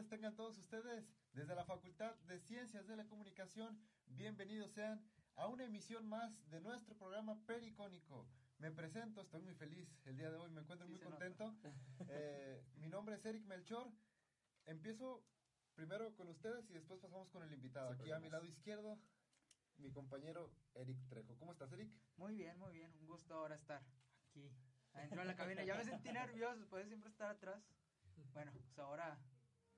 tardes 0.00 0.08
tengan 0.08 0.34
todos 0.34 0.56
ustedes 0.56 1.04
desde 1.32 1.54
la 1.54 1.64
Facultad 1.64 2.14
de 2.20 2.38
Ciencias 2.38 2.86
de 2.86 2.96
la 2.96 3.06
Comunicación. 3.06 3.78
Bienvenidos 4.06 4.72
sean 4.72 5.04
a 5.36 5.46
una 5.46 5.64
emisión 5.64 6.08
más 6.08 6.32
de 6.48 6.60
nuestro 6.62 6.96
programa 6.96 7.38
Pericónico. 7.44 8.26
Me 8.58 8.70
presento, 8.70 9.20
estoy 9.20 9.42
muy 9.42 9.54
feliz 9.54 9.94
el 10.06 10.16
día 10.16 10.30
de 10.30 10.36
hoy, 10.36 10.50
me 10.52 10.62
encuentro 10.62 10.88
muy 10.88 11.00
contento. 11.00 11.54
Eh, 12.08 12.64
mi 12.76 12.88
nombre 12.88 13.16
es 13.16 13.24
Eric 13.26 13.44
Melchor. 13.44 13.92
Empiezo 14.64 15.22
primero 15.74 16.14
con 16.16 16.28
ustedes 16.28 16.70
y 16.70 16.72
después 16.72 16.98
pasamos 16.98 17.28
con 17.28 17.42
el 17.42 17.52
invitado. 17.52 17.90
Aquí 17.90 18.10
a 18.10 18.18
mi 18.20 18.30
lado 18.30 18.46
izquierdo, 18.46 18.98
mi 19.76 19.90
compañero 19.90 20.50
Eric 20.74 20.98
Trejo. 21.08 21.36
¿Cómo 21.36 21.52
estás, 21.52 21.70
Eric? 21.72 21.92
Muy 22.16 22.34
bien, 22.34 22.58
muy 22.58 22.72
bien. 22.72 22.90
Un 23.00 23.06
gusto 23.06 23.34
ahora 23.34 23.54
estar 23.54 23.82
aquí, 24.30 24.50
adentro 24.94 25.20
de 25.20 25.26
la 25.26 25.36
cabina. 25.36 25.62
Ya 25.62 25.76
me 25.76 25.84
sentí 25.84 26.10
nervioso, 26.10 26.76
de 26.76 26.86
siempre 26.86 27.10
estar 27.10 27.28
atrás. 27.28 27.62
Bueno, 28.32 28.52
pues 28.52 28.78
ahora 28.78 29.18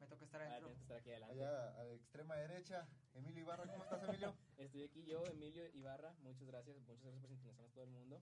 me 0.03 0.09
toca 0.09 0.25
estar 0.25 0.43
adentro. 0.43 0.69
Ah, 0.71 0.81
estar 0.81 0.97
aquí 0.97 1.11
adelante. 1.11 1.35
Allá 1.35 1.81
a 1.81 1.85
la 1.85 1.93
extrema 1.95 2.35
derecha, 2.37 2.89
Emilio 3.15 3.43
Ibarra. 3.43 3.65
¿Cómo 3.71 3.85
estás, 3.85 4.03
Emilio? 4.03 4.35
Estoy 4.59 4.83
aquí 4.83 5.05
yo, 5.05 5.25
Emilio 5.27 5.65
Ibarra. 5.75 6.13
Muchas 6.23 6.47
gracias. 6.49 6.77
Muchas 6.77 6.99
gracias 7.01 7.21
por 7.21 7.31
sintonizarnos 7.31 7.71
a 7.71 7.75
todo 7.75 7.85
el 7.85 7.91
mundo. 7.91 8.21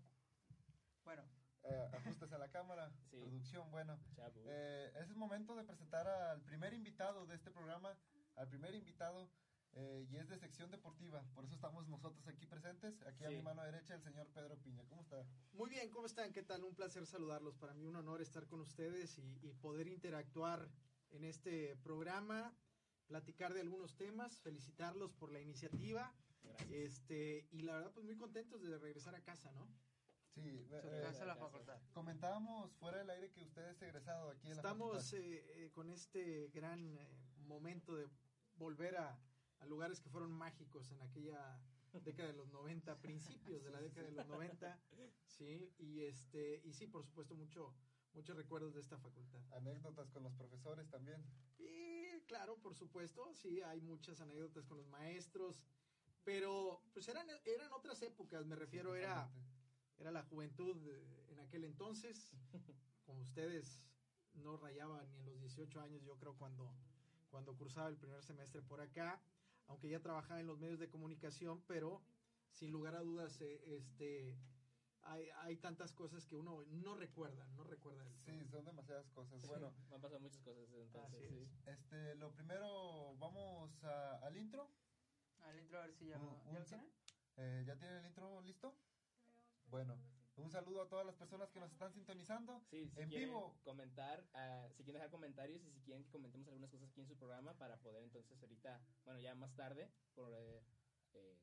Bueno. 1.04 1.24
Eh, 1.62 1.88
ajustes 1.92 2.32
a 2.32 2.38
la 2.38 2.48
cámara, 2.50 2.90
Sí. 3.10 3.16
producción, 3.18 3.70
bueno. 3.70 3.98
Eh, 4.46 4.92
es 4.96 5.08
el 5.10 5.16
momento 5.16 5.54
de 5.56 5.64
presentar 5.64 6.06
al 6.08 6.40
primer 6.42 6.72
invitado 6.72 7.26
de 7.26 7.34
este 7.34 7.50
programa, 7.50 7.96
al 8.36 8.48
primer 8.48 8.74
invitado, 8.74 9.28
eh, 9.72 10.06
y 10.10 10.16
es 10.16 10.28
de 10.28 10.38
sección 10.38 10.70
deportiva. 10.70 11.22
Por 11.34 11.44
eso 11.44 11.54
estamos 11.54 11.86
nosotros 11.88 12.26
aquí 12.28 12.46
presentes. 12.46 13.00
Aquí 13.02 13.24
a 13.24 13.28
Sí. 13.28 13.36
mi 13.36 13.42
mano 13.42 13.62
derecha, 13.62 13.94
el 13.94 14.02
señor 14.02 14.26
Pedro 14.28 14.56
Piña. 14.58 14.84
¿Cómo 14.88 15.02
está? 15.02 15.22
Muy 15.52 15.68
bien, 15.68 15.90
¿cómo 15.90 16.06
están? 16.06 16.32
¿Qué 16.32 16.42
tal? 16.42 16.64
Un 16.64 16.74
placer 16.74 17.04
saludarlos. 17.06 17.56
Para 17.56 17.74
mí 17.74 17.84
un 17.86 17.96
honor 17.96 18.20
estar 18.22 18.46
con 18.46 18.60
ustedes 18.60 19.18
y, 19.18 19.38
y 19.46 19.52
poder 19.52 19.86
interactuar 19.86 20.66
en 21.10 21.24
este 21.24 21.76
programa, 21.76 22.54
platicar 23.06 23.52
de 23.54 23.60
algunos 23.60 23.96
temas, 23.96 24.40
felicitarlos 24.40 25.12
por 25.14 25.32
la 25.32 25.40
iniciativa. 25.40 26.14
Gracias. 26.42 26.70
Este, 26.70 27.48
y 27.50 27.62
la 27.62 27.74
verdad, 27.74 27.92
pues 27.92 28.04
muy 28.06 28.16
contentos 28.16 28.62
de 28.62 28.78
regresar 28.78 29.14
a 29.14 29.22
casa, 29.22 29.50
¿no? 29.52 29.68
Sí, 30.34 30.40
eh, 30.48 30.68
eh, 30.70 30.76
a 30.78 30.84
la 30.84 31.00
gracias. 31.00 31.38
facultad. 31.38 31.80
comentábamos 31.92 32.72
fuera 32.76 32.98
del 32.98 33.10
aire 33.10 33.30
que 33.32 33.42
usted 33.42 33.68
es 33.68 33.82
egresado 33.82 34.30
aquí 34.30 34.46
en 34.46 34.50
la 34.54 34.56
Estamos 34.56 35.10
facultad. 35.10 35.18
eh, 35.18 35.64
eh, 35.66 35.70
con 35.72 35.90
este 35.90 36.48
gran 36.54 36.96
eh, 36.96 37.08
momento 37.38 37.96
de 37.96 38.08
volver 38.54 38.96
a, 38.96 39.20
a 39.58 39.66
lugares 39.66 40.00
que 40.00 40.08
fueron 40.08 40.30
mágicos 40.32 40.92
en 40.92 41.02
aquella 41.02 41.60
década 42.04 42.28
de 42.28 42.36
los 42.36 42.48
90, 42.48 43.00
principios 43.00 43.64
de 43.64 43.70
la 43.70 43.80
década 43.80 44.06
de 44.06 44.12
los 44.12 44.26
90, 44.28 44.80
sí, 45.26 45.74
y 45.78 46.02
este 46.04 46.60
y 46.64 46.72
sí, 46.72 46.86
por 46.86 47.02
supuesto, 47.04 47.34
mucho 47.34 47.74
muchos 48.14 48.36
recuerdos 48.36 48.74
de 48.74 48.80
esta 48.80 48.98
facultad. 48.98 49.40
Anécdotas 49.52 50.10
con 50.10 50.22
los 50.22 50.32
profesores 50.34 50.88
también. 50.88 51.24
Y 51.58 52.20
claro, 52.26 52.56
por 52.58 52.74
supuesto, 52.74 53.32
sí, 53.34 53.60
hay 53.62 53.80
muchas 53.80 54.20
anécdotas 54.20 54.66
con 54.66 54.78
los 54.78 54.88
maestros, 54.88 55.62
pero 56.24 56.82
pues 56.92 57.08
eran 57.08 57.26
eran 57.44 57.72
otras 57.72 58.02
épocas, 58.02 58.46
me 58.46 58.56
refiero 58.56 58.92
Sí, 58.92 59.00
era 59.00 59.30
era 60.00 60.10
la 60.10 60.22
juventud 60.22 60.76
en 61.28 61.40
aquel 61.40 61.64
entonces, 61.64 62.32
como 63.04 63.20
ustedes 63.20 63.86
no 64.34 64.56
rayaban 64.56 65.10
ni 65.12 65.18
en 65.18 65.26
los 65.26 65.40
18 65.40 65.80
años, 65.80 66.02
yo 66.02 66.16
creo, 66.16 66.34
cuando, 66.36 66.74
cuando 67.28 67.54
cursaba 67.56 67.88
el 67.88 67.96
primer 67.96 68.22
semestre 68.22 68.62
por 68.62 68.80
acá, 68.80 69.20
aunque 69.66 69.90
ya 69.90 70.00
trabajaba 70.00 70.40
en 70.40 70.46
los 70.46 70.58
medios 70.58 70.78
de 70.78 70.88
comunicación, 70.88 71.62
pero 71.66 72.02
sin 72.50 72.72
lugar 72.72 72.94
a 72.94 73.02
dudas, 73.02 73.40
eh, 73.42 73.62
este, 73.76 74.36
hay, 75.02 75.28
hay 75.36 75.56
tantas 75.56 75.92
cosas 75.92 76.26
que 76.26 76.36
uno 76.36 76.62
no 76.66 76.94
recuerda, 76.94 77.46
no 77.56 77.64
recuerda. 77.64 78.04
Sí, 78.24 78.46
son 78.48 78.64
demasiadas 78.64 79.08
cosas. 79.10 79.46
Bueno, 79.46 79.72
Me 79.90 79.96
han 79.96 80.00
pasado 80.00 80.20
muchas 80.20 80.42
cosas 80.42 80.68
desde 80.70 80.82
entonces. 80.84 81.14
Así 81.14 81.24
es. 81.24 81.48
sí. 81.48 81.58
este, 81.66 82.14
lo 82.16 82.32
primero, 82.32 83.16
vamos 83.16 83.82
a- 83.84 84.16
al 84.26 84.36
intro. 84.36 84.68
Al 85.40 85.58
intro 85.58 85.78
a 85.78 85.86
ver 85.86 85.94
si 85.94 86.06
ya, 86.06 86.18
Un- 86.18 86.52
¿ya 86.52 86.58
lo 86.58 86.64
tienen. 86.66 86.92
Eh, 87.36 87.64
¿Ya 87.66 87.76
tienen 87.76 87.96
el 87.98 88.06
intro 88.06 88.40
listo? 88.42 88.74
Bueno, 89.66 89.96
un 90.36 90.50
saludo 90.50 90.82
a 90.82 90.88
todas 90.88 91.06
las 91.06 91.14
personas 91.16 91.50
que 91.50 91.60
nos 91.60 91.70
están 91.72 91.92
sintonizando. 91.92 92.60
Sí, 92.70 92.88
si 92.90 93.00
en 93.00 93.08
quieren 93.08 93.28
vivo. 93.28 93.58
comentar, 93.62 94.26
ah, 94.34 94.66
si 94.76 94.82
quieren 94.84 94.94
dejar 95.00 95.10
comentarios 95.10 95.62
y 95.64 95.70
si 95.70 95.80
quieren 95.80 96.04
que 96.04 96.10
comentemos 96.10 96.48
algunas 96.48 96.70
cosas 96.70 96.90
aquí 96.90 97.00
en 97.00 97.06
su 97.06 97.16
programa 97.16 97.54
para 97.56 97.76
poder 97.78 98.02
entonces 98.02 98.40
ahorita, 98.42 98.80
bueno, 99.04 99.20
ya 99.20 99.34
más 99.34 99.54
tarde, 99.54 99.90
por 100.14 100.32
eh, 100.34 100.62
eh, 101.14 101.38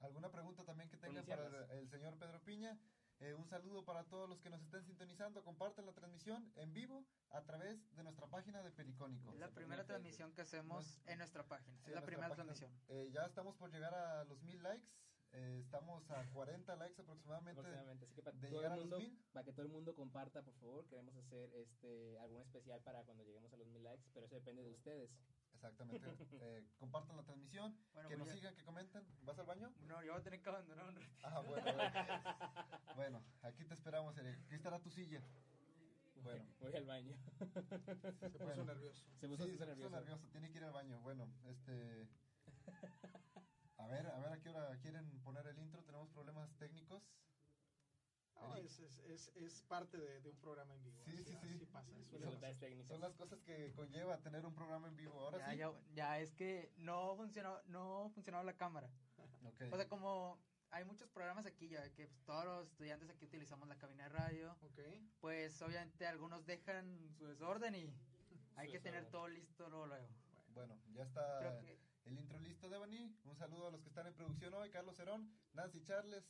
¿Alguna 0.00 0.30
pregunta 0.30 0.64
también 0.64 0.88
que 0.88 0.96
tengan 0.96 1.24
para 1.24 1.66
el, 1.72 1.88
señor 1.88 2.16
Pedro 2.18 2.40
Piña? 2.42 2.78
Eh, 3.20 3.32
un 3.34 3.46
saludo 3.46 3.84
para 3.84 4.04
todos 4.04 4.28
los 4.28 4.40
que 4.40 4.50
nos 4.50 4.60
estén 4.62 4.84
sintonizando. 4.84 5.42
Compartan 5.44 5.86
la 5.86 5.92
transmisión 5.92 6.52
en 6.56 6.72
vivo 6.72 7.04
a 7.30 7.42
través 7.42 7.94
de 7.94 8.02
nuestra 8.02 8.26
página 8.26 8.62
de 8.62 8.70
Pericónico. 8.70 9.32
Es 9.32 9.38
la 9.38 9.50
primera 9.50 9.84
transmisión 9.84 10.32
que 10.32 10.42
hacemos 10.42 11.00
en 11.06 11.18
nuestra 11.18 11.46
página. 11.46 11.78
Sí, 11.84 11.90
es 11.90 11.94
la 11.94 12.04
primera 12.04 12.28
página. 12.28 12.52
transmisión. 12.52 12.72
Eh, 12.88 13.10
ya 13.12 13.24
estamos 13.24 13.56
por 13.56 13.70
llegar 13.70 13.94
a 13.94 14.24
los 14.24 14.42
mil 14.42 14.62
likes. 14.62 14.88
Eh, 15.32 15.58
estamos 15.60 16.08
a 16.10 16.24
40 16.32 16.76
likes 16.76 17.00
aproximadamente. 17.00 17.60
aproximadamente. 17.60 18.04
Así 18.04 18.14
que 18.14 18.22
para, 18.22 18.36
de 18.36 18.48
todo 18.48 18.60
llegar 18.60 18.78
el 18.78 18.84
a 18.84 18.86
los 18.86 18.98
mil. 19.00 19.18
para 19.32 19.44
que 19.44 19.52
todo 19.52 19.62
el 19.62 19.72
mundo 19.72 19.94
comparta, 19.94 20.42
por 20.42 20.54
favor, 20.54 20.86
queremos 20.86 21.16
hacer 21.16 21.52
este 21.54 22.18
algún 22.18 22.42
especial 22.42 22.80
para 22.82 23.02
cuando 23.02 23.24
lleguemos 23.24 23.52
a 23.52 23.56
los 23.56 23.66
mil 23.68 23.82
likes, 23.82 24.08
pero 24.12 24.26
eso 24.26 24.36
depende 24.36 24.62
de 24.62 24.70
ustedes. 24.70 25.10
Exactamente. 25.64 26.04
Eh, 26.44 26.62
compartan 26.78 27.16
la 27.16 27.22
transmisión. 27.22 27.74
Bueno, 27.94 28.08
que 28.08 28.16
voy 28.16 28.26
nos 28.26 28.34
sigan, 28.34 28.54
que 28.54 28.64
comenten. 28.64 29.02
¿Vas 29.22 29.38
al 29.38 29.46
baño? 29.46 29.72
No, 29.86 30.02
yo 30.02 30.12
voy 30.12 30.20
a 30.20 30.24
tener 30.24 30.42
que 30.42 30.48
abandonar 30.48 30.88
un 30.88 30.96
ratito. 30.96 31.26
Ah, 31.26 31.40
bueno. 31.40 31.64
bueno. 31.64 31.82
Bueno, 32.96 33.24
aquí 33.42 33.64
te 33.64 33.74
esperamos, 33.74 34.16
Eric. 34.18 34.38
Aquí 34.44 34.54
estará 34.54 34.78
tu 34.80 34.90
silla. 34.90 35.22
Bueno. 36.16 36.44
Voy 36.60 36.74
al 36.74 36.84
baño. 36.84 37.16
Se 37.38 38.30
puso 38.30 38.44
Bueno. 38.44 38.64
nervioso. 38.64 39.04
Se 39.16 39.28
puso 39.28 39.44
sí, 39.44 39.50
se 39.52 39.56
puso 39.56 39.66
nervioso. 39.66 39.90
nervioso. 39.96 40.28
Tiene 40.32 40.50
que 40.50 40.58
ir 40.58 40.64
al 40.64 40.72
baño. 40.72 41.00
Bueno, 41.00 41.28
este... 41.46 42.08
A 43.78 43.86
ver, 43.86 44.06
a 44.06 44.18
ver 44.18 44.32
a 44.32 44.40
qué 44.40 44.48
hora 44.50 44.76
quieren 44.80 45.18
poner 45.22 45.46
el 45.46 45.58
intro. 45.58 45.82
Tenemos 45.84 46.08
problemas 46.10 46.50
técnicos. 46.58 47.02
No, 48.40 48.56
es, 48.56 48.78
es, 48.80 48.98
es, 49.06 49.28
es 49.36 49.62
parte 49.62 49.96
de, 49.98 50.20
de 50.20 50.30
un 50.30 50.36
programa 50.38 50.74
en 50.74 50.82
vivo. 50.84 51.02
Sí, 51.04 51.10
así, 51.12 51.24
sí, 51.24 51.30
sí. 51.40 51.54
así 51.56 51.66
pasa. 51.66 51.90
cosa. 51.92 52.54
técnicas. 52.60 52.88
Son 52.88 53.00
las 53.00 53.14
cosas 53.14 53.40
que 53.42 53.72
conlleva 53.72 54.18
tener 54.18 54.44
un 54.44 54.54
programa 54.54 54.88
en 54.88 54.96
vivo. 54.96 55.18
Ahora 55.20 55.38
Ya, 55.38 55.50
sí. 55.52 55.56
ya, 55.58 55.72
ya, 55.94 56.20
es 56.20 56.32
que 56.34 56.72
no 56.76 57.16
funcionó, 57.16 57.60
no 57.66 58.10
funcionaba 58.14 58.44
la 58.44 58.56
cámara. 58.56 58.90
Ok. 59.44 59.60
O 59.72 59.76
sea, 59.76 59.86
como 59.88 60.38
hay 60.70 60.84
muchos 60.84 61.08
programas 61.10 61.44
aquí, 61.46 61.68
ya 61.68 61.88
que 61.92 62.06
pues, 62.08 62.24
todos 62.24 62.44
los 62.46 62.68
estudiantes 62.70 63.08
aquí 63.10 63.24
utilizamos 63.26 63.68
la 63.68 63.76
cabina 63.76 64.04
de 64.04 64.08
radio, 64.08 64.52
Ok. 64.62 64.80
pues 65.20 65.60
obviamente 65.62 66.06
algunos 66.06 66.44
dejan 66.46 67.10
su 67.18 67.26
desorden 67.26 67.74
y 67.74 67.94
hay 68.56 68.66
Su 68.68 68.72
que 68.72 68.80
tener 68.80 69.04
desorden. 69.04 69.10
todo 69.12 69.28
listo 69.28 69.68
luego. 69.68 69.86
luego. 69.86 70.08
Bueno, 70.54 70.78
ya 70.94 71.02
está 71.02 71.38
Creo 71.40 71.60
que 71.60 71.78
el 72.06 72.18
intro 72.18 72.38
listo, 72.40 72.68
Devani. 72.68 73.14
Un 73.24 73.36
saludo 73.36 73.68
a 73.68 73.70
los 73.70 73.80
que 73.82 73.88
están 73.88 74.06
en 74.06 74.14
producción 74.14 74.52
hoy. 74.54 74.70
Carlos 74.70 74.96
Cerón, 74.96 75.30
Nancy 75.52 75.82
Charles, 75.82 76.24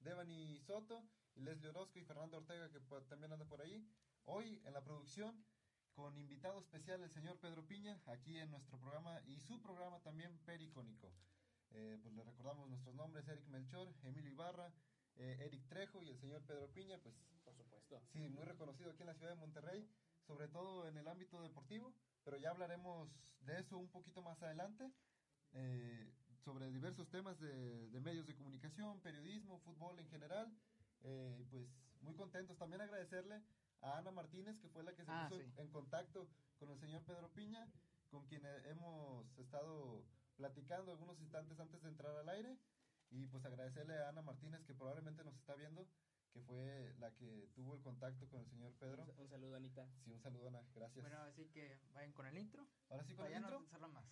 Devani 0.00 0.58
Soto, 0.60 1.04
y 1.34 1.42
Leslie 1.42 1.70
Orozco 1.70 1.98
y 1.98 2.04
Fernando 2.04 2.38
Ortega, 2.38 2.70
que 2.70 2.80
pues, 2.80 3.06
también 3.06 3.32
anda 3.32 3.44
por 3.44 3.60
ahí. 3.60 3.86
Hoy 4.24 4.60
en 4.64 4.74
la 4.74 4.82
producción, 4.82 5.44
con 5.92 6.16
invitado 6.16 6.58
especial 6.60 7.02
el 7.02 7.10
señor 7.10 7.38
Pedro 7.38 7.66
Piña, 7.66 8.00
aquí 8.06 8.38
en 8.38 8.50
nuestro 8.50 8.78
programa 8.78 9.20
y 9.26 9.38
su 9.38 9.60
programa 9.60 10.00
también 10.00 10.38
pericónico. 10.38 11.12
Eh, 11.72 11.98
pues 12.02 12.14
le 12.14 12.24
recordamos 12.24 12.68
nuestros 12.68 12.94
nombres, 12.94 13.28
Eric 13.28 13.46
Melchor, 13.46 13.92
Emilio 14.02 14.30
Ibarra, 14.30 14.72
eh, 15.16 15.36
Eric 15.40 15.66
Trejo 15.68 16.02
y 16.02 16.08
el 16.08 16.18
señor 16.18 16.42
Pedro 16.42 16.68
Piña, 16.72 16.98
pues 16.98 17.14
Por 17.44 17.54
supuesto. 17.54 18.02
Sí, 18.12 18.28
muy 18.28 18.44
reconocido 18.44 18.90
aquí 18.90 19.02
en 19.02 19.08
la 19.08 19.14
ciudad 19.14 19.32
de 19.32 19.40
Monterrey, 19.40 19.88
sobre 20.26 20.48
todo 20.48 20.86
en 20.86 20.96
el 20.96 21.08
ámbito 21.08 21.42
deportivo, 21.42 21.92
pero 22.24 22.36
ya 22.36 22.50
hablaremos 22.50 23.08
de 23.40 23.58
eso 23.58 23.78
un 23.78 23.88
poquito 23.88 24.22
más 24.22 24.42
adelante, 24.42 24.90
eh, 25.52 26.12
sobre 26.44 26.70
diversos 26.70 27.08
temas 27.10 27.38
de, 27.40 27.88
de 27.90 28.00
medios 28.00 28.26
de 28.26 28.34
comunicación, 28.34 29.00
periodismo, 29.00 29.58
fútbol 29.60 29.98
en 29.98 30.08
general. 30.08 30.52
Eh, 31.02 31.44
pues 31.50 31.66
muy 32.00 32.14
contentos. 32.14 32.56
También 32.58 32.80
agradecerle 32.80 33.42
a 33.82 33.98
Ana 33.98 34.10
Martínez, 34.10 34.58
que 34.60 34.68
fue 34.68 34.82
la 34.82 34.94
que 34.94 35.04
se 35.04 35.10
Ah, 35.10 35.26
puso 35.28 35.40
sí. 35.42 35.52
en 35.56 35.68
contacto 35.70 36.28
con 36.58 36.70
el 36.70 36.78
señor 36.78 37.02
Pedro 37.04 37.30
Piña, 37.32 37.66
con 38.10 38.26
quien 38.26 38.42
hemos 38.66 39.26
estado 39.38 40.04
platicando 40.36 40.92
algunos 40.92 41.18
instantes 41.20 41.58
antes 41.60 41.82
de 41.82 41.88
entrar 41.88 42.16
al 42.16 42.28
aire. 42.28 42.58
Y 43.10 43.26
pues 43.26 43.44
agradecerle 43.44 43.98
a 43.98 44.08
Ana 44.10 44.22
Martínez, 44.22 44.62
que 44.64 44.74
probablemente 44.74 45.24
nos 45.24 45.34
está 45.34 45.54
viendo, 45.56 45.88
que 46.32 46.40
fue 46.42 46.94
la 47.00 47.10
que 47.16 47.48
tuvo 47.54 47.74
el 47.74 47.82
contacto 47.82 48.28
con 48.28 48.40
el 48.42 48.46
señor 48.48 48.72
Pedro. 48.78 49.02
Un, 49.02 49.18
un 49.20 49.28
saludo, 49.28 49.56
Anita. 49.56 49.88
Sí, 50.04 50.12
un 50.12 50.20
saludo, 50.20 50.46
Ana. 50.48 50.62
Gracias. 50.74 51.02
Bueno, 51.02 51.20
así 51.22 51.46
que 51.48 51.80
vayan 51.92 52.12
con 52.12 52.26
el 52.26 52.38
intro. 52.38 52.66
Ahora 52.88 53.02
sí 53.04 53.14
con 53.14 53.26
el 53.26 53.32
Vayan 53.32 53.44
a 53.44 53.46
intro. 53.48 53.60
pensarlo 53.62 53.88
más. 53.88 54.04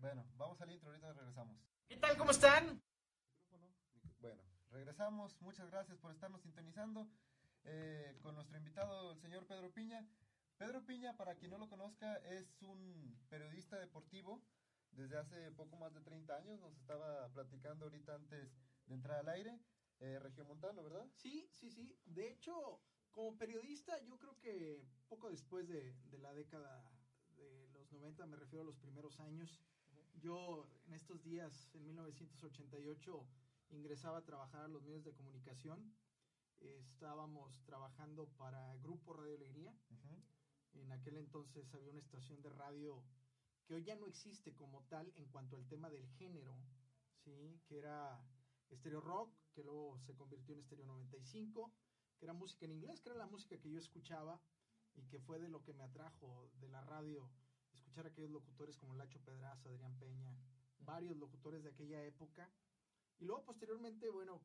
Bueno, 0.00 0.24
vamos 0.36 0.60
al 0.60 0.70
intro, 0.70 0.90
ahorita 0.90 1.12
regresamos. 1.12 1.56
¿Qué 1.88 1.96
tal? 1.96 2.16
¿Cómo 2.16 2.30
están? 2.30 2.80
Bueno, 4.20 4.40
regresamos. 4.70 5.36
Muchas 5.40 5.68
gracias 5.72 5.98
por 5.98 6.12
estarnos 6.12 6.40
sintonizando 6.42 7.10
eh, 7.64 8.16
con 8.22 8.36
nuestro 8.36 8.56
invitado, 8.56 9.10
el 9.10 9.18
señor 9.18 9.44
Pedro 9.46 9.72
Piña. 9.72 10.06
Pedro 10.56 10.84
Piña, 10.86 11.16
para 11.16 11.34
quien 11.34 11.50
no 11.50 11.58
lo 11.58 11.68
conozca, 11.68 12.16
es 12.18 12.62
un 12.62 13.18
periodista 13.28 13.76
deportivo 13.76 14.40
desde 14.92 15.18
hace 15.18 15.50
poco 15.50 15.76
más 15.76 15.92
de 15.92 16.00
30 16.00 16.36
años. 16.36 16.60
Nos 16.60 16.76
estaba 16.76 17.28
platicando 17.30 17.86
ahorita 17.86 18.14
antes 18.14 18.56
de 18.86 18.94
entrar 18.94 19.18
al 19.18 19.28
aire. 19.30 19.58
Eh, 19.98 20.20
Regiomontano, 20.20 20.84
¿verdad? 20.84 21.08
Sí, 21.16 21.50
sí, 21.52 21.72
sí. 21.72 21.98
De 22.04 22.28
hecho, 22.30 22.80
como 23.10 23.36
periodista, 23.36 24.00
yo 24.02 24.16
creo 24.16 24.38
que 24.38 24.86
poco 25.08 25.28
después 25.28 25.66
de, 25.66 25.92
de 26.04 26.18
la 26.18 26.32
década 26.34 26.88
de 27.34 27.68
los 27.72 27.90
90, 27.90 28.26
me 28.26 28.36
refiero 28.36 28.62
a 28.62 28.66
los 28.66 28.76
primeros 28.76 29.18
años. 29.18 29.60
Yo 30.20 30.66
en 30.86 30.94
estos 30.94 31.22
días, 31.22 31.70
en 31.74 31.84
1988, 31.86 33.24
ingresaba 33.70 34.18
a 34.18 34.24
trabajar 34.24 34.64
a 34.64 34.68
los 34.68 34.82
medios 34.82 35.04
de 35.04 35.12
comunicación. 35.12 35.94
estábamos 36.58 37.62
trabajando 37.64 38.26
para 38.36 38.74
Grupo 38.76 39.12
Radio 39.12 39.36
Alegría. 39.36 39.72
En 40.72 40.90
aquel 40.90 41.18
entonces 41.18 41.72
había 41.72 41.90
una 41.90 42.00
estación 42.00 42.42
de 42.42 42.50
radio 42.50 43.04
que 43.64 43.74
hoy 43.74 43.84
ya 43.84 43.94
no 43.94 44.06
existe 44.06 44.54
como 44.54 44.82
tal 44.84 45.12
en 45.14 45.26
cuanto 45.26 45.56
al 45.56 45.68
tema 45.68 45.88
del 45.88 46.06
género, 46.18 46.56
¿sí? 47.24 47.60
que 47.66 47.78
era 47.78 48.20
Stereo 48.72 49.00
Rock, 49.00 49.32
que 49.52 49.62
luego 49.62 50.00
se 50.00 50.16
convirtió 50.16 50.54
en 50.54 50.62
Stereo 50.62 50.86
95, 50.86 51.72
que 52.18 52.26
era 52.26 52.32
música 52.32 52.64
en 52.64 52.72
inglés, 52.72 53.00
que 53.00 53.10
era 53.10 53.18
la 53.18 53.26
música 53.26 53.56
que 53.58 53.70
yo 53.70 53.78
escuchaba 53.78 54.40
y 54.96 55.04
que 55.04 55.20
fue 55.20 55.38
de 55.38 55.48
lo 55.48 55.62
que 55.62 55.74
me 55.74 55.84
atrajo 55.84 56.50
de 56.54 56.68
la 56.68 56.80
radio, 56.80 57.30
escuchar 57.88 58.04
a 58.04 58.10
aquellos 58.10 58.30
locutores 58.30 58.76
como 58.76 58.94
Lacho 58.94 59.18
Pedraza, 59.20 59.70
Adrián 59.70 59.98
Peña, 59.98 60.36
varios 60.80 61.16
locutores 61.16 61.62
de 61.62 61.70
aquella 61.70 62.04
época. 62.04 62.50
Y 63.18 63.24
luego 63.24 63.44
posteriormente, 63.46 64.10
bueno, 64.10 64.42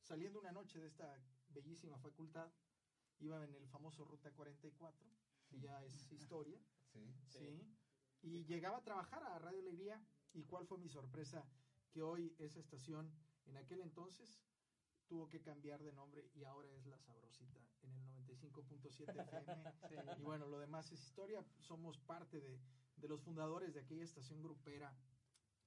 saliendo 0.00 0.38
una 0.38 0.52
noche 0.52 0.78
de 0.78 0.86
esta 0.86 1.20
bellísima 1.48 1.98
facultad, 1.98 2.48
iba 3.18 3.42
en 3.42 3.52
el 3.52 3.66
famoso 3.66 4.04
Ruta 4.04 4.30
44, 4.30 5.08
que 5.48 5.58
ya 5.58 5.82
es 5.84 6.12
historia, 6.12 6.60
Sí. 7.26 7.38
¿sí? 7.40 7.76
Y 8.22 8.44
llegaba 8.44 8.78
a 8.78 8.84
trabajar 8.84 9.24
a 9.24 9.38
Radio 9.40 9.58
Alegría. 9.58 10.00
¿Y 10.32 10.44
cuál 10.44 10.64
fue 10.66 10.78
mi 10.78 10.88
sorpresa? 10.88 11.44
Que 11.90 12.02
hoy 12.02 12.36
esa 12.38 12.60
estación, 12.60 13.12
en 13.46 13.56
aquel 13.56 13.80
entonces, 13.80 14.38
tuvo 15.08 15.28
que 15.28 15.40
cambiar 15.40 15.82
de 15.82 15.92
nombre 15.92 16.28
y 16.34 16.44
ahora 16.44 16.70
es 16.72 16.86
La 16.86 16.98
Sabrosita 16.98 17.58
en 17.82 17.90
el 17.94 18.06
95.7 18.26 18.86
FM. 18.86 19.72
Sí. 19.88 19.94
Y 20.18 20.22
bueno, 20.22 20.46
lo 20.46 20.58
demás 20.58 20.92
es 20.92 21.02
historia. 21.02 21.44
Somos 21.60 21.98
parte 21.98 22.40
de, 22.40 22.60
de 22.96 23.08
los 23.08 23.20
fundadores 23.22 23.72
de 23.74 23.80
aquella 23.80 24.04
estación 24.04 24.42
grupera 24.42 24.94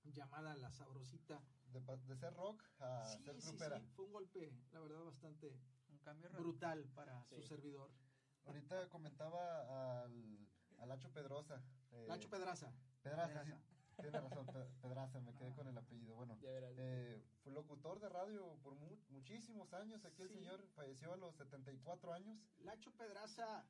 llamada 0.03 0.55
La 0.55 0.71
Sabrosita. 0.71 1.41
De, 1.65 1.81
pa- 1.81 1.97
de 1.97 2.15
ser 2.15 2.33
rock 2.35 2.63
a 2.79 3.05
Sí, 3.05 3.23
ser 3.23 3.41
sí, 3.41 3.47
grupera. 3.49 3.79
sí, 3.79 3.85
fue 3.95 4.05
un 4.05 4.11
golpe, 4.13 4.53
la 4.71 4.79
verdad, 4.81 5.03
bastante 5.03 5.57
Un 5.89 5.97
cambio 5.99 6.29
brutal 6.31 6.85
para 6.95 7.23
Sí. 7.25 7.35
su 7.35 7.41
servidor. 7.43 7.91
Ahorita 8.45 8.89
comentaba 8.89 10.03
al, 10.03 10.47
al 10.79 10.89
Lacho 10.89 11.11
Pedrosa. 11.11 11.63
eh, 11.91 12.05
Lacho 12.07 12.29
Pedraza. 12.29 12.73
Pedraza, 13.01 13.43
sí, 13.43 13.51
Pedraza. 13.51 13.70
Tiene 14.01 14.19
razón, 14.19 14.45
Pe- 14.47 14.65
Pedraza, 14.81 15.19
me 15.21 15.33
quedé 15.35 15.53
con 15.53 15.67
el 15.67 15.77
apellido. 15.77 16.15
Bueno, 16.15 16.37
Ya 16.41 16.51
verás. 16.51 16.73
eh, 16.77 17.23
fue 17.43 17.51
locutor 17.53 17.99
de 17.99 18.09
radio 18.09 18.57
por 18.63 18.75
mu- 18.75 18.99
muchísimos 19.09 19.73
años. 19.73 20.03
Aquí 20.05 20.21
el 20.23 20.29
señor 20.29 20.67
falleció 20.75 21.13
a 21.13 21.17
los 21.17 21.35
74 21.35 22.13
años. 22.13 22.37
Lacho 22.59 22.91
Pedraza 22.95 23.67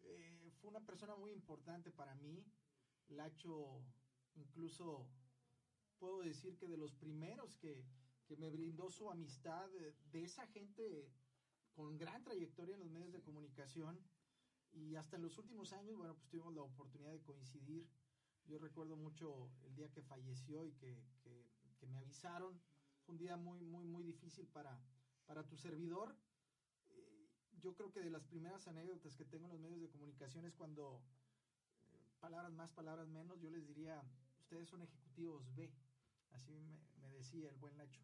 eh, 0.00 0.50
fue 0.60 0.70
una 0.70 0.84
persona 0.84 1.14
muy 1.16 1.32
importante 1.32 1.90
para 1.90 2.14
mí. 2.14 2.44
Lacho, 3.08 3.84
incluso 4.34 5.08
puedo 5.98 6.20
decir 6.22 6.56
que 6.58 6.66
de 6.66 6.76
los 6.76 6.92
primeros 6.94 7.56
que, 7.58 7.84
que 8.26 8.36
me 8.36 8.50
brindó 8.50 8.90
su 8.90 9.10
amistad, 9.10 9.68
de, 9.70 9.92
de 10.10 10.22
esa 10.24 10.46
gente 10.48 11.10
con 11.74 11.96
gran 11.96 12.22
trayectoria 12.24 12.74
en 12.74 12.80
los 12.80 12.90
medios 12.90 13.12
de 13.12 13.22
comunicación. 13.22 13.98
Y 14.72 14.96
hasta 14.96 15.16
en 15.16 15.22
los 15.22 15.36
últimos 15.38 15.72
años, 15.74 15.96
bueno, 15.98 16.14
pues 16.14 16.28
tuvimos 16.28 16.54
la 16.54 16.62
oportunidad 16.62 17.12
de 17.12 17.22
coincidir. 17.22 17.86
Yo 18.46 18.58
recuerdo 18.58 18.96
mucho 18.96 19.50
el 19.64 19.74
día 19.74 19.90
que 19.90 20.02
falleció 20.02 20.66
y 20.66 20.72
que, 20.74 21.02
que- 21.22 21.46
que 21.78 21.86
me 21.86 21.98
avisaron. 21.98 22.60
Fue 23.04 23.12
un 23.14 23.18
día 23.18 23.36
muy, 23.36 23.60
muy, 23.60 23.84
muy 23.84 24.02
difícil 24.04 24.46
para, 24.48 24.78
para 25.26 25.42
tu 25.46 25.56
servidor. 25.56 26.14
Eh, 26.86 27.28
yo 27.60 27.74
creo 27.74 27.90
que 27.90 28.00
de 28.00 28.10
las 28.10 28.24
primeras 28.24 28.66
anécdotas 28.68 29.16
que 29.16 29.24
tengo 29.24 29.46
en 29.46 29.52
los 29.52 29.60
medios 29.60 29.80
de 29.80 29.88
comunicación 29.88 30.44
es 30.44 30.54
cuando, 30.54 31.02
eh, 31.90 32.10
palabras 32.20 32.52
más, 32.52 32.70
palabras 32.70 33.08
menos, 33.08 33.40
yo 33.40 33.50
les 33.50 33.66
diría, 33.66 34.02
ustedes 34.40 34.68
son 34.68 34.82
ejecutivos 34.82 35.52
B. 35.54 35.72
Así 36.30 36.52
me, 36.52 36.78
me 37.00 37.10
decía 37.10 37.48
el 37.50 37.56
buen 37.56 37.76
Nacho. 37.76 38.02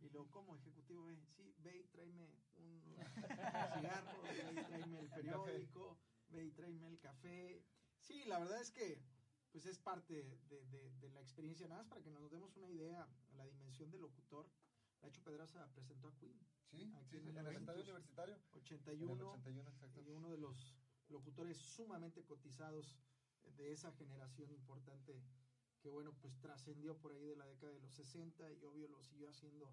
Y 0.00 0.08
luego, 0.10 0.30
¿cómo 0.30 0.54
ejecutivo 0.56 1.04
B? 1.06 1.16
Sí, 1.36 1.54
ve 1.58 1.78
y 1.80 1.84
tráeme 1.88 2.28
un 2.56 2.82
cigarro, 3.74 4.22
ve 4.22 4.52
y 4.52 4.64
tráeme 4.64 4.98
el 5.00 5.08
periódico, 5.10 5.98
ve 6.28 6.44
y 6.44 6.50
tráeme 6.52 6.86
el 6.88 6.98
café. 6.98 7.64
Sí, 7.98 8.24
la 8.26 8.38
verdad 8.38 8.60
es 8.60 8.70
que 8.70 9.02
pues 9.56 9.64
es 9.64 9.78
parte 9.78 10.12
de, 10.22 10.62
de- 10.66 10.90
de 11.00 11.08
la 11.12 11.20
experiencia. 11.22 11.66
Nada 11.66 11.80
más 11.80 11.88
para 11.88 12.02
que 12.02 12.10
nos 12.10 12.30
demos 12.30 12.54
una 12.58 12.68
idea, 12.68 13.08
la 13.38 13.46
dimensión 13.46 13.90
del 13.90 14.02
locutor. 14.02 14.46
Nacho 15.00 15.22
Pedraza 15.24 15.66
presentó 15.72 16.08
a 16.08 16.14
Queen, 16.18 16.38
Sí, 16.70 16.92
Aquí 16.96 17.12
sí, 17.12 17.16
en 17.16 17.28
en 17.28 17.38
el 17.38 17.46
el 17.46 17.56
estadio 17.56 17.78
90. 17.80 17.82
universitario. 17.84 18.34
En 18.34 18.40
el 18.42 18.56
81, 18.58 19.30
81, 19.30 19.70
exacto. 19.70 20.02
y 20.02 20.10
uno 20.10 20.28
de 20.28 20.36
los 20.36 20.76
locutores 21.08 21.56
sumamente 21.56 22.22
cotizados 22.22 22.98
de 23.56 23.72
esa 23.72 23.90
generación 23.92 24.50
importante 24.52 25.22
que 25.80 25.88
bueno 25.88 26.12
pues 26.20 26.38
trascendió 26.38 26.98
por 26.98 27.12
ahí 27.12 27.24
de 27.24 27.36
la 27.36 27.46
década 27.46 27.72
de 27.72 27.80
los 27.80 27.94
60 27.94 28.52
y 28.52 28.62
obvio 28.62 28.88
lo 28.88 29.00
siguió 29.00 29.30
haciendo 29.30 29.72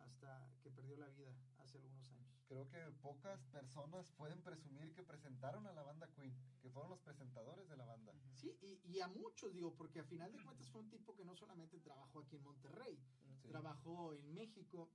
hasta 0.00 0.48
que 0.62 0.70
perdió 0.70 0.96
la 0.96 1.08
vida 1.08 1.32
hace 1.58 1.78
algunos 1.78 2.10
años. 2.12 2.44
Creo 2.48 2.68
que 2.68 2.78
pocas 3.00 3.44
personas 3.46 4.10
pueden 4.12 4.42
presumir 4.42 4.92
que 4.92 5.02
presentaron 5.04 5.66
a 5.66 5.72
la 5.72 5.82
banda 5.82 6.08
Queen, 6.08 6.34
que 6.60 6.68
fueron 6.70 6.90
los 6.90 7.00
presentadores 7.00 7.68
de 7.68 7.76
la 7.76 7.84
banda. 7.86 8.12
Sí, 8.34 8.56
y, 8.60 8.80
y 8.90 9.00
a 9.00 9.08
muchos 9.08 9.52
digo, 9.52 9.74
porque 9.76 10.00
a 10.00 10.04
final 10.04 10.32
de 10.32 10.42
cuentas 10.42 10.68
fue 10.70 10.80
un 10.80 10.90
tipo 10.90 11.14
que 11.14 11.24
no 11.24 11.34
solamente 11.36 11.78
trabajó 11.78 12.20
aquí 12.20 12.36
en 12.36 12.42
Monterrey, 12.42 12.98
Sí, 13.42 13.48
trabajó 13.48 14.12
en 14.14 14.34
México, 14.34 14.90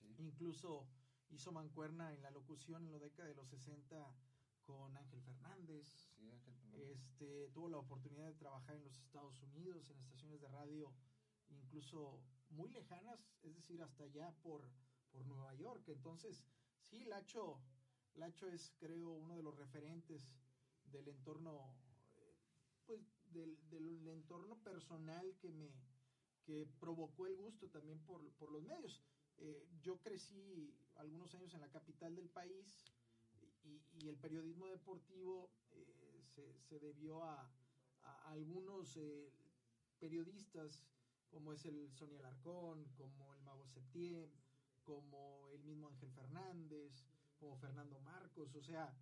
sí. 0.00 0.14
incluso 0.18 0.88
hizo 1.30 1.52
mancuerna 1.52 2.12
en 2.12 2.22
la 2.22 2.30
locución 2.30 2.84
en 2.86 2.92
la 2.92 2.98
década 2.98 3.28
de 3.28 3.34
los 3.34 3.48
60 3.48 4.12
con 4.64 4.96
Ángel 4.96 5.22
Fernández, 5.22 5.86
Sí, 6.16 6.28
Ángel 6.30 6.54
Fernández. 6.54 6.90
Este, 6.96 7.48
tuvo 7.50 7.68
la 7.68 7.78
oportunidad 7.78 8.26
de 8.26 8.34
trabajar 8.34 8.74
en 8.76 8.84
los 8.84 8.98
Estados 8.98 9.40
Unidos, 9.42 9.88
en 9.90 9.98
estaciones 10.00 10.40
de 10.40 10.48
radio, 10.48 10.92
incluso 11.50 12.20
muy 12.50 12.70
lejanas, 12.70 13.26
es 13.42 13.54
decir, 13.54 13.82
hasta 13.82 14.04
allá 14.04 14.32
por, 14.42 14.68
por 15.10 15.24
Nueva 15.26 15.54
York. 15.54 15.88
Entonces, 15.88 16.44
sí, 16.80 17.04
Lacho, 17.04 17.60
Lacho 18.14 18.48
es, 18.48 18.72
creo, 18.78 19.10
uno 19.12 19.36
de 19.36 19.42
los 19.42 19.56
referentes 19.56 20.28
del 20.84 21.08
entorno, 21.08 21.74
eh, 22.14 22.36
pues, 22.86 23.00
del, 23.32 23.58
del 23.68 24.08
entorno 24.08 24.56
personal 24.62 25.36
que 25.38 25.50
me 25.50 25.70
que 26.46 26.64
provocó 26.78 27.26
el 27.26 27.34
gusto 27.36 27.68
también 27.68 27.98
por, 28.04 28.32
por 28.34 28.52
los 28.52 28.62
medios. 28.62 29.02
Eh, 29.38 29.66
yo 29.82 30.00
crecí 30.00 30.72
algunos 30.94 31.34
años 31.34 31.52
en 31.54 31.60
la 31.60 31.68
capital 31.68 32.14
del 32.14 32.28
país 32.30 32.92
y, 33.64 34.08
el 34.08 34.16
periodismo 34.16 34.68
deportivo 34.68 35.50
eh, 35.72 36.22
se, 36.22 36.60
se 36.60 36.78
debió 36.78 37.24
a, 37.24 37.50
a 38.02 38.30
algunos 38.30 38.96
eh, 38.96 39.32
periodistas 39.98 40.86
como 41.28 41.52
es 41.52 41.64
el 41.66 41.92
Sonia 41.92 42.18
Alarcón, 42.18 42.88
como 42.94 43.34
el 43.34 43.40
Mago 43.42 43.66
Septién, 43.66 44.30
como 44.82 45.48
el 45.50 45.62
mismo 45.64 45.88
Ángel 45.88 46.10
Fernández, 46.12 47.04
como 47.38 47.56
Fernando 47.56 48.00
Marcos, 48.00 48.54
o 48.54 48.62
sea, 48.62 48.94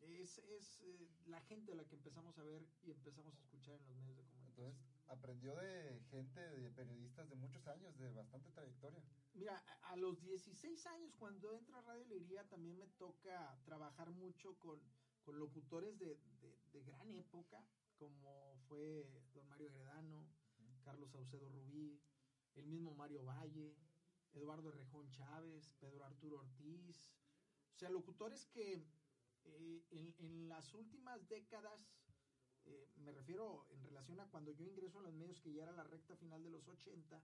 es, 0.00 0.38
es 0.38 0.80
eh, 0.82 1.08
la 1.26 1.40
gente 1.40 1.72
a 1.72 1.74
la 1.76 1.84
que 1.84 1.94
empezamos 1.94 2.36
a 2.38 2.42
ver 2.42 2.66
y 2.82 2.90
empezamos 2.90 3.36
a 3.36 3.40
escuchar 3.40 3.80
en 3.80 3.86
los 3.88 3.96
medios 3.98 4.16
de 4.18 4.24
comunicación. 4.24 4.42
Entonces, 4.68 4.82
aprendió 5.06 5.54
de 5.56 6.00
gente, 6.10 6.40
de 6.40 6.70
periodistas 6.70 7.28
de 7.28 7.36
muchos 7.36 7.66
años, 7.68 7.96
de 7.98 8.12
bastante 8.12 8.50
trayectoria. 8.50 9.02
Mira, 9.34 9.56
a, 9.66 9.92
a 9.92 9.96
los 9.96 10.20
16 10.20 10.86
años, 10.86 11.14
cuando 11.16 11.52
entro 11.54 11.76
a 11.76 11.82
Radio 11.82 12.04
Alegría, 12.04 12.48
también 12.48 12.76
me 12.78 12.88
toca 12.88 13.58
trabajar 13.64 14.10
mucho 14.10 14.58
con, 14.58 14.80
con 15.22 15.38
locutores 15.38 15.98
de, 15.98 16.16
de- 16.40 16.58
de 16.72 16.82
gran 16.82 17.14
época, 17.14 17.64
como 17.96 18.56
fue 18.68 19.08
don 19.32 19.46
Mario 19.48 19.68
Heredano, 19.68 20.26
Carlos 20.82 21.10
Saucedo 21.10 21.48
Rubí, 21.48 22.00
el 22.54 22.66
mismo 22.66 22.94
Mario 22.94 23.24
Valle, 23.24 23.76
Eduardo 24.34 24.70
Rejón 24.70 25.10
Chávez, 25.10 25.74
Pedro 25.80 26.04
Arturo 26.04 26.38
Ortiz. 26.38 27.12
O 27.74 27.78
sea, 27.78 27.90
locutores 27.90 28.46
que 28.46 28.84
eh, 29.44 29.86
en, 30.18 30.48
las 30.48 30.74
últimas 30.74 31.28
décadas, 31.28 31.80
eh, 32.64 32.88
me 32.96 33.12
refiero 33.12 33.66
en 33.70 33.82
relación 33.82 34.20
a 34.20 34.26
cuando 34.26 34.52
yo 34.52 34.64
ingreso 34.64 34.98
a 35.00 35.02
los 35.02 35.14
medios, 35.14 35.40
que 35.40 35.52
ya 35.52 35.64
era 35.64 35.72
la 35.72 35.84
recta 35.84 36.16
final 36.16 36.42
de 36.42 36.50
los 36.50 36.68
80, 36.68 37.22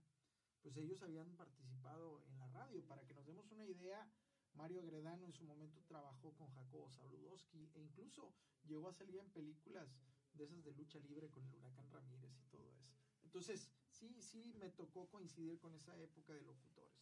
pues 0.62 0.76
ellos 0.76 1.02
habían 1.02 1.36
participado 1.36 2.22
en 2.24 2.38
la 2.38 2.48
radio. 2.48 2.84
Para 2.86 3.04
que 3.06 3.14
nos 3.14 3.26
demos 3.26 3.50
una 3.52 3.66
idea, 3.66 4.10
Mario 4.54 4.82
Gredano 4.84 5.26
en 5.26 5.32
su 5.32 5.44
momento 5.44 5.82
trabajó 5.86 6.34
con 6.34 6.50
Jacobo 6.50 6.90
Sabludowski 6.90 7.70
e 7.74 7.80
incluso 7.80 8.34
llegó 8.66 8.88
a 8.88 8.92
salir 8.92 9.16
en 9.18 9.30
películas 9.30 9.88
de 10.32 10.44
esas 10.44 10.64
de 10.64 10.72
lucha 10.72 10.98
libre 11.00 11.30
con 11.30 11.44
el 11.44 11.54
huracán 11.54 11.88
Ramírez 11.90 12.36
y 12.40 12.44
todo 12.46 12.72
eso. 12.72 13.07
Entonces, 13.28 13.70
sí, 13.90 14.22
sí 14.22 14.54
me 14.54 14.70
tocó 14.70 15.06
coincidir 15.10 15.58
con 15.60 15.74
esa 15.74 15.94
época 16.00 16.32
de 16.32 16.40
locutores. 16.40 16.96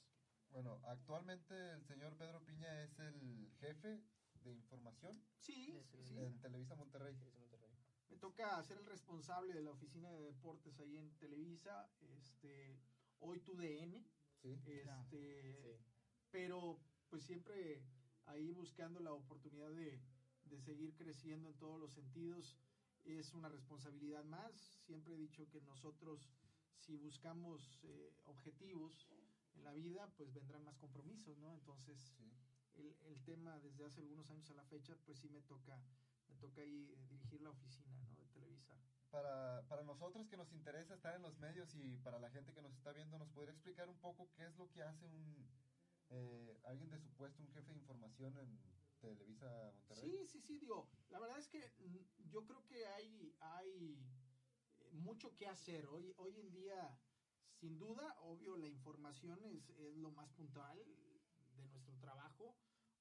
Bueno, 0.51 0.81
actualmente 0.85 1.55
el 1.73 1.85
señor 1.85 2.17
Pedro 2.17 2.45
Piña 2.45 2.83
es 2.83 2.99
el 2.99 3.49
jefe 3.61 4.03
de 4.43 4.53
información 4.53 5.23
Sí, 5.39 5.73
en 6.17 6.41
Televisa 6.41 6.75
Monterrey. 6.75 7.17
Me 8.09 8.17
toca 8.17 8.61
ser 8.65 8.79
el 8.79 8.87
responsable 8.87 9.55
de 9.55 9.63
la 9.63 9.71
oficina 9.71 10.11
de 10.11 10.21
deportes 10.21 10.81
ahí 10.81 10.97
en 10.97 11.17
Televisa, 11.17 11.89
este, 12.01 12.77
hoy 13.21 13.39
tu 13.41 13.55
DN, 13.55 14.05
Sí. 14.43 14.61
este, 14.65 15.79
Sí. 15.79 15.85
pero 16.33 16.81
pues 17.09 17.23
siempre 17.23 17.85
ahí 18.25 18.51
buscando 18.51 18.99
la 18.99 19.13
oportunidad 19.13 19.71
de, 19.71 20.01
de 20.45 20.61
seguir 20.61 20.93
creciendo 20.97 21.49
en 21.51 21.57
todos 21.57 21.79
los 21.79 21.93
sentidos. 21.93 22.59
Es 23.13 23.33
una 23.35 23.49
responsabilidad 23.49 24.25
más. 24.25 24.53
Siempre 24.85 25.15
he 25.15 25.19
dicho 25.19 25.49
que 25.49 25.61
nosotros, 25.63 26.29
si 26.77 26.97
buscamos 26.97 27.79
eh, 27.85 28.13
objetivos 28.25 29.09
en 29.55 29.65
la 29.65 29.73
vida, 29.73 30.09
pues 30.17 30.33
vendrán 30.33 30.65
más 30.65 30.77
compromisos, 30.79 31.39
¿no? 31.39 31.55
Entonces, 31.55 32.13
Sí. 32.17 32.33
el, 32.75 32.95
el 33.05 33.23
tema 33.25 33.59
desde 33.61 33.85
hace 33.85 34.01
algunos 34.01 34.31
años 34.31 34.51
a 34.51 34.55
la 34.55 34.65
fecha, 34.65 34.97
pues 35.07 35.19
sí 35.19 35.29
me 35.29 35.41
toca, 35.43 35.81
me 36.29 36.37
toca 36.37 36.61
ahí 36.61 36.93
eh, 36.93 37.07
dirigir 37.09 37.41
la 37.41 37.51
oficina, 37.51 37.97
¿no? 38.03 38.15
De 38.17 38.27
Televisa. 38.27 38.75
Para, 39.11 39.63
para 39.69 39.83
nosotros 39.83 40.29
que 40.29 40.37
nos 40.37 40.53
interesa 40.53 40.95
estar 40.95 41.15
en 41.15 41.23
los 41.23 41.39
medios 41.39 41.75
y 41.75 41.97
para 41.99 42.19
la 42.19 42.29
gente 42.31 42.53
que 42.53 42.61
nos 42.61 42.75
está 42.75 42.93
viendo, 42.93 43.19
¿nos 43.19 43.31
podría 43.31 43.53
explicar 43.53 43.89
un 43.89 43.99
poco 43.99 44.31
qué 44.35 44.45
es 44.45 44.57
lo 44.57 44.69
que 44.71 44.83
hace 44.83 45.07
un 45.07 45.47
eh, 46.11 46.61
alguien 46.65 46.91
de 46.91 46.99
su 46.99 47.09
puesto, 47.15 47.43
un 47.43 47.49
jefe 47.51 47.73
de 47.73 47.79
información 47.79 48.37
en 48.39 48.59
Televisa 49.15 49.73
Monterrey? 49.73 50.11
Sí, 50.11 50.27
sí, 50.27 50.41
sí, 50.41 50.59
digo, 50.59 50.89
la 51.11 51.19
verdad 51.21 51.39
es 51.39 51.49
que 51.49 51.73
mm, 51.79 52.29
yo 52.31 52.45
creo 52.45 52.65
que 52.67 52.87
hay, 52.87 53.33
hay 53.41 53.99
eh, 54.81 54.91
mucho 54.93 55.35
que 55.37 55.47
hacer. 55.47 55.87
Hoy, 55.87 56.13
hoy 56.17 56.39
en 56.39 56.51
día, 56.51 56.99
sin 57.61 57.79
duda, 57.79 58.17
obvio, 58.21 58.57
la 58.57 58.67
información 58.69 59.45
es, 59.45 59.71
es 59.71 59.97
lo 59.97 60.11
más 60.11 60.31
puntual 60.31 60.79
de 61.57 61.67
nuestro 61.69 61.97
trabajo, 61.99 62.55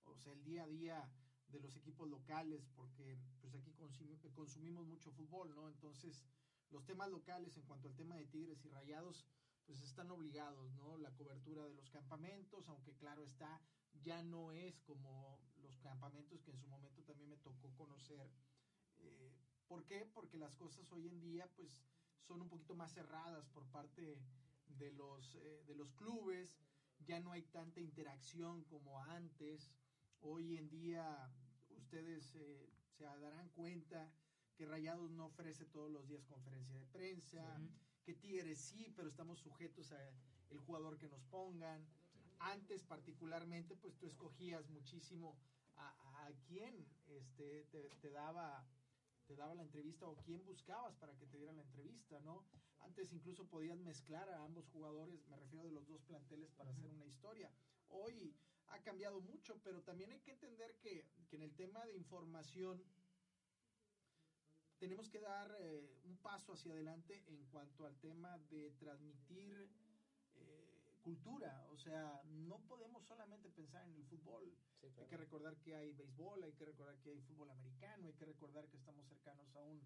o 0.05 0.15
sea, 0.15 0.33
el 0.33 0.43
día 0.43 0.63
a 0.63 0.67
día 0.67 1.09
de 1.47 1.59
los 1.59 1.75
equipos 1.75 2.07
locales, 2.09 2.67
porque 2.75 3.17
pues 3.41 3.53
aquí 3.55 3.73
consumi- 3.73 4.31
consumimos 4.33 4.85
mucho 4.85 5.11
fútbol, 5.11 5.53
¿no? 5.55 5.67
Entonces, 5.69 6.23
los 6.69 6.85
temas 6.85 7.09
locales 7.09 7.55
en 7.57 7.63
cuanto 7.63 7.87
al 7.87 7.95
tema 7.95 8.15
de 8.15 8.25
Tigres 8.25 8.63
y 8.65 8.69
Rayados, 8.69 9.25
pues 9.65 9.81
están 9.81 10.09
obligados, 10.11 10.71
¿no? 10.73 10.97
La 10.97 11.11
cobertura 11.15 11.65
de 11.65 11.73
los 11.73 11.89
campamentos, 11.89 12.67
aunque 12.67 12.93
claro 12.95 13.23
está, 13.23 13.61
ya 14.03 14.21
no 14.23 14.51
es 14.51 14.79
como 14.81 15.39
campamentos 15.85 16.41
que 16.41 16.49
en 16.49 16.57
su 16.57 16.67
momento 16.67 17.03
también 17.03 17.29
me 17.29 17.37
tocó 17.37 17.69
conocer. 17.75 18.27
Eh, 18.97 19.31
¿Por 19.67 19.85
qué? 19.85 20.09
Porque 20.13 20.37
las 20.37 20.55
cosas 20.55 20.91
hoy 20.91 21.07
en 21.07 21.19
día 21.21 21.47
pues 21.55 21.79
son 22.27 22.41
un 22.41 22.49
poquito 22.49 22.73
más 22.73 22.91
cerradas 22.91 23.47
por 23.49 23.67
parte 23.67 24.17
de 24.79 24.91
los, 24.91 25.35
eh, 25.35 25.63
de 25.67 25.75
los 25.75 25.93
clubes, 25.93 26.57
ya 27.05 27.19
no 27.19 27.31
hay 27.31 27.43
tanta 27.43 27.81
interacción 27.81 28.63
como 28.63 28.99
antes. 29.03 29.71
Hoy 30.21 30.57
en 30.57 30.69
día 30.69 31.31
ustedes 31.69 32.35
eh, 32.35 32.67
se 32.97 33.03
darán 33.03 33.49
cuenta 33.49 34.11
que 34.55 34.65
Rayados 34.65 35.11
no 35.11 35.27
ofrece 35.27 35.65
todos 35.65 35.91
los 35.91 36.07
días 36.07 36.25
conferencia 36.25 36.75
de 36.75 36.85
prensa, 36.87 37.61
que 38.03 38.13
Tigres 38.13 38.59
sí, 38.59 38.91
pero 38.95 39.07
estamos 39.07 39.39
sujetos 39.39 39.91
a 39.91 39.99
el 40.49 40.59
jugador 40.59 40.97
que 40.97 41.09
nos 41.09 41.23
pongan. 41.25 41.85
Antes 42.39 42.83
particularmente, 42.83 43.75
pues 43.75 43.95
tú 43.97 44.07
escogías 44.07 44.67
muchísimo 44.69 45.37
a, 46.25 46.31
quién 46.47 46.85
este, 47.07 47.65
te, 47.65 47.89
te 48.01 48.09
daba 48.11 48.65
te 49.25 49.35
daba 49.35 49.55
la 49.55 49.63
entrevista 49.63 50.07
o 50.07 50.15
quién 50.17 50.45
buscabas 50.45 50.95
para 50.97 51.17
que 51.17 51.25
te 51.25 51.37
dieran 51.37 51.55
la 51.55 51.63
entrevista, 51.63 52.19
¿no? 52.19 52.45
Antes 52.81 53.11
incluso 53.11 53.47
podías 53.47 53.79
mezclar 53.79 54.29
a 54.29 54.43
ambos 54.43 54.67
jugadores, 54.67 55.25
me 55.27 55.37
refiero 55.37 55.65
de 55.65 55.71
los 55.71 55.87
dos 55.87 56.03
planteles 56.03 56.51
para 56.51 56.69
hacer 56.69 56.91
una 56.91 57.05
historia. 57.05 57.51
Hoy 57.89 58.35
ha 58.67 58.79
cambiado 58.83 59.21
mucho, 59.21 59.59
pero 59.63 59.81
también 59.81 60.11
hay 60.11 60.19
que 60.19 60.31
entender 60.31 60.75
que, 60.77 61.07
que 61.27 61.37
en 61.37 61.41
el 61.41 61.55
tema 61.55 61.83
de 61.85 61.95
información 61.95 62.83
tenemos 64.77 65.09
que 65.09 65.19
dar 65.19 65.55
eh, 65.59 65.99
un 66.03 66.17
paso 66.17 66.53
hacia 66.53 66.73
adelante 66.73 67.23
en 67.27 67.45
cuanto 67.45 67.85
al 67.85 67.97
tema 67.97 68.37
de 68.49 68.71
transmitir 68.71 69.69
cultura. 71.05 71.63
O 71.69 71.77
sea, 71.77 72.19
no 72.49 72.57
podemos 72.67 73.05
solamente 73.05 73.49
pensar 73.51 73.85
en 73.85 73.93
el 73.93 74.03
fútbol. 74.05 74.51
Sí, 74.81 74.87
Hay 74.97 75.05
que 75.05 75.17
recordar 75.17 75.55
que 75.57 75.75
hay 75.75 75.93
béisbol, 75.93 76.43
hay 76.43 76.53
que 76.53 76.65
recordar 76.65 76.97
que 76.97 77.11
hay 77.11 77.21
fútbol 77.21 77.51
americano, 77.51 78.07
hay 78.07 78.13
que 78.15 78.25
recordar 78.25 78.67
que 78.67 78.77
estamos 78.77 79.05
cercanos 79.05 79.55
a 79.55 79.61
un 79.61 79.79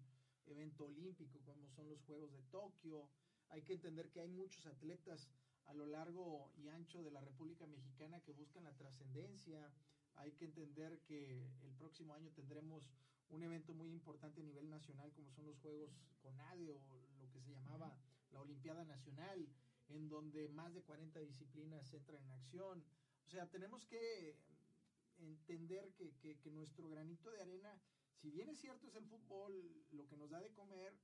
evento 0.46 0.86
olímpico 0.86 1.38
como 1.44 1.68
son 1.68 1.90
los 1.90 2.00
Juegos 2.06 2.32
de 2.32 2.42
Tokio. 2.44 3.10
Hay 3.50 3.62
que 3.62 3.74
entender 3.74 4.10
que 4.10 4.20
hay 4.20 4.28
muchos 4.28 4.64
atletas 4.66 5.28
a 5.66 5.74
lo 5.74 5.86
largo 5.86 6.50
y 6.56 6.68
ancho 6.68 7.02
de 7.02 7.10
la 7.10 7.20
República 7.20 7.66
Mexicana 7.66 8.20
que 8.22 8.32
buscan 8.32 8.64
la 8.64 8.72
trascendencia. 8.72 9.70
Hay 10.16 10.32
que 10.32 10.46
entender 10.46 11.00
que 11.02 11.46
el 11.62 11.74
próximo 11.74 12.14
año 12.14 12.30
tendremos 12.30 12.90
un 13.28 13.42
evento 13.42 13.74
muy 13.74 13.90
importante 13.90 14.40
a 14.40 14.44
nivel 14.44 14.70
nacional 14.70 15.12
como 15.12 15.30
son 15.32 15.46
los 15.46 15.58
Juegos 15.58 15.90
CONADE 16.22 16.70
o 16.70 16.80
lo 17.20 17.30
que 17.30 17.40
se 17.40 17.50
llamaba 17.50 17.94
la 18.32 18.40
Olimpiada 18.40 18.84
Nacional, 18.84 19.48
en 19.90 20.08
donde 20.08 20.48
más 20.48 20.74
de 20.74 20.82
40 20.82 21.20
disciplinas 21.20 21.92
entran 21.92 22.22
en 22.24 22.32
acción. 22.32 22.84
O 23.26 23.30
sea, 23.30 23.46
tenemos 23.48 23.84
que 23.86 24.36
entender 25.18 25.92
que, 25.94 26.12
que, 26.16 26.38
que 26.38 26.50
nuestro 26.50 26.88
granito 26.88 27.30
de 27.30 27.40
arena, 27.40 27.80
si 28.14 28.30
bien 28.30 28.48
es 28.48 28.58
cierto 28.58 28.86
es 28.86 28.94
el 28.94 29.04
fútbol 29.04 29.52
lo 29.90 30.06
que 30.06 30.16
nos 30.16 30.30
da 30.30 30.40
de 30.40 30.52
comer, 30.52 30.94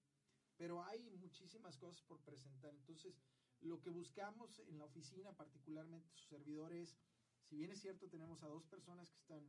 pero 0.57 0.83
hay 0.83 1.11
muchísimas 1.11 1.77
cosas 1.77 2.03
por 2.03 2.21
presentar. 2.21 2.75
Entonces, 2.75 3.21
lo 3.61 3.81
que 3.81 3.91
buscamos 3.91 4.59
en 4.61 4.79
la 4.79 4.85
oficina, 4.85 5.33
particularmente 5.33 6.09
sus 6.11 6.29
servidores, 6.29 6.97
si 7.43 7.57
bien 7.57 7.71
es 7.71 7.81
cierto 7.81 8.09
tenemos 8.09 8.43
a 8.43 8.49
dos 8.49 8.65
personas 8.65 9.11
que 9.11 9.19
están 9.19 9.47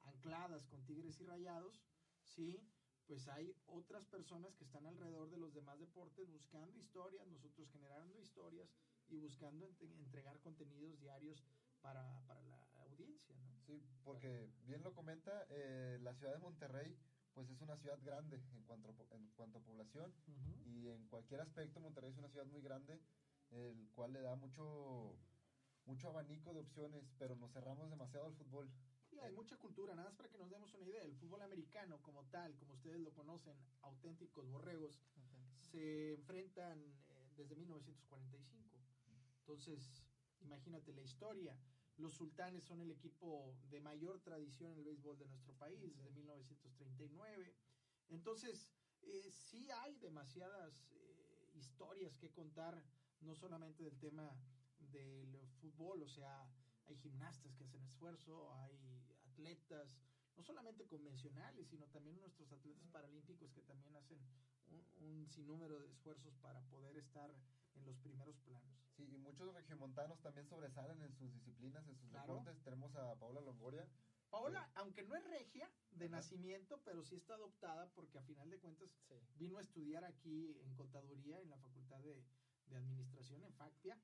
ancladas 0.00 0.66
con 0.66 0.84
Tigres 0.84 1.20
y 1.20 1.24
Rayados, 1.24 1.82
sí, 2.22 2.60
pues 3.08 3.26
hay 3.28 3.56
otras 3.66 4.04
personas 4.06 4.54
que 4.54 4.64
están 4.64 4.86
alrededor 4.86 5.30
de 5.30 5.38
los 5.38 5.54
demás 5.54 5.78
deportes 5.80 6.30
buscando 6.30 6.78
historias, 6.78 7.26
nosotros 7.26 7.70
generando 7.72 8.20
historias 8.20 8.68
y 9.08 9.16
buscando 9.16 9.66
ent- 9.66 9.98
entregar 9.98 10.38
contenidos 10.40 11.00
diarios 11.00 11.42
para, 11.80 12.20
para 12.26 12.42
la 12.42 12.62
audiencia, 12.82 13.34
¿no? 13.38 13.48
Sí, 13.66 13.82
porque 14.04 14.50
bien 14.66 14.82
lo 14.82 14.92
comenta, 14.92 15.46
eh, 15.48 15.98
la 16.02 16.12
ciudad 16.14 16.34
de 16.34 16.38
Monterrey 16.38 16.94
pues 17.32 17.48
es 17.50 17.60
una 17.60 17.76
ciudad 17.76 17.98
grande 18.02 18.36
en 18.52 18.62
cuanto, 18.64 18.88
a 18.90 19.14
en 19.14 19.28
cuanto 19.36 19.58
a 19.58 19.62
población 19.62 20.12
y 20.66 20.88
en 20.88 21.06
cualquier 21.06 21.40
aspecto 21.40 21.80
Monterrey 21.80 22.10
es 22.10 22.18
una 22.18 22.28
ciudad 22.28 22.46
muy 22.46 22.60
grande, 22.60 23.00
el 23.50 23.88
cual 23.94 24.12
le 24.12 24.20
da 24.20 24.34
mucho, 24.34 25.14
mucho 25.86 26.08
abanico 26.08 26.52
de 26.52 26.60
opciones, 26.60 27.04
pero 27.18 27.36
nos 27.36 27.52
cerramos 27.52 27.88
demasiado 27.90 28.26
al 28.26 28.34
fútbol. 28.34 28.68
Sí, 29.18 29.24
hay 29.24 29.32
mucha 29.32 29.56
cultura, 29.56 29.96
nada 29.96 30.10
más 30.10 30.16
para 30.16 30.28
que 30.28 30.38
nos 30.38 30.48
demos 30.48 30.72
una 30.74 30.84
idea. 30.84 31.02
El 31.02 31.16
fútbol 31.16 31.42
americano, 31.42 32.00
como 32.02 32.24
tal, 32.26 32.54
como 32.56 32.74
ustedes 32.74 33.00
lo 33.00 33.12
conocen, 33.12 33.56
auténticos 33.82 34.48
borregos, 34.48 35.00
se 35.54 36.14
enfrentan 36.14 36.78
eh, 37.08 37.32
desde 37.36 37.56
1945. 37.56 38.78
Entonces, 39.40 40.04
imagínate 40.40 40.92
la 40.92 41.02
historia. 41.02 41.58
Los 41.96 42.14
sultanes 42.14 42.62
son 42.62 42.80
el 42.80 42.92
equipo 42.92 43.56
de 43.70 43.80
mayor 43.80 44.20
tradición 44.20 44.70
en 44.70 44.78
el 44.78 44.84
béisbol 44.84 45.18
de 45.18 45.26
nuestro 45.26 45.52
país, 45.54 45.80
desde 45.80 46.10
1939. 46.12 47.56
Entonces, 48.10 48.70
eh, 49.02 49.30
sí 49.32 49.68
hay 49.70 49.96
demasiadas 49.98 50.86
eh, 50.92 51.50
historias 51.54 52.16
que 52.18 52.30
contar, 52.30 52.84
no 53.22 53.34
solamente 53.34 53.82
del 53.82 53.98
tema 53.98 54.32
del 54.78 55.48
fútbol, 55.60 56.02
o 56.04 56.08
sea, 56.08 56.48
hay 56.86 56.96
gimnastas 56.96 57.54
que 57.56 57.64
hacen 57.64 57.82
esfuerzo, 57.82 58.52
hay 58.54 58.97
atletas, 59.38 59.88
no 60.36 60.42
solamente 60.42 60.86
convencionales, 60.86 61.68
sino 61.68 61.86
también 61.88 62.18
nuestros 62.20 62.50
atletas 62.52 62.86
paralímpicos 62.88 63.52
que 63.52 63.62
también 63.62 63.94
hacen 63.96 64.18
un, 64.70 64.84
un 65.04 65.28
sinnúmero 65.28 65.78
de 65.80 65.86
esfuerzos 65.88 66.34
para 66.36 66.60
poder 66.62 66.96
estar 66.96 67.30
en 67.74 67.84
los 67.84 67.96
primeros 67.98 68.36
planos. 68.40 68.74
Sí, 68.96 69.08
y 69.12 69.16
muchos 69.18 69.52
regiomontanos 69.54 70.20
también 70.20 70.46
sobresalen 70.48 71.00
en 71.02 71.12
sus 71.14 71.32
disciplinas, 71.32 71.86
en 71.86 71.96
sus 71.96 72.10
Claro. 72.10 72.34
deportes. 72.34 72.62
Tenemos 72.64 72.94
a 72.96 73.14
Paula 73.14 73.40
Longoria. 73.40 73.86
Paola, 74.30 74.68
aunque 74.74 75.04
no 75.04 75.14
es 75.14 75.24
regia 75.24 75.70
de 75.92 76.06
Ajá. 76.06 76.16
nacimiento, 76.16 76.80
pero 76.84 77.02
sí 77.04 77.14
está 77.14 77.34
adoptada 77.34 77.88
porque 77.94 78.18
a 78.18 78.22
final 78.22 78.50
de 78.50 78.58
cuentas 78.58 78.90
Sí. 79.08 79.14
vino 79.36 79.58
a 79.58 79.62
estudiar 79.62 80.04
aquí 80.04 80.58
en 80.60 80.74
contaduría 80.74 81.40
en 81.40 81.48
la 81.50 81.56
Facultad 81.58 82.00
de, 82.02 82.22
de 82.66 82.76
Administración 82.76 83.42
en 83.44 83.52
Factia, 83.54 83.98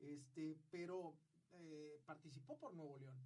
este, 0.00 0.58
pero 0.70 1.16
eh, 1.52 2.00
participó 2.04 2.58
por 2.58 2.74
Nuevo 2.74 2.98
León. 2.98 3.16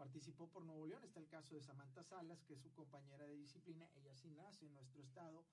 Participó 0.00 0.48
por 0.48 0.64
Nuevo 0.64 0.86
León. 0.86 1.04
Está 1.04 1.20
el 1.20 1.28
caso 1.28 1.54
de 1.54 1.60
Samantha 1.60 2.02
Salas, 2.02 2.42
que 2.44 2.54
es 2.54 2.60
su 2.62 2.72
compañera 2.72 3.26
de 3.26 3.36
disciplina. 3.36 3.86
Ella 3.96 4.14
sí 4.14 4.30
nace 4.30 4.64
en 4.64 4.72
nuestro 4.72 5.02
estado. 5.02 5.44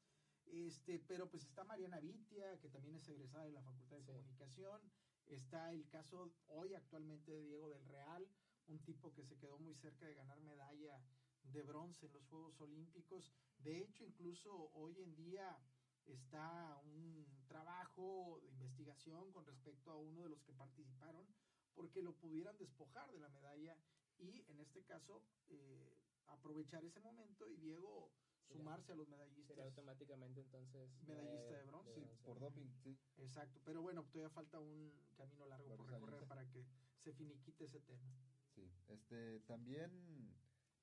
Este, 0.46 1.00
pero 1.00 1.30
pues 1.30 1.44
está 1.44 1.66
Mariana 1.66 2.00
Vitia, 2.00 2.58
que 2.62 2.70
también 2.70 2.96
es 2.96 3.10
egresada 3.10 3.44
de 3.44 3.52
la 3.52 3.62
Facultad 3.62 3.98
de 3.98 4.04
Sí. 4.04 4.08
Comunicación. 4.08 4.82
Está 5.26 5.74
el 5.74 5.86
caso 5.90 6.32
hoy 6.48 6.74
actualmente 6.76 7.30
de 7.30 7.44
Diego 7.44 7.68
del 7.68 7.86
Real, 7.88 8.26
un 8.68 8.80
tipo 8.86 9.14
que 9.14 9.26
se 9.26 9.36
quedó 9.38 9.60
muy 9.60 9.76
cerca 9.76 10.06
de 10.06 10.14
ganar 10.14 10.40
medalla 10.40 11.04
de 11.44 11.64
bronce 11.64 12.06
en 12.06 12.14
los 12.14 12.26
Juegos 12.28 12.62
Olímpicos. 12.62 13.34
De 13.58 13.82
hecho, 13.82 14.06
incluso 14.06 14.72
hoy 14.76 15.02
en 15.02 15.14
día 15.14 15.60
está 16.06 16.78
un 16.86 17.28
trabajo 17.50 18.40
de 18.42 18.48
investigación 18.48 19.30
con 19.34 19.46
respecto 19.46 19.92
a 19.92 19.98
uno 19.98 20.24
de 20.24 20.30
los 20.30 20.42
que 20.44 20.54
participaron 20.54 21.28
porque 21.76 22.02
lo 22.02 22.14
pudieran 22.14 22.58
despojar 22.58 23.12
de 23.12 23.20
la 23.20 23.28
medalla 23.28 23.78
y 24.20 24.44
en 24.50 24.60
este 24.60 24.84
caso 24.84 25.24
eh, 25.50 25.98
aprovechar 26.28 26.84
ese 26.86 27.00
momento 27.00 27.48
y 27.48 27.58
Diego 27.58 28.12
Sería- 28.48 28.64
sumarse 28.64 28.92
a 28.92 28.96
los 28.96 29.08
medallistas. 29.08 29.48
Sería 29.48 29.64
automáticamente 29.64 30.42
entonces. 30.42 30.90
Medallista 31.06 31.56
de 31.58 31.64
bronce. 31.64 31.94
Sí, 31.94 32.08
por 32.24 32.40
doping, 32.40 32.70
sí. 32.84 32.98
Exacto, 33.18 33.60
pero 33.66 33.82
bueno, 33.82 34.04
todavía 34.06 34.34
falta 34.34 34.60
un 34.60 34.92
camino 35.16 35.46
largo 35.48 35.68
por 35.70 35.78
Por 35.78 35.90
recorrer 35.90 36.28
para 36.28 36.50
que 36.50 36.66
se 37.00 37.14
finiquite 37.14 37.66
ese 37.66 37.80
tema. 37.82 38.10
Sí, 38.56 38.70
este, 38.88 39.40
también, 39.42 40.34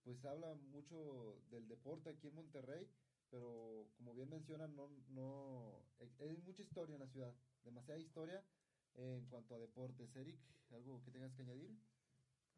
pues 0.03 0.25
habla 0.25 0.55
mucho 0.55 1.41
del 1.51 1.67
deporte 1.69 2.11
aquí 2.11 2.29
en 2.29 2.35
Monterrey, 2.35 2.89
pero 3.31 3.89
como 3.97 4.15
bien 4.15 4.29
mencionan, 4.29 4.77
no, 4.77 4.89
no, 5.09 5.83
hay 5.99 6.15
hay 6.21 6.37
mucha 6.39 6.63
historia 6.63 6.95
en 6.95 7.01
la 7.01 7.09
ciudad, 7.09 7.35
demasiada 7.65 7.99
historia 7.99 8.45
en 8.95 9.27
cuanto 9.27 9.55
a 9.55 9.59
deportes. 9.59 10.15
Eric, 10.15 10.39
¿algo 10.71 11.03
que 11.03 11.11
tengas 11.11 11.33
que 11.35 11.43
añadir? 11.43 11.77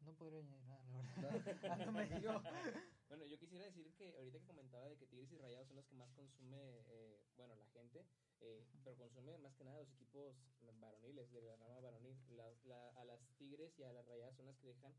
No 0.01 0.13
podría 0.13 0.39
añadir 0.39 0.63
nada, 0.67 0.83
la 1.21 1.29
verdad. 1.31 1.57
Ah, 1.71 1.85
no 1.85 1.91
me 1.91 2.05
dio. 2.19 2.41
Bueno, 3.07 3.23
yo 3.23 3.39
quisiera 3.39 3.63
decir 3.63 3.93
que 3.95 4.13
ahorita 4.17 4.37
que 4.39 4.45
comentaba 4.45 4.89
de 4.89 4.97
que 4.97 5.07
Tigres 5.07 5.31
y 5.31 5.37
Rayados 5.37 5.67
son 5.67 5.77
los 5.77 5.85
que 5.85 5.95
más 5.95 6.11
consume, 6.11 6.57
eh, 6.59 7.17
bueno, 7.37 7.55
la 7.55 7.65
gente, 7.67 8.05
eh, 8.41 8.65
pero 8.83 8.97
consume 8.97 9.37
más 9.37 9.55
que 9.55 9.63
nada 9.63 9.79
los 9.79 9.89
equipos 9.93 10.35
varoniles, 10.81 11.31
de 11.31 11.41
la 11.41 11.55
rama 11.55 11.79
varonil. 11.79 12.17
La- 12.35 12.51
la- 12.65 12.89
a 12.89 13.05
las 13.05 13.21
Tigres 13.37 13.79
y 13.79 13.83
a 13.83 13.93
las 13.93 14.05
Rayadas 14.05 14.35
son 14.35 14.45
las 14.47 14.57
que 14.57 14.67
dejan, 14.67 14.93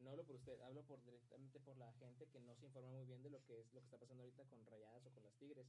no 0.00 0.10
hablo 0.10 0.24
por 0.24 0.34
usted, 0.34 0.60
hablo 0.62 0.82
por 0.82 1.00
directamente 1.04 1.60
por 1.60 1.76
la 1.76 1.92
gente 1.92 2.26
que 2.26 2.40
no 2.40 2.56
se 2.56 2.66
informa 2.66 2.90
muy 2.90 3.04
bien 3.06 3.22
de 3.22 3.30
lo 3.30 3.40
que 3.44 3.60
es 3.60 3.72
lo 3.72 3.80
que 3.80 3.86
está 3.86 3.98
pasando 3.98 4.24
ahorita 4.24 4.44
con 4.46 4.66
Rayadas 4.66 5.06
o 5.06 5.12
con 5.12 5.22
las 5.22 5.34
Tigres, 5.38 5.68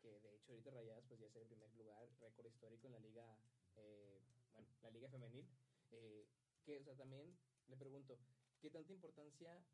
que 0.00 0.20
de 0.20 0.32
hecho 0.36 0.52
ahorita 0.52 0.70
Rayadas 0.70 1.04
pues 1.08 1.18
ya 1.18 1.26
es 1.26 1.34
el 1.34 1.46
primer 1.48 1.74
lugar, 1.74 2.08
récord 2.20 2.46
histórico 2.46 2.86
en 2.86 2.92
la 2.92 3.00
liga, 3.00 3.36
eh, 3.74 4.20
bueno, 4.52 4.68
la 4.80 4.90
liga 4.90 5.08
femenil. 5.08 5.44
Eh, 5.90 6.24
que, 6.64 6.78
o 6.78 6.84
sea, 6.84 6.94
también 6.96 7.36
le 7.68 7.76
pregunto, 7.76 8.18
¿qué 8.60 8.70
tanta 8.70 8.92
importancia 8.92 9.64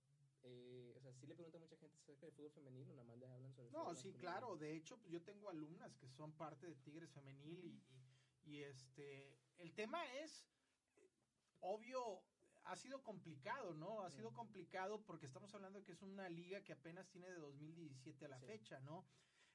eh, 0.45 0.93
o 0.97 1.01
sea, 1.01 1.13
sí 1.13 1.27
le 1.27 1.35
pregunta 1.35 1.57
a 1.59 1.61
mucha 1.61 1.77
gente 1.77 1.97
acerca 2.03 2.27
del 2.27 2.35
fútbol 2.35 2.51
femenil 2.51 2.89
nada 2.89 3.05
más 3.05 3.17
le 3.17 3.27
hablan 3.27 3.53
sobre 3.53 3.71
No, 3.71 3.95
sí, 3.95 4.13
claro. 4.15 4.57
De 4.57 4.75
hecho, 4.75 4.99
pues, 4.99 5.13
yo 5.13 5.23
tengo 5.23 5.49
alumnas 5.51 5.95
que 5.95 6.09
son 6.09 6.33
parte 6.33 6.67
de 6.67 6.75
Tigres 6.75 7.11
Femenil 7.13 7.65
y, 7.65 7.69
y- 8.49 8.51
y, 8.51 8.63
este, 8.65 9.39
el 9.59 9.73
tema 9.75 10.05
es, 10.19 10.43
eh, 10.97 11.09
obvio, 11.61 12.25
ha 12.65 12.77
sido 12.77 13.05
complicado, 13.05 13.73
¿no? 13.75 14.03
Ha 14.03 14.11
sido 14.11 14.33
Mm. 14.33 14.35
complicado 14.35 15.05
porque 15.07 15.27
estamos 15.27 15.55
hablando 15.55 15.79
de 15.79 15.85
que 15.85 15.93
es 15.93 16.03
una 16.03 16.29
liga 16.29 16.61
que 16.65 16.73
apenas 16.73 17.09
tiene 17.09 17.29
de 17.31 17.37
2017 17.37 18.25
a 18.25 18.29
la 18.29 18.41
Sí. 18.41 18.47
fecha, 18.47 18.81
¿no? 18.81 19.05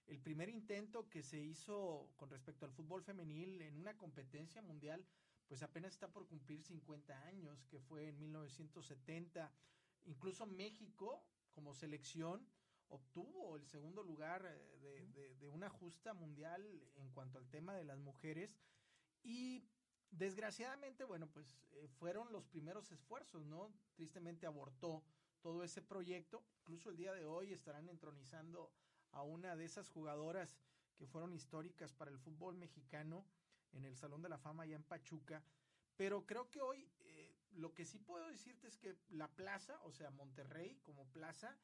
El 0.07 0.19
primer 0.21 0.47
intento 0.47 1.09
que 1.09 1.21
se 1.21 1.37
hizo 1.37 2.07
con 2.15 2.29
respecto 2.29 2.65
al 2.65 2.71
fútbol 2.71 3.03
femenil 3.03 3.61
en 3.61 3.75
una 3.77 3.97
competencia 3.97 4.61
mundial, 4.61 5.05
pues 5.47 5.63
apenas 5.63 5.93
está 5.93 6.07
por 6.11 6.27
cumplir 6.27 6.61
50 6.61 7.25
años, 7.25 7.65
que 7.69 7.79
fue 7.79 8.09
en 8.09 8.19
1970. 8.19 9.51
Incluso 10.05 10.45
México, 10.45 11.23
como 11.51 11.73
selección, 11.73 12.45
obtuvo 12.89 13.55
el 13.57 13.65
segundo 13.65 14.03
lugar 14.03 14.45
eh, 14.45 14.77
de, 14.81 15.07
de- 15.07 15.35
de 15.35 15.49
una 15.49 15.69
justa 15.69 16.13
mundial 16.13 16.61
en 16.95 17.09
cuanto 17.11 17.37
al 17.37 17.47
tema 17.49 17.73
de 17.75 17.83
las 17.85 17.99
mujeres. 17.99 18.57
Y 19.23 19.63
desgraciadamente, 20.11 21.03
bueno, 21.03 21.27
pues 21.27 21.57
eh, 21.71 21.87
fueron 21.99 22.31
los 22.31 22.45
primeros 22.45 22.91
esfuerzos, 22.91 23.45
¿no? 23.45 23.71
Tristemente 23.95 24.45
abortó 24.47 25.03
todo 25.41 25.63
ese 25.63 25.81
proyecto. 25.81 26.43
Incluso 26.61 26.89
el 26.89 26.97
día 26.97 27.13
de 27.13 27.25
hoy 27.25 27.53
estarán 27.53 27.89
entronizando 27.89 28.71
a 29.11 29.21
una 29.23 29.55
de 29.55 29.65
esas 29.65 29.89
jugadoras 29.89 30.57
que 30.97 31.05
fueron 31.07 31.33
históricas 31.33 31.93
para 31.93 32.11
el 32.11 32.17
fútbol 32.19 32.55
mexicano 32.55 33.25
en 33.73 33.85
el 33.85 33.95
Salón 33.95 34.21
de 34.21 34.29
la 34.29 34.37
Fama 34.37 34.63
allá 34.63 34.75
en 34.75 34.83
Pachuca. 34.83 35.43
Pero 35.95 36.25
creo 36.25 36.49
que 36.49 36.61
hoy 36.61 36.89
eh, 36.99 37.35
lo 37.51 37.73
que 37.73 37.85
sí 37.85 37.99
puedo 37.99 38.27
decirte 38.27 38.67
es 38.67 38.77
que 38.77 38.95
la 39.09 39.27
plaza, 39.27 39.79
o 39.83 39.91
sea, 39.91 40.11
Monterrey 40.11 40.77
como 40.83 41.05
plaza, 41.11 41.57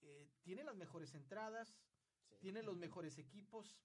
eh, 0.00 0.28
tiene 0.42 0.64
las 0.64 0.76
mejores 0.76 1.14
entradas, 1.14 1.76
Sí. 2.28 2.36
tiene 2.40 2.62
los 2.62 2.76
mejores 2.78 3.18
equipos, 3.18 3.78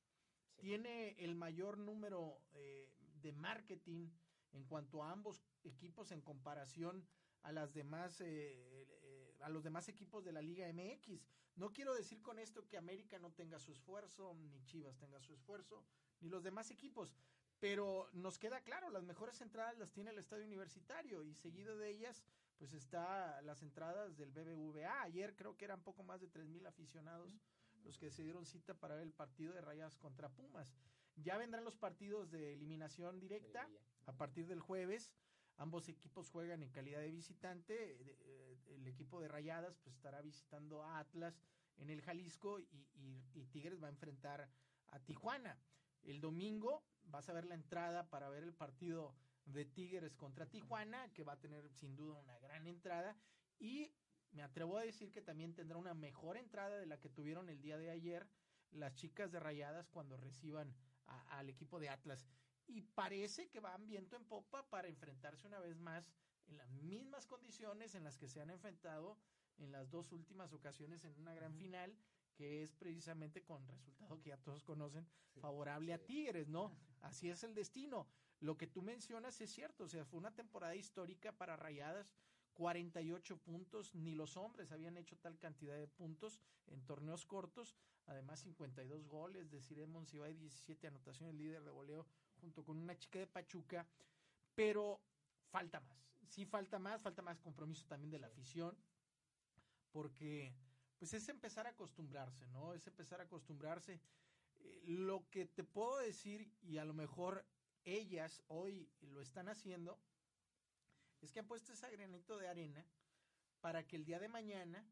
Sí. 0.56 0.62
tiene 0.62 1.12
el 1.24 1.36
mayor 1.36 1.78
número 1.78 2.42
eh, 2.54 2.90
de 3.22 3.32
marketing 3.34 4.10
en 4.54 4.64
cuanto 4.64 5.04
a 5.04 5.12
ambos 5.12 5.44
equipos 5.64 6.12
en 6.12 6.22
comparación 6.22 7.06
a 7.44 7.52
las 7.52 7.74
demás 7.74 8.22
eh, 8.22 9.36
a 9.42 9.50
los 9.50 9.64
demás 9.64 9.88
equipos 9.88 10.24
de 10.26 10.32
la 10.34 10.42
Liga 10.42 10.68
MX. 10.68 11.26
No 11.56 11.72
quiero 11.72 11.94
decir 11.94 12.22
con 12.22 12.40
esto 12.40 12.68
que 12.68 12.78
América 12.78 13.20
no 13.20 13.32
tenga 13.32 13.58
su 13.60 13.72
esfuerzo, 13.72 14.34
ni 14.34 14.62
Chivas 14.66 14.98
tenga 14.98 15.20
su 15.22 15.34
esfuerzo, 15.34 15.86
ni 16.20 16.30
los 16.30 16.44
demás 16.44 16.72
equipos, 16.72 17.16
pero 17.60 18.10
nos 18.14 18.38
queda 18.40 18.62
claro, 18.62 18.90
las 18.90 19.04
mejores 19.04 19.42
entradas 19.42 19.78
las 19.78 19.92
tiene 19.92 20.12
el 20.12 20.18
Estadio 20.18 20.46
Universitario 20.46 21.24
y 21.24 21.34
seguido 21.34 21.78
de 21.78 21.90
ellas 21.90 22.24
pues 22.58 22.74
está 22.74 23.42
las 23.42 23.62
entradas 23.62 24.18
del 24.18 24.32
BBVA. 24.32 25.04
Ayer 25.04 25.36
creo 25.36 25.56
que 25.56 25.66
eran 25.66 25.82
poco 25.82 26.04
más 26.04 26.20
de 26.20 26.28
3000 26.28 26.66
aficionados 26.68 27.38
los 27.84 27.98
que 27.98 28.12
se 28.12 28.24
dieron 28.24 28.46
cita 28.46 28.74
para 28.74 28.96
ver 28.96 29.04
el 29.04 29.14
partido 29.14 29.54
de 29.54 29.62
Rayas 29.62 29.96
contra 29.98 30.30
Pumas. 30.30 30.74
Ya 31.16 31.38
vendrán 31.38 31.64
los 31.64 31.78
partidos 31.78 32.30
de 32.32 32.54
eliminación 32.54 33.20
directa 33.20 33.70
a 34.06 34.14
partir 34.14 34.46
del 34.48 34.60
jueves. 34.60 35.12
Ambos 35.56 35.88
equipos 35.88 36.30
juegan 36.30 36.62
en 36.64 36.70
calidad 36.70 37.00
de 37.00 37.12
visitante. 37.12 37.98
Eh, 38.02 38.58
El 38.76 38.88
equipo 38.88 39.20
de 39.22 39.28
Rayadas 39.30 39.78
pues 39.78 39.96
estará 39.96 40.22
visitando 40.22 40.84
a 40.84 41.00
Atlas 41.00 41.42
en 41.78 41.90
el 41.90 42.02
Jalisco 42.02 42.60
y, 42.60 42.64
y- 42.96 43.24
y 43.34 43.46
Tigres 43.46 43.82
va 43.82 43.88
a 43.88 43.92
enfrentar 43.92 44.50
a 44.88 45.00
Tijuana. 45.00 45.58
El 46.04 46.20
domingo 46.22 46.84
vas 47.10 47.30
a 47.30 47.34
ver 47.34 47.46
la 47.46 47.56
entrada 47.56 48.10
para 48.10 48.30
ver 48.30 48.44
el 48.44 48.54
partido 48.54 49.14
de 49.46 49.66
Tigres 49.66 50.16
contra 50.16 50.46
Tijuana, 50.50 51.12
que 51.14 51.24
va 51.24 51.34
a 51.34 51.40
tener 51.40 51.70
sin 51.74 51.96
duda 51.96 52.20
una 52.20 52.38
gran 52.40 52.68
entrada. 52.68 53.16
Y 53.60 53.92
me 54.32 54.44
atrevo 54.44 54.78
a 54.78 54.84
decir 54.84 55.12
que 55.12 55.22
también 55.22 55.54
tendrá 55.56 55.78
una 55.78 55.94
mejor 55.94 56.38
entrada 56.38 56.78
de 56.78 56.86
la 56.86 57.00
que 57.00 57.10
tuvieron 57.10 57.50
el 57.50 57.62
día 57.62 57.78
de 57.78 57.90
ayer 57.90 58.28
las 58.72 58.94
chicas 58.94 59.32
de 59.32 59.40
Rayadas 59.40 59.90
cuando 59.90 60.18
reciban 60.18 60.76
a- 61.08 61.40
al 61.40 61.50
equipo 61.50 61.80
de 61.80 61.90
Atlas. 61.90 62.28
Y 62.68 62.82
parece 62.82 63.50
que 63.50 63.60
van 63.60 63.88
viento 63.88 64.16
en 64.16 64.26
popa 64.26 64.70
para 64.70 64.88
enfrentarse 64.88 65.48
una 65.48 65.60
vez 65.60 65.80
más 65.80 66.12
en 66.46 66.58
las 66.58 66.70
mismas 66.72 67.26
condiciones 67.26 67.96
en 67.96 68.04
las 68.04 68.18
que 68.18 68.28
se 68.28 68.42
han 68.42 68.52
enfrentado 68.52 69.18
en 69.58 69.72
las 69.72 69.90
dos 69.90 70.12
últimas 70.12 70.54
ocasiones 70.54 71.04
en 71.04 71.16
una 71.20 71.34
gran 71.34 71.56
final, 71.56 71.98
que 72.36 72.62
es 72.62 72.76
precisamente 72.76 73.44
con 73.44 73.68
resultado 73.68 74.20
que 74.22 74.30
ya 74.30 74.38
todos 74.38 74.64
conocen, 74.64 75.08
Sí. 75.34 75.40
favorable 75.42 75.94
a. 75.94 75.98
Tigres, 76.06 76.48
¿no? 76.48 76.72
Así 77.02 77.30
es 77.30 77.44
el 77.44 77.54
destino. 77.54 78.08
Lo 78.40 78.58
que 78.58 78.68
tú 78.68 78.82
mencionas 78.82 79.40
es 79.42 79.52
cierto, 79.52 79.86
o 79.86 79.88
sea, 79.88 80.06
fue 80.06 80.20
una 80.20 80.34
temporada 80.34 80.76
histórica 80.76 81.32
para 81.32 81.58
Rayadas, 81.58 82.14
48 82.54 83.38
puntos, 83.38 83.96
ni 83.96 84.16
los 84.16 84.36
hombres 84.38 84.72
habían 84.72 84.98
hecho 84.98 85.18
tal 85.18 85.38
cantidad 85.40 85.78
de 85.78 85.88
puntos 85.88 86.40
en 86.68 86.86
torneos 86.86 87.26
cortos, 87.26 87.76
además 88.06 88.42
52 88.42 89.08
goles 89.08 89.50
de 89.50 89.62
Cire 89.62 89.88
Monsiváis, 89.88 90.40
17 90.40 90.88
anotaciones, 90.88 91.36
líder 91.36 91.64
de 91.64 91.72
goleo, 91.72 92.06
junto 92.42 92.64
con 92.64 92.78
una 92.78 92.98
chica 92.98 93.20
de 93.20 93.28
Pachuca, 93.28 93.88
pero 94.56 95.02
falta 95.52 95.80
más, 95.80 96.18
sí 96.28 96.46
falta 96.46 96.80
más, 96.80 97.02
falta 97.02 97.22
más 97.22 97.40
compromiso 97.40 97.86
también 97.88 98.12
de 98.12 98.20
la 98.20 98.28
afición, 98.28 98.78
porque 99.92 100.54
pues 100.98 101.14
es 101.14 101.30
empezar 101.30 101.66
a 101.66 101.72
acostumbrarse, 101.72 102.46
¿no? 102.48 102.74
Es 102.74 102.86
empezar 102.88 103.22
a 103.22 103.24
acostumbrarse. 103.24 104.02
Eh, 104.60 104.82
lo 104.86 105.30
que 105.30 105.46
te 105.46 105.64
puedo 105.64 105.98
decir, 106.00 106.52
y 106.62 106.78
a 106.78 106.86
lo 106.86 106.94
mejor 106.94 107.46
ellas 107.84 108.44
hoy 108.48 108.90
lo 109.02 109.22
están 109.22 109.50
haciendo, 109.50 110.00
es 111.22 111.32
que 111.32 111.40
han 111.40 111.48
puesto 111.48 111.74
ese 111.74 111.90
granito 111.92 112.38
de 112.38 112.48
arena 112.48 112.86
para 113.62 113.86
que 113.86 113.96
el 113.96 114.06
día 114.06 114.20
de 114.20 114.30
mañana 114.30 114.86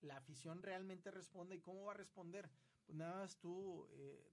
la 0.00 0.16
afición 0.16 0.62
realmente 0.62 1.10
responda. 1.10 1.54
¿Y 1.54 1.60
cómo 1.60 1.84
va 1.84 1.92
a 1.92 1.96
responder? 1.96 2.50
Pues 2.84 2.96
nada 2.96 3.16
más 3.16 3.36
tú 3.38 3.86
eh, 3.92 4.30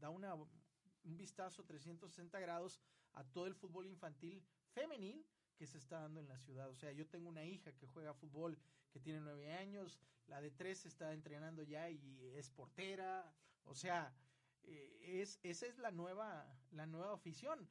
da 0.00 0.10
una, 0.10 0.34
un 0.34 1.16
vistazo 1.16 1.64
360 1.64 2.38
grados 2.40 2.80
a 3.12 3.24
todo 3.24 3.46
el 3.46 3.54
fútbol 3.54 3.86
infantil 3.86 4.42
femenil 4.72 5.24
que 5.56 5.66
se 5.66 5.78
está 5.78 6.00
dando 6.00 6.20
en 6.20 6.28
la 6.28 6.38
ciudad. 6.38 6.68
O 6.68 6.74
sea, 6.74 6.92
yo 6.92 7.06
tengo 7.06 7.28
una 7.28 7.44
hija 7.44 7.72
que 7.72 7.86
juega 7.86 8.14
fútbol 8.14 8.58
que 8.90 9.00
tiene 9.00 9.20
nueve 9.20 9.52
años, 9.52 9.98
la 10.26 10.40
de 10.40 10.50
tres 10.50 10.86
está 10.86 11.12
entrenando 11.12 11.62
ya 11.62 11.90
y 11.90 12.32
es 12.34 12.50
portera. 12.50 13.32
O 13.64 13.74
sea, 13.74 14.14
eh, 14.64 15.20
es, 15.20 15.38
esa 15.42 15.66
es 15.66 15.78
la 15.78 15.90
nueva, 15.90 16.46
la 16.70 16.86
nueva 16.86 17.14
afición. 17.14 17.68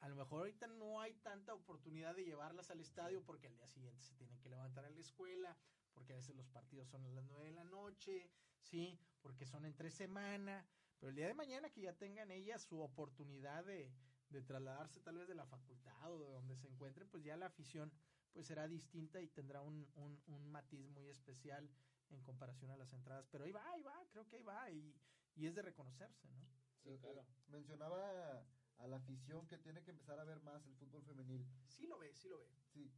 A 0.00 0.08
lo 0.08 0.16
mejor 0.16 0.40
ahorita 0.40 0.66
no 0.66 1.00
hay 1.00 1.14
tanta 1.14 1.54
oportunidad 1.54 2.14
de 2.14 2.24
llevarlas 2.24 2.70
al 2.70 2.80
estadio 2.80 3.24
porque 3.24 3.46
al 3.46 3.54
día 3.54 3.66
siguiente 3.66 4.02
se 4.02 4.14
tienen 4.14 4.38
que 4.40 4.50
levantar 4.50 4.84
a 4.84 4.90
la 4.90 5.00
escuela, 5.00 5.56
porque 5.94 6.12
a 6.12 6.16
veces 6.16 6.36
los 6.36 6.48
partidos 6.48 6.88
son 6.88 7.06
a 7.06 7.08
las 7.08 7.24
nueve 7.24 7.46
de 7.46 7.52
la 7.52 7.64
noche, 7.64 8.30
sí, 8.60 8.98
porque 9.22 9.46
son 9.46 9.64
entre 9.64 9.90
semana, 9.90 10.66
pero 10.98 11.10
el 11.10 11.16
día 11.16 11.26
de 11.26 11.34
mañana 11.34 11.70
que 11.70 11.82
ya 11.82 11.94
tengan 11.94 12.30
ellas 12.30 12.62
su 12.62 12.80
oportunidad 12.80 13.64
de, 13.64 13.94
de 14.28 14.42
trasladarse 14.42 15.00
tal 15.00 15.16
vez 15.16 15.28
de 15.28 15.34
la 15.34 15.46
facultad 15.46 16.12
o 16.12 16.18
de 16.18 16.28
donde 16.28 16.56
se 16.56 16.68
encuentren, 16.68 17.08
pues 17.08 17.24
ya 17.24 17.36
la 17.36 17.46
afición 17.46 17.90
pues 18.32 18.46
será 18.46 18.66
distinta 18.68 19.20
y 19.20 19.28
tendrá 19.28 19.62
un, 19.62 19.88
un, 19.94 20.20
un 20.26 20.50
matiz 20.50 20.88
muy 20.88 21.08
especial 21.08 21.70
en 22.10 22.22
comparación 22.22 22.70
a 22.72 22.76
las 22.76 22.92
entradas. 22.92 23.26
Pero 23.30 23.44
ahí 23.44 23.52
va, 23.52 23.70
ahí 23.70 23.82
va, 23.82 24.04
creo 24.10 24.26
que 24.28 24.36
ahí 24.36 24.42
va 24.42 24.70
y, 24.70 24.94
y 25.36 25.46
es 25.46 25.54
de 25.54 25.62
reconocerse, 25.62 26.28
¿no? 26.30 26.44
Sí, 26.82 26.90
Eh, 26.90 26.98
claro. 27.00 27.20
eh, 27.20 27.26
mencionaba 27.48 28.44
a 28.78 28.86
la 28.86 28.96
afición 28.96 29.46
que 29.46 29.58
tiene 29.58 29.82
que 29.82 29.90
empezar 29.92 30.18
a 30.18 30.24
ver 30.24 30.40
más 30.40 30.66
el 30.66 30.74
fútbol 30.74 31.02
femenil. 31.02 31.46
Sí 31.66 31.86
lo 31.86 31.98
ve, 31.98 32.14
sí 32.14 32.28
lo 32.28 32.38
ve. 32.38 32.48
Sí. 32.72 32.90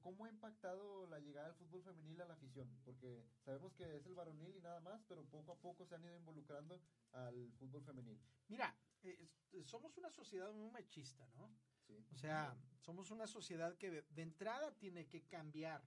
¿Cómo 0.00 0.24
ha 0.24 0.30
impactado 0.30 1.06
la 1.08 1.18
llegada 1.18 1.48
del 1.48 1.56
fútbol 1.56 1.82
femenil 1.82 2.20
a 2.22 2.26
la 2.26 2.34
afición? 2.34 2.68
Porque 2.84 3.22
sabemos 3.44 3.74
que 3.74 3.96
es 3.96 4.06
el 4.06 4.14
varonil 4.14 4.56
y 4.56 4.60
nada 4.60 4.80
más, 4.80 5.04
pero 5.04 5.24
poco 5.28 5.52
a 5.52 5.60
poco 5.60 5.84
se 5.84 5.94
han 5.94 6.04
ido 6.04 6.16
involucrando 6.16 6.80
al 7.12 7.52
fútbol 7.58 7.82
femenil. 7.82 8.18
Mira, 8.48 8.74
eh, 9.02 9.28
es- 9.52 9.66
somos 9.66 9.98
una 9.98 10.10
sociedad 10.10 10.50
muy 10.52 10.70
machista, 10.70 11.28
¿no? 11.36 11.54
Sí. 11.86 12.02
O 12.12 12.16
sea, 12.16 12.56
somos 12.80 13.10
una 13.10 13.26
sociedad 13.26 13.76
que 13.76 13.90
de, 13.90 14.02
de 14.02 14.22
entrada 14.22 14.74
tiene 14.78 15.06
que 15.06 15.26
cambiar 15.26 15.82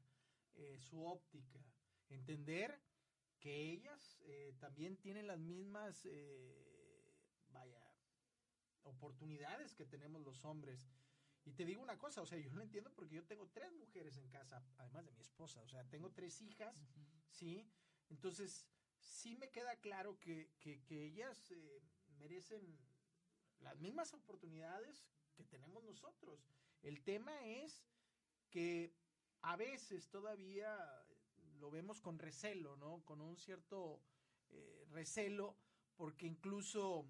eh, 0.53 0.77
su 0.79 1.03
óptica, 1.03 1.59
entender 2.09 2.79
que 3.39 3.71
ellas 3.71 4.19
eh, 4.25 4.55
también 4.59 4.97
tienen 4.97 5.27
las 5.27 5.39
mismas, 5.39 6.05
eh, 6.05 7.13
vaya, 7.49 7.81
oportunidades 8.83 9.75
que 9.75 9.85
tenemos 9.85 10.21
los 10.23 10.43
hombres. 10.43 10.89
Y 11.45 11.53
te 11.53 11.65
digo 11.65 11.81
una 11.81 11.97
cosa, 11.97 12.21
o 12.21 12.25
sea, 12.25 12.37
yo 12.37 12.51
lo 12.51 12.61
entiendo 12.61 12.91
porque 12.93 13.15
yo 13.15 13.25
tengo 13.25 13.47
tres 13.47 13.71
mujeres 13.73 14.17
en 14.17 14.27
casa, 14.29 14.63
además 14.77 15.05
de 15.05 15.13
mi 15.13 15.21
esposa, 15.21 15.61
o 15.61 15.67
sea, 15.67 15.83
tengo 15.85 16.11
tres 16.11 16.41
hijas, 16.41 16.75
¿sí? 17.29 17.69
Entonces, 18.09 18.67
sí 18.99 19.35
me 19.35 19.49
queda 19.49 19.75
claro 19.77 20.19
que, 20.19 20.51
que, 20.59 20.83
que 20.83 21.05
ellas 21.05 21.51
eh, 21.51 21.81
merecen 22.17 22.77
las 23.59 23.79
mismas 23.79 24.13
oportunidades 24.13 25.05
que 25.35 25.45
tenemos 25.45 25.83
nosotros. 25.83 26.49
El 26.81 27.01
tema 27.03 27.45
es 27.45 27.85
que 28.49 28.93
a 29.41 29.55
veces 29.55 30.09
todavía 30.09 30.75
lo 31.59 31.69
vemos 31.69 32.01
con 32.01 32.19
recelo, 32.19 32.75
¿no? 32.77 33.03
Con 33.05 33.21
un 33.21 33.37
cierto 33.37 34.01
eh, 34.49 34.85
recelo, 34.91 35.55
porque 35.95 36.25
incluso 36.25 37.05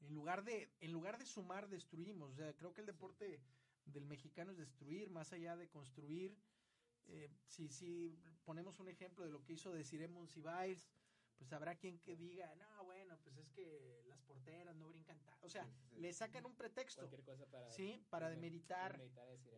en 0.00 0.14
lugar 0.14 0.44
de 0.44 0.70
en 0.80 0.92
lugar 0.92 1.18
de 1.18 1.26
sumar 1.26 1.68
destruimos. 1.68 2.32
O 2.32 2.34
sea, 2.34 2.54
creo 2.54 2.72
que 2.72 2.80
el 2.80 2.86
deporte 2.86 3.40
del 3.84 4.06
mexicano 4.06 4.52
es 4.52 4.58
destruir 4.58 5.10
más 5.10 5.32
allá 5.32 5.56
de 5.56 5.68
construir. 5.68 6.36
Eh, 7.06 7.30
si, 7.46 7.68
si 7.68 8.18
ponemos 8.44 8.80
un 8.80 8.88
ejemplo 8.88 9.24
de 9.24 9.30
lo 9.30 9.44
que 9.44 9.54
hizo 9.54 9.72
Desiree 9.72 10.08
Monsiváis, 10.08 10.88
pues 11.36 11.52
habrá 11.52 11.76
quien 11.76 11.98
que 11.98 12.16
diga, 12.16 12.54
no, 12.56 12.84
bueno, 12.84 13.18
pues 13.22 13.36
es 13.36 13.50
que 13.50 14.02
las 14.06 14.20
porteras 14.22 14.74
no 14.76 14.88
brincan. 14.88 15.03
O 15.44 15.48
sea, 15.48 15.64
Sí, 15.64 15.70
sí, 15.72 15.86
sí. 15.90 16.00
le 16.00 16.12
sacan 16.12 16.46
un 16.46 16.54
pretexto. 16.56 17.02
Cualquier 17.02 17.22
cosa 17.24 17.46
para. 17.46 17.70
Sí, 17.70 18.04
para 18.10 18.30
demeritar, 18.30 19.00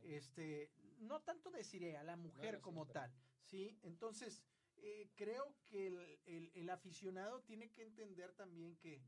este, 0.04 0.70
no 0.98 1.20
tanto 1.22 1.50
deciré 1.50 1.96
a 1.96 2.02
la 2.02 2.16
mujer 2.16 2.44
No, 2.44 2.52
no, 2.52 2.58
sí, 2.58 2.62
como 2.62 2.86
pero- 2.86 2.92
tal, 3.00 3.12
¿sí? 3.44 3.78
Entonces, 3.82 4.42
eh, 4.78 5.08
creo 5.14 5.56
que 5.64 5.86
el, 5.86 6.20
el- 6.26 6.50
el 6.54 6.70
aficionado 6.70 7.42
tiene 7.42 7.70
que 7.70 7.82
entender 7.82 8.32
también 8.32 8.76
que, 8.76 9.00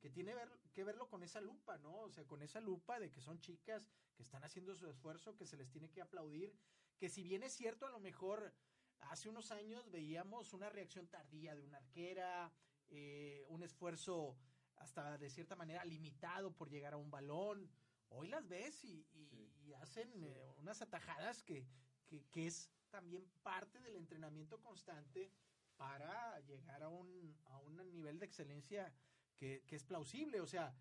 que 0.00 0.10
tiene 0.10 0.34
ver- 0.34 0.58
que 0.72 0.84
verlo 0.84 1.08
con 1.08 1.22
esa 1.22 1.40
lupa, 1.40 1.78
¿no? 1.78 1.94
O 2.00 2.10
sea, 2.10 2.24
con 2.26 2.42
esa 2.42 2.60
lupa 2.60 2.98
de 2.98 3.10
que 3.10 3.20
son 3.20 3.38
chicas 3.40 3.88
que 4.16 4.22
están 4.22 4.42
haciendo 4.44 4.74
su 4.74 4.88
esfuerzo, 4.88 5.36
que 5.36 5.46
se 5.46 5.56
les 5.56 5.70
tiene 5.70 5.90
que 5.90 6.02
aplaudir, 6.02 6.54
que 6.98 7.08
si 7.08 7.22
bien 7.22 7.42
es 7.42 7.52
cierto, 7.52 7.86
a 7.86 7.90
lo 7.90 8.00
mejor 8.00 8.52
hace 9.00 9.28
unos 9.28 9.50
años 9.52 9.90
veíamos 9.90 10.52
una 10.52 10.70
reacción 10.70 11.08
tardía 11.08 11.54
de 11.54 11.62
una 11.62 11.78
arquera, 11.78 12.52
eh, 12.88 13.44
un 13.48 13.62
esfuerzo 13.62 14.36
hasta 14.82 15.16
de 15.18 15.30
cierta 15.30 15.56
manera 15.56 15.84
limitado 15.84 16.52
por 16.52 16.68
llegar 16.68 16.92
a 16.94 16.96
un 16.96 17.10
balón. 17.10 17.70
Hoy 18.08 18.28
las 18.28 18.46
ves 18.48 18.84
y, 18.84 19.06
y- 19.12 19.26
Sí. 19.26 19.52
y 19.64 19.72
hacen 19.74 20.10
eh, 20.24 20.50
unas 20.58 20.82
atajadas 20.82 21.42
que, 21.42 21.66
que, 22.06 22.24
que 22.30 22.46
es 22.46 22.70
también 22.90 23.24
parte 23.42 23.80
del 23.80 23.96
entrenamiento 23.96 24.60
constante 24.60 25.30
para 25.76 26.38
llegar 26.40 26.82
a 26.82 26.88
un, 26.88 27.36
a 27.46 27.58
un 27.58 27.76
nivel 27.90 28.18
de 28.18 28.26
excelencia 28.26 28.92
que, 29.36 29.62
que 29.66 29.76
es 29.76 29.84
plausible. 29.84 30.40
O 30.40 30.46
sea, 30.46 30.74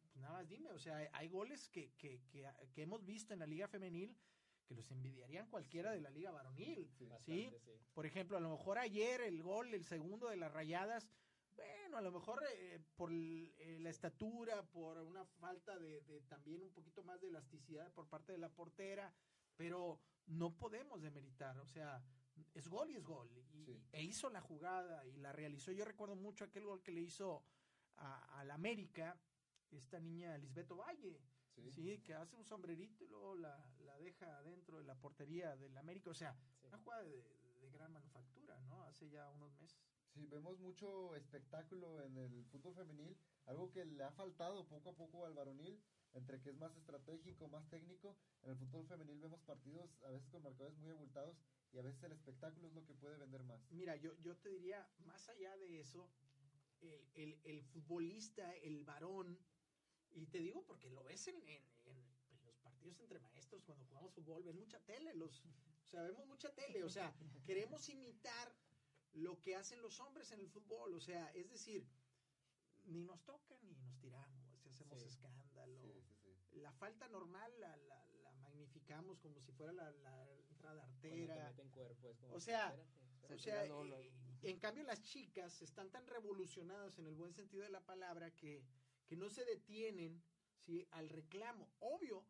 pues 0.00 0.16
nada 0.16 0.34
más 0.34 0.48
dime, 0.48 0.72
o 0.72 0.78
sea, 0.78 1.08
hay, 1.12 1.28
goles 1.28 1.68
que, 1.68 1.92
que, 1.94 2.20
que, 2.30 2.82
hemos 2.82 3.04
visto 3.04 3.32
en 3.32 3.40
la 3.40 3.46
liga 3.46 3.68
femenil 3.68 4.16
que 4.66 4.74
los 4.74 4.90
envidiarían 4.90 5.48
cualquiera 5.50 5.92
de 5.92 6.00
la 6.00 6.10
liga 6.10 6.30
varonil. 6.30 6.86
Sí. 6.86 6.94
¿sí? 6.98 7.06
Bastante, 7.06 7.60
sí. 7.60 7.72
Por 7.92 8.06
ejemplo, 8.06 8.36
a 8.36 8.40
lo 8.40 8.50
mejor 8.50 8.78
ayer 8.78 9.20
el 9.20 9.42
gol, 9.42 9.72
el 9.74 9.84
segundo 9.84 10.28
de 10.28 10.36
las 10.36 10.52
rayadas, 10.52 11.06
bueno, 11.56 11.96
a 11.98 12.00
lo 12.00 12.12
mejor 12.12 12.42
eh, 12.52 12.80
por 12.96 13.10
eh, 13.12 13.78
la 13.80 13.90
estatura, 13.90 14.62
por 14.70 14.98
una 14.98 15.24
falta 15.24 15.78
de, 15.78 16.00
de 16.02 16.20
también 16.22 16.62
un 16.62 16.72
poquito 16.72 17.02
más 17.02 17.20
de 17.20 17.28
elasticidad 17.28 17.92
por 17.92 18.08
parte 18.08 18.32
de 18.32 18.38
la 18.38 18.48
portera, 18.48 19.12
pero 19.56 20.00
no 20.26 20.56
podemos 20.56 21.00
demeritar, 21.02 21.56
o 21.58 21.66
sea, 21.66 22.02
es 22.54 22.68
gol 22.68 22.90
y 22.90 22.96
es 22.96 23.04
gol. 23.04 23.30
Y, 23.36 23.64
Sí. 23.64 23.80
E 23.92 24.02
hizo 24.02 24.28
la 24.28 24.40
jugada 24.40 25.06
y 25.06 25.16
la 25.16 25.32
realizó. 25.32 25.72
Yo 25.72 25.84
recuerdo 25.84 26.16
mucho 26.16 26.44
aquel 26.44 26.64
gol 26.64 26.82
que 26.82 26.92
le 26.92 27.00
hizo 27.00 27.44
a, 27.96 28.40
a 28.40 28.44
la 28.44 28.54
América, 28.54 29.18
esta 29.70 29.98
niña 30.00 30.36
Lisbeto 30.38 30.76
Valle. 30.76 31.20
Sí. 31.54 31.70
Sí, 31.70 31.98
que 32.02 32.14
hace 32.14 32.34
un 32.34 32.44
sombrerito 32.44 33.04
y 33.04 33.06
luego 33.08 33.36
la, 33.36 33.56
la 33.84 33.96
deja 33.98 34.42
dentro 34.42 34.78
de 34.78 34.84
la 34.84 34.96
portería 34.96 35.54
del 35.56 35.76
América. 35.78 36.10
O 36.10 36.14
sea, 36.14 36.34
Sí. 36.60 36.66
una 36.66 36.78
jugada 36.78 37.04
de, 37.04 37.22
de 37.60 37.70
gran 37.70 37.92
manufactura, 37.92 38.58
¿no? 38.62 38.82
Hace 38.82 39.08
ya 39.08 39.30
unos 39.30 39.54
meses. 39.60 39.80
Sí, 40.14 40.26
vemos 40.28 40.58
mucho 40.60 41.16
espectáculo 41.16 42.00
en 42.04 42.16
el 42.16 42.44
fútbol 42.44 42.72
femenil, 42.76 43.16
algo 43.46 43.70
que 43.72 43.84
le 43.84 44.04
ha 44.04 44.12
faltado 44.12 44.64
poco 44.68 44.90
a 44.90 44.96
poco 44.96 45.26
al 45.26 45.34
varonil, 45.34 45.82
entre 46.12 46.40
que 46.40 46.50
es 46.50 46.56
más 46.56 46.76
estratégico, 46.76 47.48
más 47.48 47.68
técnico. 47.68 48.16
En 48.42 48.50
el 48.50 48.56
fútbol 48.56 48.86
femenil 48.86 49.18
vemos 49.18 49.40
partidos 49.42 49.90
a 50.04 50.10
veces 50.10 50.28
con 50.30 50.44
marcadores 50.44 50.78
muy 50.78 50.92
abultados 50.92 51.36
y 51.72 51.78
a 51.78 51.82
veces 51.82 52.00
el 52.04 52.12
espectáculo 52.12 52.68
es 52.68 52.74
lo 52.74 52.84
que 52.86 52.94
puede 52.94 53.16
vender 53.16 53.42
más. 53.42 53.60
Mira, 53.72 53.96
yo, 53.96 54.14
yo 54.22 54.36
te 54.36 54.50
diría, 54.50 54.88
más 55.04 55.28
allá 55.28 55.56
de 55.56 55.80
eso, 55.80 56.08
el, 56.80 57.04
el- 57.14 57.40
el 57.42 57.64
futbolista, 57.64 58.54
el 58.58 58.84
varón, 58.84 59.36
y 60.12 60.26
te 60.26 60.38
digo 60.38 60.64
porque 60.64 60.90
lo 60.90 61.02
ves 61.02 61.26
en- 61.26 61.42
en 61.48 61.64
los 62.44 62.56
partidos 62.62 63.00
entre 63.00 63.18
maestros, 63.18 63.64
cuando 63.64 63.84
jugamos 63.86 64.12
fútbol, 64.14 64.44
ves 64.44 64.54
mucha 64.54 64.78
tele, 64.84 65.12
los, 65.14 65.42
o 65.84 65.88
sea, 65.88 66.02
vemos 66.02 66.24
mucha 66.28 66.54
tele, 66.54 66.84
o 66.84 66.88
sea, 66.88 67.12
queremos 67.44 67.88
imitar 67.88 68.54
lo 69.14 69.40
que 69.40 69.56
hacen 69.56 69.80
los 69.82 70.00
hombres 70.00 70.30
en 70.32 70.40
el 70.40 70.48
fútbol, 70.48 70.94
o 70.94 71.00
sea, 71.00 71.30
es 71.34 71.48
decir, 71.50 71.86
ni 72.86 73.02
nos 73.02 73.24
tocan 73.24 73.58
ni 73.62 73.72
nos 73.74 73.96
tiramos, 73.98 74.58
si 74.62 74.68
hacemos 74.68 75.00
Sí. 75.00 75.06
escándalo, 75.06 75.76
Sí, 75.80 76.02
sí, 76.02 76.34
sí. 76.50 76.60
la 76.60 76.72
falta 76.72 77.08
normal 77.08 77.52
la, 77.60 77.76
la- 77.76 78.06
la 78.22 78.32
magnificamos 78.42 79.18
como 79.20 79.40
si 79.40 79.52
fuera 79.52 79.72
la, 79.72 79.90
la 79.92 80.30
entrada 80.50 80.82
artera. 80.84 81.48
meten 81.48 81.68
cuerpo, 81.70 82.10
es 82.10 82.18
como 82.18 82.34
O 82.34 82.40
sea, 82.40 82.68
espérate, 82.68 83.00
espérate. 83.12 83.34
O 83.34 83.86
sea, 83.86 84.50
en 84.50 84.58
cambio 84.58 84.82
las 84.84 85.00
chicas 85.02 85.62
están 85.62 85.90
tan 85.90 86.06
revolucionadas 86.06 86.98
en 86.98 87.06
el 87.06 87.14
buen 87.14 87.32
sentido 87.32 87.62
de 87.62 87.70
la 87.70 87.80
palabra 87.80 88.30
que, 88.36 88.62
que 89.06 89.16
no 89.16 89.30
se 89.30 89.44
detienen 89.44 90.22
¿sí? 90.58 90.86
al 90.90 91.08
reclamo. 91.08 91.70
Obvio, 91.80 92.26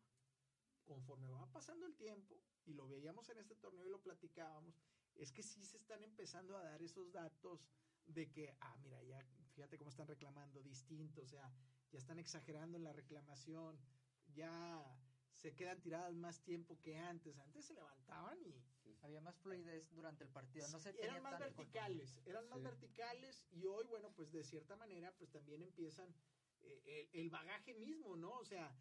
conforme 0.85 1.29
va 1.29 1.51
pasando 1.51 1.85
el 1.85 1.95
tiempo, 1.95 2.39
y 2.65 2.73
lo 2.73 2.87
veíamos 2.87 3.29
en 3.29 3.39
este 3.39 3.55
torneo 3.55 3.85
y 3.85 3.89
lo 3.89 4.01
platicábamos, 4.01 4.75
es 5.17 5.31
que 5.31 5.43
sí 5.43 5.63
se 5.65 5.77
están 5.77 6.03
empezando 6.03 6.57
a 6.57 6.63
dar 6.63 6.81
esos 6.81 7.11
datos 7.11 7.67
de 8.05 8.29
que, 8.29 8.55
ah, 8.61 8.77
mira, 8.81 9.01
ya 9.03 9.19
fíjate 9.53 9.77
cómo 9.77 9.89
están 9.89 10.07
reclamando 10.07 10.61
distinto, 10.61 11.21
o 11.21 11.27
sea, 11.27 11.51
ya 11.91 11.97
están 11.97 12.19
exagerando 12.19 12.77
en 12.77 12.83
la 12.83 12.93
reclamación, 12.93 13.79
ya 14.33 14.83
se 15.31 15.53
quedan 15.53 15.81
tiradas 15.81 16.13
más 16.15 16.41
tiempo 16.41 16.79
que 16.81 16.97
antes. 16.97 17.37
Antes 17.39 17.65
se 17.65 17.73
levantaban 17.73 18.37
y, 18.45 18.63
Había 19.01 19.21
más 19.21 19.37
fluidez 19.37 19.91
durante 19.93 20.23
el 20.23 20.29
partido. 20.31 20.67
No 20.69 20.79
se 20.79 20.89
eran 20.99 21.21
más 21.21 21.37
verticales, 21.37 22.19
eran 22.25 22.47
más 22.49 22.57
Sí. 22.59 22.63
verticales 22.63 23.45
y 23.51 23.65
hoy, 23.65 23.85
bueno, 23.85 24.11
pues 24.15 24.31
de 24.31 24.43
cierta 24.43 24.75
manera, 24.75 25.11
pues 25.17 25.29
también 25.29 25.61
empiezan 25.61 26.09
eh, 26.63 26.81
el, 27.13 27.19
el 27.21 27.29
bagaje 27.29 27.75
mismo, 27.75 28.15
¿no? 28.15 28.31
O 28.31 28.45
sea, 28.45 28.75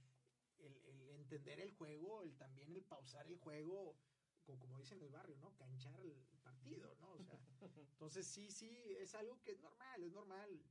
el, 0.58 0.74
el 0.86 1.10
entender 1.10 1.60
el 1.60 1.72
juego, 1.72 2.22
el 2.22 2.34
también 2.36 2.74
el 2.74 2.84
pausar 2.84 3.26
el 3.26 3.36
juego, 3.36 3.98
como, 4.44 4.58
como 4.58 4.78
dicen 4.78 4.98
en 4.98 5.04
el 5.04 5.10
barrio, 5.10 5.36
¿no? 5.38 5.54
Canchar 5.56 6.00
el 6.00 6.14
partido, 6.42 6.94
¿no? 7.00 7.12
O 7.12 7.22
sea, 7.24 7.38
entonces 7.76 8.26
sí, 8.26 8.50
sí, 8.50 8.94
es 8.98 9.14
algo 9.14 9.40
que 9.42 9.52
es 9.52 9.60
normal, 9.60 10.02
es 10.02 10.12
normal. 10.12 10.62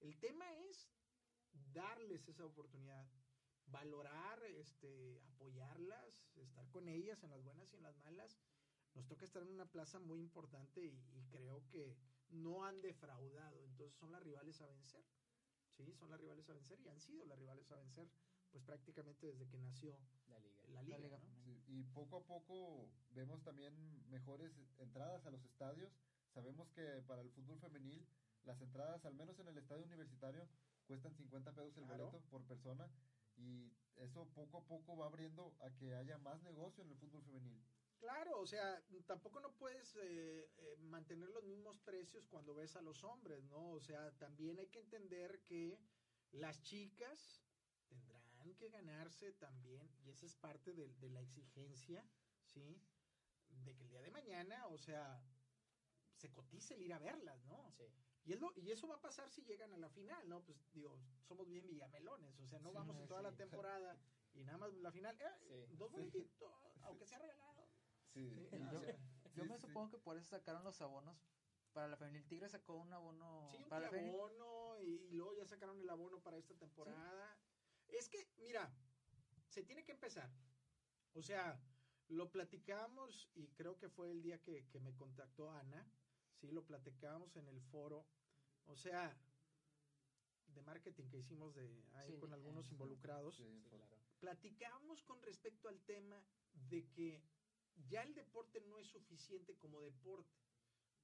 El 0.00 0.18
tema 0.18 0.44
es 0.68 0.90
darles 1.72 2.28
esa 2.28 2.44
oportunidad, 2.44 3.06
valorar, 3.66 4.42
este, 4.44 5.20
apoyarlas, 5.26 6.28
estar 6.36 6.68
con 6.70 6.88
ellas 6.88 7.22
en 7.22 7.30
las 7.30 7.42
buenas 7.42 7.72
y 7.72 7.76
en 7.76 7.82
las 7.82 7.96
malas. 7.98 8.38
Nos 8.94 9.06
toca 9.06 9.24
estar 9.24 9.42
en 9.42 9.50
una 9.50 9.66
plaza 9.70 10.00
muy 10.00 10.20
importante 10.20 10.84
y, 10.84 10.98
y 11.12 11.24
creo 11.30 11.64
que 11.68 11.96
no 12.30 12.64
han 12.64 12.80
defraudado, 12.80 13.64
entonces 13.64 13.94
son 13.96 14.12
las 14.12 14.22
rivales 14.22 14.60
a 14.60 14.66
vencer. 14.66 15.04
Sí, 15.76 15.94
son 15.94 16.10
las 16.10 16.20
rivales 16.20 16.48
a 16.50 16.54
vencer 16.54 16.80
y 16.80 16.88
han 16.88 17.00
sido 17.00 17.24
las 17.24 17.38
rivales 17.38 17.70
a 17.70 17.76
vencer, 17.76 18.10
pues 18.50 18.62
prácticamente 18.64 19.26
desde 19.28 19.46
que 19.48 19.58
nació 19.58 19.96
La 20.28 20.38
liga. 20.40 20.58
la 20.68 20.82
liga. 20.82 20.98
liga 20.98 21.18
¿no? 21.18 21.39
Y 21.70 21.84
poco 21.84 22.16
a 22.18 22.24
poco 22.26 22.88
vemos 23.10 23.42
también 23.42 23.72
mejores 24.10 24.52
entradas 24.78 25.24
a 25.26 25.30
los 25.30 25.44
estadios. 25.44 25.92
Sabemos 26.34 26.68
que 26.70 27.02
para 27.06 27.22
el 27.22 27.30
fútbol 27.30 27.60
femenil 27.60 28.06
las 28.44 28.60
entradas, 28.60 29.04
al 29.04 29.14
menos 29.14 29.38
en 29.38 29.48
el 29.48 29.58
estadio 29.58 29.84
universitario, 29.84 30.48
cuestan 30.86 31.14
50 31.14 31.52
pesos 31.52 31.76
el 31.78 31.84
Claro. 31.84 32.10
boleto 32.10 32.28
por 32.28 32.44
persona 32.44 32.90
y 33.36 33.72
eso 33.96 34.26
poco 34.34 34.58
a 34.58 34.66
poco 34.66 34.96
va 34.96 35.06
abriendo 35.06 35.54
a 35.60 35.70
que 35.70 35.94
haya 35.94 36.18
más 36.18 36.42
negocio 36.42 36.82
en 36.82 36.90
el 36.90 36.96
fútbol 36.96 37.22
femenil. 37.22 37.62
Claro, 37.98 38.40
o 38.40 38.46
sea, 38.46 38.82
tampoco 39.06 39.40
no 39.40 39.52
puedes 39.56 39.94
eh, 39.96 40.50
eh, 40.56 40.76
mantener 40.78 41.28
los 41.28 41.44
mismos 41.44 41.78
precios 41.80 42.26
cuando 42.26 42.54
ves 42.54 42.74
a 42.74 42.82
los 42.82 43.04
hombres, 43.04 43.44
¿no? 43.44 43.72
O 43.72 43.80
sea, 43.80 44.10
también 44.18 44.58
hay 44.58 44.68
que 44.68 44.80
entender 44.80 45.42
que 45.44 45.78
las 46.32 46.62
chicas 46.62 47.44
tendrán 48.40 48.56
que 48.56 48.68
ganarse 48.70 49.32
también, 49.32 49.86
y 50.06 50.10
esa 50.10 50.24
es 50.26 50.34
parte 50.34 50.72
de, 50.72 50.88
de 50.88 51.10
la 51.10 51.20
exigencia, 51.20 52.02
¿sí? 52.46 52.80
De 53.64 53.74
que 53.76 53.82
el 53.82 53.90
día 53.90 54.00
de 54.00 54.10
mañana, 54.10 54.66
o 54.68 54.78
sea, 54.78 55.20
se 56.14 56.32
cotice 56.32 56.74
el 56.74 56.82
ir 56.82 56.92
a 56.94 56.98
verlas, 56.98 57.44
¿no? 57.44 57.70
Sí. 57.76 57.84
Y, 58.24 58.32
es 58.32 58.40
lo- 58.40 58.52
y 58.56 58.70
eso 58.70 58.86
va 58.88 58.94
a 58.96 59.00
pasar 59.02 59.28
si 59.28 59.42
llegan 59.42 59.72
a 59.74 59.76
la 59.76 59.88
final, 59.90 60.26
¿no? 60.28 60.40
Pues 60.40 60.58
digo, 60.72 60.96
somos 61.28 61.48
bien 61.48 61.66
villamelones, 61.66 62.38
o 62.40 62.46
sea, 62.46 62.60
no 62.60 62.70
Sí, 62.70 62.76
vamos 62.76 62.96
en 62.96 63.08
toda 63.08 63.22
la 63.22 63.32
temporada 63.32 63.96
y 64.34 64.44
nada 64.44 64.58
más 64.58 64.72
la 64.74 64.90
final, 64.90 65.16
eh, 65.20 65.66
Sí. 65.68 65.76
dos 65.76 65.90
Sí. 65.90 65.96
boletitos, 65.96 66.52
aunque 66.84 67.06
sea 67.06 67.18
regalado. 67.18 67.68
Sí, 68.14 68.34
yo- 69.34 69.44
me 69.44 69.58
sí. 69.58 69.66
supongo 69.66 69.90
que 69.90 69.98
por 69.98 70.16
eso 70.16 70.28
sacaron 70.30 70.64
los 70.64 70.80
abonos 70.80 71.16
para 71.72 71.86
la 71.88 71.96
femenil 71.96 72.26
Tigre 72.28 72.48
sacó 72.48 72.74
un 72.74 72.92
abono 72.92 73.48
Sí, 73.52 73.58
un 73.62 73.68
para 73.68 73.86
abono 73.88 74.80
y, 74.80 74.86
y 74.86 75.12
luego 75.12 75.34
ya 75.34 75.46
sacaron 75.46 75.80
el 75.80 75.88
abono 75.88 76.18
para 76.20 76.36
esta 76.36 76.54
temporada. 76.54 77.36
Es 77.92 78.08
que, 78.08 78.28
mira, 78.38 78.72
se 79.48 79.62
tiene 79.62 79.84
que 79.84 79.92
empezar. 79.92 80.30
O 81.14 81.22
sea, 81.22 81.60
lo 82.08 82.30
platicamos 82.30 83.28
y 83.34 83.48
creo 83.48 83.78
que 83.78 83.88
fue 83.88 84.10
el 84.10 84.22
día 84.22 84.40
que, 84.42 84.66
que 84.68 84.80
me 84.80 84.94
contactó 84.94 85.50
Ana. 85.50 85.90
Sí, 86.40 86.50
lo 86.50 86.64
platicamos 86.64 87.36
en 87.36 87.46
el 87.48 87.60
foro. 87.60 88.06
O 88.66 88.76
sea, 88.76 89.16
de 90.46 90.62
marketing 90.62 91.08
que 91.08 91.18
hicimos 91.18 91.54
de 91.54 91.84
ahí 91.94 92.12
Sí, 92.12 92.18
con 92.18 92.32
algunos 92.32 92.70
involucrados 92.70 93.36
Sí, 93.36 93.44
Sí, 93.44 93.68
por- 93.68 93.78
claro. 93.78 93.96
platicamos 94.20 95.02
con 95.02 95.22
respecto 95.22 95.68
al 95.68 95.80
tema 95.82 96.22
de 96.68 96.88
que 96.90 97.22
ya 97.88 98.02
el 98.02 98.14
deporte 98.14 98.60
no 98.62 98.78
es 98.78 98.86
suficiente 98.88 99.56
como 99.56 99.80
deporte. 99.80 100.38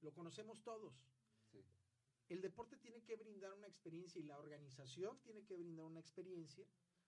Lo 0.01 0.13
conocemos 0.13 0.61
todos. 0.63 0.93
El 2.29 2.41
deporte 2.41 2.77
tiene 2.77 3.01
que 3.03 3.15
brindar 3.15 3.53
una 3.53 3.67
experiencia 3.67 4.19
y 4.19 4.23
la 4.25 4.37
organización 4.37 5.17
tiene 5.23 5.45
que 5.45 5.55
brindar 5.55 5.85
una 5.85 5.99
experiencia, 5.99 6.65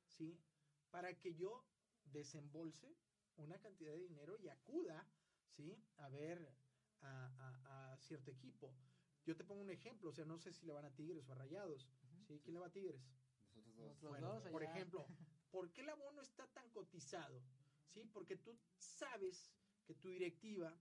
¿sí? 0.07 0.37
Para 0.91 1.13
que 1.19 1.35
yo 1.35 1.63
desembolse 2.13 2.87
una 3.37 3.59
cantidad 3.59 3.91
de 3.91 3.99
dinero 3.99 4.37
y 4.37 4.47
acuda, 4.49 5.05
¿sí? 5.45 5.77
A 5.97 6.09
ver 6.09 6.37
a, 7.01 7.09
a- 7.27 7.93
a 7.93 7.97
cierto 7.97 8.31
equipo. 8.31 8.71
Yo 9.25 9.35
te 9.35 9.43
pongo 9.43 9.61
un 9.61 9.69
ejemplo, 9.69 10.09
o 10.09 10.13
sea, 10.13 10.25
no 10.25 10.37
sé 10.37 10.51
si 10.53 10.65
le 10.65 10.73
van 10.73 10.85
a 10.85 10.95
Tigres 10.95 11.27
o 11.27 11.33
a 11.33 11.35
Rayados, 11.35 11.85
¿sí? 12.27 12.39
¿Quién 12.43 12.53
le 12.53 12.59
va 12.59 12.67
a 12.67 12.71
Tigres? 12.71 13.01
Nosotros 13.55 13.75
dos. 13.75 13.87
Nosotros 13.87 14.11
Bueno, 14.11 14.33
dos 14.33 14.43
por 14.51 14.63
ejemplo, 14.63 15.05
¿por 15.51 15.71
qué 15.73 15.81
el 15.81 15.89
abono 15.89 16.21
está 16.21 16.47
tan 16.53 16.69
cotizado? 16.71 17.41
¿Sí? 17.93 18.05
Porque 18.13 18.37
tú 18.37 18.55
sabes 18.77 19.51
que 19.85 19.95
tu 19.95 20.09
directiva 20.09 20.73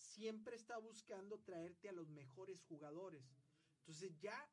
siempre 0.00 0.56
está 0.56 0.78
buscando 0.78 1.38
traerte 1.40 1.88
a 1.88 1.92
los 1.92 2.08
mejores 2.08 2.62
jugadores. 2.62 3.24
Entonces 3.80 4.18
ya 4.18 4.48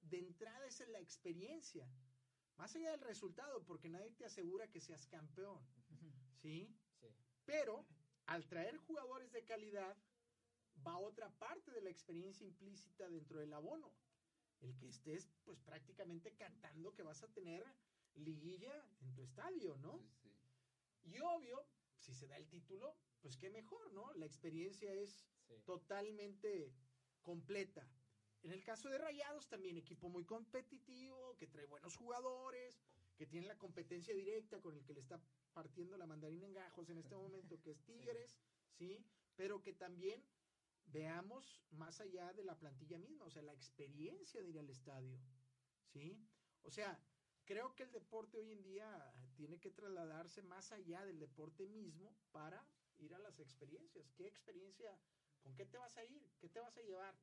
de 0.00 0.18
entrada 0.18 0.66
esa 0.66 0.84
es 0.84 0.90
la 0.90 1.00
experiencia. 1.00 1.88
Más 2.56 2.74
allá 2.74 2.90
del 2.90 3.00
resultado, 3.00 3.62
porque 3.64 3.88
nadie 3.88 4.12
te 4.12 4.24
asegura 4.24 4.70
que 4.70 4.80
seas 4.80 5.06
campeón. 5.06 5.60
¿Sí? 6.36 6.74
Sí. 7.00 7.08
Pero 7.44 7.86
al 8.26 8.46
traer 8.46 8.76
jugadores 8.78 9.30
de 9.32 9.44
calidad, 9.44 9.96
va 10.86 10.98
otra 10.98 11.30
parte 11.38 11.70
de 11.70 11.82
la 11.82 11.90
experiencia 11.90 12.46
implícita 12.46 13.08
dentro 13.08 13.40
del 13.40 13.52
abono. 13.52 13.92
El 14.60 14.76
que 14.78 14.88
estés, 14.88 15.28
pues 15.44 15.60
prácticamente 15.60 16.32
cantando 16.34 16.94
que 16.94 17.02
vas 17.02 17.22
a 17.22 17.28
tener 17.28 17.64
liguilla 18.14 18.72
en 19.00 19.14
tu 19.14 19.22
estadio, 19.22 19.76
¿no? 19.78 20.00
Sí, 20.22 20.30
sí. 20.32 20.50
Y 21.04 21.20
obvio, 21.20 21.66
si 22.06 22.14
se 22.14 22.28
da 22.28 22.36
el 22.36 22.46
título, 22.48 22.94
pues 23.20 23.36
qué 23.36 23.50
mejor, 23.50 23.92
¿no? 23.92 24.12
La 24.14 24.26
experiencia 24.26 24.92
es 24.92 25.26
Sí. 25.48 25.60
totalmente 25.64 26.72
completa. 27.22 27.88
En 28.42 28.52
el 28.52 28.62
caso 28.62 28.88
de 28.88 28.98
Rayados, 28.98 29.48
también 29.48 29.76
equipo 29.76 30.08
muy 30.08 30.24
competitivo, 30.24 31.36
que 31.36 31.48
trae 31.48 31.66
buenos 31.66 31.96
jugadores, 31.96 32.80
que 33.16 33.26
tiene 33.26 33.48
la 33.48 33.58
competencia 33.58 34.14
directa 34.14 34.60
con 34.60 34.76
el 34.76 34.84
que 34.84 34.94
le 34.94 35.00
está 35.00 35.20
partiendo 35.52 35.96
la 35.96 36.06
mandarina 36.06 36.46
en 36.46 36.52
gajos 36.52 36.88
en 36.90 36.98
este 36.98 37.16
momento, 37.16 37.60
que 37.60 37.70
es 37.72 37.82
Tigres, 37.86 38.38
¿sí? 38.70 39.04
Pero 39.34 39.62
que 39.62 39.72
también 39.72 40.22
veamos 40.86 41.64
más 41.70 42.00
allá 42.00 42.32
de 42.32 42.44
la 42.44 42.56
plantilla 42.56 42.98
misma, 42.98 43.24
o 43.24 43.30
sea, 43.30 43.42
la 43.42 43.52
experiencia 43.54 44.40
de 44.40 44.48
ir 44.50 44.58
al 44.60 44.70
estadio, 44.70 45.18
¿sí? 45.92 46.24
O 46.62 46.70
sea, 46.70 47.00
creo 47.46 47.74
que 47.74 47.84
el 47.84 47.92
deporte 47.92 48.38
hoy 48.38 48.50
en 48.52 48.62
día 48.62 49.14
tiene 49.36 49.58
que 49.58 49.70
trasladarse 49.70 50.42
más 50.42 50.72
allá 50.72 51.04
del 51.04 51.18
deporte 51.18 51.66
mismo 51.66 52.14
para 52.32 52.66
ir 52.98 53.14
a 53.14 53.18
las 53.18 53.38
experiencias. 53.40 54.10
¿Qué 54.12 54.26
experiencia? 54.26 54.98
¿Con 55.42 55.54
qué 55.54 55.64
te 55.64 55.78
vas 55.78 55.96
a 55.96 56.04
ir? 56.04 56.22
¿Qué 56.40 56.48
te 56.48 56.60
vas 56.60 56.76
a 56.76 56.82
llevar? 56.82 57.14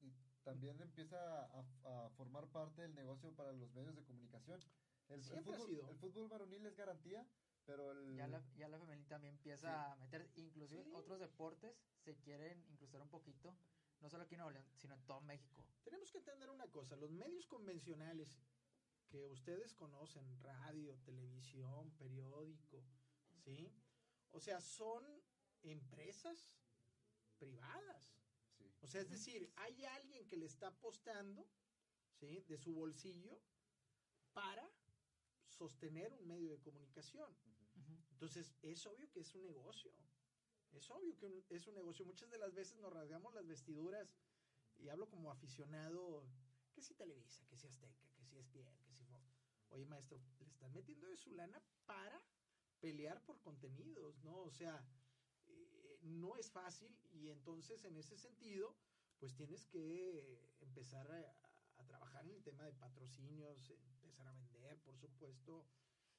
Y 0.00 0.12
también 0.42 0.80
empieza 0.80 1.44
a, 1.46 1.64
a 1.84 2.10
formar 2.10 2.46
parte 2.48 2.82
del 2.82 2.94
negocio 2.94 3.32
para 3.34 3.52
los 3.52 3.70
medios 3.72 3.94
de 3.96 4.02
comunicación. 4.04 4.60
El, 5.08 5.16
el 5.20 5.22
Siempre 5.22 5.54
ha 5.54 5.56
fútbol, 5.56 5.70
sido. 5.70 5.88
el 5.88 5.96
fútbol 5.96 6.28
varonil 6.28 6.66
es 6.66 6.76
garantía, 6.76 7.26
pero 7.64 7.92
el... 7.92 8.16
Ya 8.16 8.26
la, 8.26 8.42
ya 8.56 8.68
la 8.68 8.78
femenil 8.78 9.06
también 9.06 9.34
empieza 9.34 9.68
Sí. 9.68 9.92
a 9.92 9.96
meter, 9.96 10.30
inclusive 10.36 10.82
Sí. 10.82 10.90
otros 10.94 11.20
deportes 11.20 11.76
se 12.00 12.16
quieren 12.16 12.64
incrustar 12.70 13.00
un 13.00 13.08
poquito, 13.08 13.54
no 14.00 14.08
solo 14.10 14.24
aquí 14.24 14.34
en 14.34 14.38
Nuevo 14.40 14.50
León, 14.52 14.66
sino 14.76 14.94
en 14.94 15.02
todo 15.06 15.20
México. 15.20 15.64
Tenemos 15.84 16.10
que 16.10 16.18
entender 16.18 16.50
una 16.50 16.66
cosa, 16.70 16.96
los 16.96 17.10
medios 17.12 17.46
convencionales 17.46 18.36
que 19.14 19.28
ustedes 19.28 19.72
conocen, 19.74 20.26
radio, 20.42 20.98
televisión, 21.04 21.92
periódico, 21.92 22.82
¿sí? 23.44 23.72
O 24.32 24.40
sea, 24.40 24.60
son 24.60 25.04
empresas 25.62 26.52
privadas. 27.38 28.18
Sí. 28.58 28.64
O 28.80 28.88
sea, 28.88 29.02
es 29.02 29.08
decir, 29.10 29.52
hay 29.54 29.84
alguien 29.84 30.26
que 30.26 30.36
le 30.36 30.46
está 30.46 30.66
apostando, 30.66 31.46
¿sí? 32.18 32.40
De 32.48 32.58
su 32.58 32.74
bolsillo 32.74 33.40
para 34.32 34.68
sostener 35.46 36.12
un 36.14 36.26
medio 36.26 36.50
de 36.50 36.58
comunicación. 36.58 37.32
Entonces, 38.10 38.52
es 38.62 38.84
obvio 38.84 39.08
que 39.12 39.20
es 39.20 39.32
un 39.36 39.44
negocio. 39.46 39.92
Es 40.72 40.90
obvio 40.90 41.16
que 41.16 41.26
un- 41.26 41.44
es 41.50 41.68
un 41.68 41.74
negocio. 41.74 42.04
Muchas 42.04 42.30
de 42.30 42.38
las 42.38 42.52
veces 42.52 42.76
nos 42.80 42.92
rasgamos 42.92 43.32
las 43.32 43.46
vestiduras 43.46 44.12
y 44.76 44.88
hablo 44.88 45.08
como 45.08 45.30
aficionado, 45.30 46.26
que 46.72 46.82
si 46.82 46.94
Televisa, 46.94 47.46
que 47.46 47.56
si 47.56 47.68
Azteca, 47.68 48.08
que 48.16 48.24
si 48.24 48.36
ESPN, 48.36 48.83
Oye, 49.74 49.86
maestro, 49.86 50.20
le 50.38 50.50
están 50.50 50.72
metiendo 50.72 51.08
de 51.08 51.16
su 51.16 51.32
lana 51.32 51.60
para 51.84 52.22
pelear 52.80 53.20
por 53.24 53.40
contenidos, 53.40 54.22
¿no? 54.22 54.42
O 54.42 54.50
sea, 54.52 54.86
eh, 55.48 55.98
no 56.02 56.36
es 56.36 56.48
fácil 56.52 56.96
y 57.10 57.30
entonces 57.30 57.84
en 57.84 57.96
ese 57.96 58.16
sentido, 58.16 58.76
pues 59.18 59.34
tienes 59.34 59.66
que 59.66 60.54
empezar 60.60 61.10
a, 61.10 61.84
trabajar 61.88 62.24
en 62.24 62.30
el 62.30 62.42
tema 62.42 62.62
de 62.62 62.72
patrocinios, 62.72 63.68
empezar 63.70 64.28
a 64.28 64.32
vender, 64.32 64.78
por 64.82 64.96
supuesto. 64.96 65.66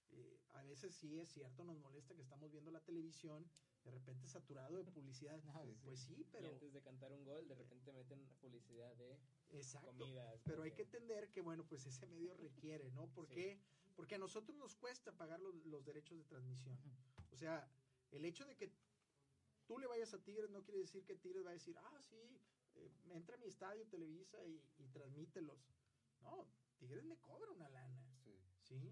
Eh, 0.10 0.38
a 0.52 0.62
veces 0.64 0.94
sí 0.94 1.18
es 1.18 1.30
cierto, 1.30 1.64
nos 1.64 1.80
molesta 1.80 2.14
que 2.14 2.22
estamos 2.22 2.52
viendo 2.52 2.72
la 2.72 2.82
televisión 2.82 3.50
de 3.86 3.92
repente 3.92 4.28
saturado 4.28 4.76
de 4.76 4.84
publicidad. 4.92 5.40
Sí. 5.66 5.78
Pues 5.84 6.00
sí, 6.00 6.16
Y 6.20 6.24
pero 6.26 6.50
antes 6.50 6.74
de 6.74 6.82
cantar 6.82 7.12
un 7.14 7.24
gol, 7.24 7.48
de 7.48 7.56
repente 7.56 7.92
meten 7.94 8.20
publicidad 8.42 8.96
de 8.98 9.18
exacto. 9.52 9.88
comidas. 9.88 10.42
Pero 10.44 10.64
hay 10.64 10.72
que 10.72 10.84
porque- 10.84 10.98
entender 10.98 11.32
que, 11.32 11.42
bueno, 11.42 11.64
pues 11.68 11.86
ese 11.86 12.06
medio 12.08 12.36
requiere, 12.36 12.92
¿no? 12.92 13.08
¿Por 13.14 13.28
Sí. 13.28 13.34
qué? 13.36 13.60
Porque 13.96 14.16
a 14.16 14.18
nosotros 14.18 14.58
nos 14.58 14.76
cuesta 14.76 15.12
pagar 15.14 15.40
los, 15.40 15.56
los 15.66 15.86
derechos 15.86 16.18
de 16.18 16.26
transmisión. 16.26 16.78
O 17.32 17.38
sea, 17.38 17.70
el 18.12 18.26
hecho 18.26 18.46
de 18.46 18.56
que 18.58 18.74
tú 19.66 19.80
le 19.80 19.88
vayas 19.88 20.14
a 20.14 20.22
Tigres 20.22 20.50
no 20.50 20.64
quiere 20.64 20.80
decir 20.82 21.06
que 21.06 21.16
Tigres 21.16 21.46
va 21.46 21.52
a 21.52 21.54
decir, 21.54 21.78
ah, 21.80 22.02
sí, 22.02 22.40
eh, 22.76 22.92
entra 23.12 23.36
a 23.36 23.40
mi 23.40 23.48
estadio 23.48 23.88
Televisa 23.88 24.44
y, 24.46 24.62
y 24.78 24.88
transmítelos. 24.90 25.72
No, 26.22 26.46
Tigres 26.78 27.04
me 27.06 27.18
cobra 27.18 27.52
una 27.52 27.70
lana, 27.70 28.05
Sí. 28.68 28.92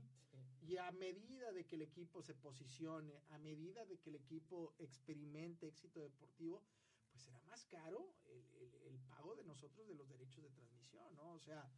Y 0.62 0.78
a 0.78 0.92
medida 0.92 1.52
de 1.52 1.66
que 1.66 1.76
el 1.76 1.82
equipo 1.82 2.22
se 2.22 2.36
posicione, 2.36 3.22
a 3.30 3.38
medida 3.38 3.86
de 3.86 3.98
que 4.00 4.10
el 4.10 4.16
equipo 4.16 4.74
experimente 4.80 5.68
éxito 5.68 6.00
deportivo, 6.00 6.64
pues 7.12 7.24
será 7.26 7.42
más 7.42 7.66
caro 7.66 8.16
el, 8.26 8.40
el- 8.62 8.76
el 8.88 9.00
pago 9.10 9.36
de 9.36 9.44
nosotros 9.44 9.88
de 9.88 9.94
los 9.96 10.08
derechos 10.10 10.44
de 10.44 10.50
transmisión, 10.52 11.16
¿no? 11.16 11.34
O 11.34 11.40
sea, 11.40 11.70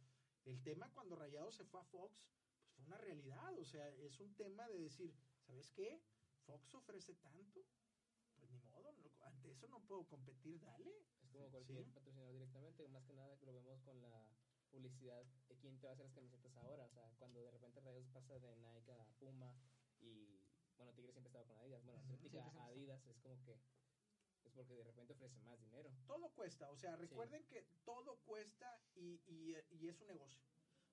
el 0.44 0.62
tema 0.62 0.88
cuando 0.94 1.16
Rayado 1.16 1.50
se 1.50 1.64
fue 1.64 1.80
a 1.80 1.84
Fox, 1.84 2.14
pues 2.62 2.76
fue 2.76 2.86
una 2.86 2.98
realidad, 2.98 3.58
o 3.58 3.64
sea, 3.64 3.88
es 3.96 4.20
un 4.20 4.34
tema 4.36 4.68
de 4.68 4.78
decir, 4.78 5.12
¿sabes 5.46 5.70
qué? 5.72 6.00
Fox 6.46 6.74
ofrece 6.74 7.14
tanto, 7.14 7.66
pues 8.38 8.50
ni 8.50 8.58
modo, 8.60 8.94
ante 9.22 9.50
eso 9.50 9.66
no 9.66 9.80
puedo 9.80 10.04
competir, 10.06 10.60
dale. 10.60 10.92
Es 11.22 11.28
como 11.32 11.50
cualquier 11.50 11.84
Sí. 11.84 11.90
patrocinador 11.92 12.32
directamente, 12.34 12.86
más 12.88 13.04
que 13.04 13.14
nada 13.14 13.36
lo 13.42 13.52
vemos 13.52 13.80
con 13.82 14.00
la 14.00 14.30
publicidad 14.80 15.24
de 15.48 15.56
quién 15.56 15.78
te 15.80 15.86
va 15.86 15.92
a 15.92 15.94
hacer 15.94 16.04
las 16.06 16.14
camisetas 16.14 16.54
ahora. 16.56 16.84
O 16.84 16.90
sea, 16.90 17.10
cuando 17.18 17.42
de 17.42 17.50
repente 17.50 17.80
Rayos 17.80 18.06
pasa 18.12 18.38
de 18.38 18.56
Nike 18.56 18.92
a 18.92 19.04
Puma 19.18 19.56
y, 20.00 20.38
bueno, 20.76 20.92
Tigres 20.92 21.14
siempre 21.14 21.28
estaba 21.30 21.46
con 21.46 21.56
Adidas. 21.58 21.82
Bueno. 21.84 22.00
Atlética 22.02 22.44
a 22.44 22.66
Adidas 22.66 23.06
es 23.06 23.18
como 23.20 23.42
que 23.42 23.52
es 24.44 24.52
porque 24.52 24.74
de 24.74 24.84
repente 24.84 25.12
ofrece 25.12 25.40
más 25.40 25.58
dinero. 25.60 25.90
todo 26.06 26.30
cuesta, 26.34 26.70
o 26.70 26.76
sea, 26.76 26.94
recuerden 26.96 27.44
que 27.46 27.62
todo 27.84 28.16
cuesta 28.24 28.80
y, 28.94 29.20
y- 29.26 29.56
y 29.70 29.88
es 29.88 30.00
un 30.00 30.06
negocio. 30.06 30.40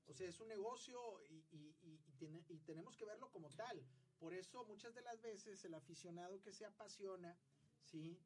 O 0.07 0.13
sea, 0.13 0.27
es 0.27 0.39
un 0.39 0.47
negocio 0.47 1.21
y, 1.29 1.45
y- 1.51 1.97
tiene- 2.17 2.43
y 2.49 2.59
tenemos 2.61 2.97
que 2.97 3.05
verlo 3.05 3.29
como 3.31 3.49
tal. 3.51 3.85
Por 4.19 4.33
eso 4.33 4.65
muchas 4.65 4.93
de 4.95 5.01
las 5.01 5.21
veces 5.21 5.63
el 5.65 5.73
aficionado 5.75 6.41
que 6.41 6.51
se 6.51 6.65
apasiona, 6.65 7.37
¿sí? 7.83 8.17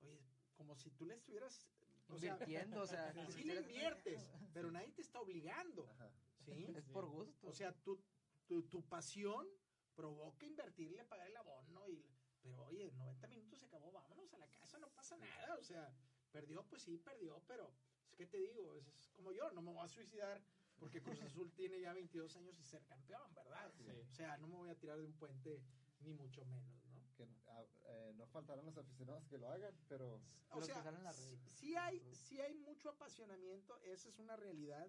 Oye, 0.00 0.22
como 0.56 0.76
si 0.76 0.90
tú 0.90 1.04
le 1.06 1.14
estuvieras... 1.14 1.66
O 2.08 2.18
sea, 2.18 2.32
Invirtiendo, 2.32 2.82
o 2.82 2.86
sea, 2.86 3.12
sí 3.12 3.32
si 3.32 3.44
le 3.44 3.56
inviertes, 3.56 4.26
pero 4.52 4.70
nadie 4.70 4.90
te 4.92 5.02
está 5.02 5.20
obligando, 5.20 5.86
Ajá. 5.90 6.10
¿sí? 6.38 6.66
Es 6.76 6.88
por 6.88 7.06
gusto. 7.06 7.48
O 7.48 7.52
sea, 7.52 7.72
tu, 7.72 8.00
tu, 8.46 8.62
tu 8.62 8.82
pasión 8.88 9.46
provoca 9.94 10.46
invertirle, 10.46 11.04
pagar 11.04 11.28
el 11.28 11.36
abono 11.36 11.88
y... 11.88 12.04
Pero 12.40 12.64
oye, 12.66 12.92
90 12.92 13.26
minutos 13.26 13.58
se 13.58 13.64
acabó, 13.64 13.90
vámonos 13.90 14.32
a 14.32 14.38
la 14.38 14.48
casa, 14.48 14.78
no 14.78 14.88
pasa 14.90 15.16
nada. 15.16 15.56
O 15.56 15.62
sea, 15.62 15.92
perdió, 16.30 16.64
pues 16.66 16.82
sí, 16.82 16.96
perdió, 16.96 17.42
pero 17.46 17.74
es 18.08 18.14
que 18.14 18.26
te 18.26 18.38
digo, 18.38 18.74
es, 18.76 18.86
es 18.86 19.10
como 19.10 19.32
yo, 19.32 19.50
no 19.50 19.60
me 19.60 19.72
voy 19.72 19.84
a 19.84 19.88
suicidar 19.88 20.40
porque 20.78 21.02
Cruz 21.02 21.20
Azul 21.22 21.52
tiene 21.52 21.80
ya 21.80 21.92
22 21.92 22.36
años 22.36 22.58
y 22.58 22.64
ser 22.64 22.84
campeón, 22.84 23.34
¿verdad? 23.34 23.70
Sí. 23.76 23.90
O 23.90 24.14
sea, 24.14 24.36
no 24.38 24.46
me 24.46 24.56
voy 24.56 24.70
a 24.70 24.76
tirar 24.76 24.98
de 24.98 25.04
un 25.04 25.12
puente 25.14 25.62
ni 26.00 26.12
mucho 26.14 26.44
menos, 26.46 26.84
¿no? 26.84 26.87
Que 27.18 27.26
ah, 27.48 27.64
eh, 27.88 28.12
no 28.16 28.26
faltarán 28.28 28.64
los 28.64 28.76
aficionados 28.78 29.24
que 29.26 29.38
lo 29.38 29.48
hagan, 29.48 29.74
pero 29.88 30.20
O 30.52 30.62
sea, 30.62 31.12
sí, 31.12 31.36
sí 31.58 31.74
hay, 31.74 32.00
sí 32.14 32.40
hay 32.40 32.54
mucho 32.54 32.88
apasionamiento, 32.90 33.78
esa 33.82 34.08
es 34.08 34.18
una 34.18 34.36
realidad 34.36 34.88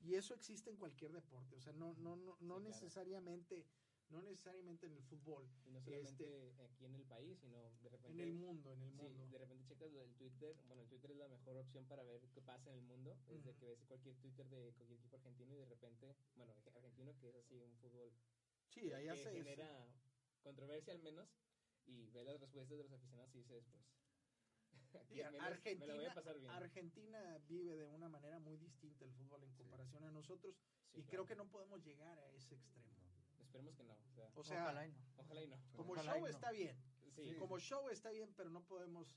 y 0.00 0.14
eso 0.14 0.34
existe 0.34 0.68
en 0.70 0.76
cualquier 0.76 1.12
deporte, 1.12 1.56
o 1.56 1.60
sea, 1.60 1.72
no, 1.72 1.94
no, 1.94 2.16
no, 2.16 2.36
no 2.40 2.40
claro. 2.40 2.60
necesariamente, 2.60 3.64
no 4.10 4.20
necesariamente 4.20 4.86
en 4.86 4.92
el 4.92 5.02
fútbol, 5.02 5.48
Y 5.66 5.70
no 5.70 5.80
solamente 5.80 6.52
aquí 6.66 6.84
en 6.84 6.94
el 6.94 7.04
país, 7.04 7.38
sino 7.40 7.70
de 7.82 7.88
repente... 7.88 8.10
Este 8.10 8.22
en 8.22 8.28
el 8.28 8.34
mundo, 8.34 8.72
en 8.72 8.82
el 8.82 8.90
Sí, 8.90 8.96
mundo. 8.96 9.26
de 9.30 9.38
repente 9.38 9.64
checas 9.64 9.94
el 9.94 10.14
Twitter, 10.16 10.56
bueno, 10.66 10.82
el 10.82 10.88
Twitter 10.88 11.10
es 11.12 11.16
la 11.16 11.28
mejor 11.28 11.56
opción 11.56 11.86
para 11.86 12.02
ver 12.02 12.20
qué 12.34 12.42
pasa 12.42 12.70
en 12.70 12.76
el 12.76 12.82
mundo, 12.82 13.16
es 13.28 13.42
de 13.44 13.50
Ujú. 13.50 13.60
que 13.60 13.66
ves 13.66 13.82
cualquier 13.88 14.16
Twitter 14.16 14.46
de 14.50 14.72
cualquier 14.74 14.98
equipo 14.98 15.16
argentino 15.16 15.54
y 15.54 15.58
de 15.58 15.64
repente, 15.66 16.14
bueno, 16.36 16.52
argentino 16.74 17.16
que 17.18 17.28
es 17.30 17.36
así 17.36 17.56
un 17.58 17.72
fútbol 17.80 18.12
Sí, 18.68 18.92
ahí 18.92 19.04
que 19.04 19.10
hace 19.10 19.32
genera 19.32 19.86
controversia 20.42 20.92
al 20.92 21.00
menos 21.00 21.28
y 21.86 22.06
ve 22.10 22.24
las 22.24 22.40
respuestas 22.40 22.70
de 22.78 22.84
los 22.84 22.92
aficionados 22.92 23.34
y 23.34 23.38
dices, 23.38 23.64
pues, 23.70 24.94
aquí 25.02 25.14
Sí, 25.14 25.20
al 25.22 25.32
menos 25.32 25.42
me 25.42 25.86
lo 25.86 25.94
voy 25.94 26.04
Argentina, 26.04 26.10
a 26.10 26.14
pasar 26.14 26.38
bien. 26.38 26.50
Argentina 26.50 27.38
vive 27.48 27.76
de 27.76 27.86
una 27.88 28.08
manera 28.08 28.38
muy 28.38 28.56
distinta 28.56 29.04
el 29.04 29.12
fútbol 29.12 29.42
en 29.44 29.52
comparación 29.54 30.04
a 30.04 30.10
nosotros 30.10 30.54
Sí, 30.92 30.98
y 30.98 31.02
claro. 31.02 31.08
creo 31.10 31.26
que 31.26 31.36
no 31.36 31.48
podemos 31.50 31.82
llegar 31.84 32.18
a 32.18 32.30
ese 32.32 32.54
extremo. 32.54 32.92
Esperemos 33.40 33.74
que 33.76 33.84
no, 33.84 33.92
o 33.92 34.10
sea, 34.14 34.30
O 34.34 34.44
sea, 34.44 34.62
Ojalá 34.64 34.86
y 34.86 34.92
no. 34.92 34.98
ojalá 35.16 35.42
y 35.42 35.46
no. 35.48 35.56
como 35.76 35.92
Ojalá 35.92 36.12
show 36.12 36.20
no. 36.20 36.26
está 36.28 36.50
bien, 36.52 36.76
Sí, 37.14 37.30
Sí. 37.30 37.36
como 37.36 37.58
show 37.58 37.88
está 37.90 38.10
bien, 38.10 38.32
pero 38.34 38.48
no 38.50 38.62
podemos, 38.64 39.14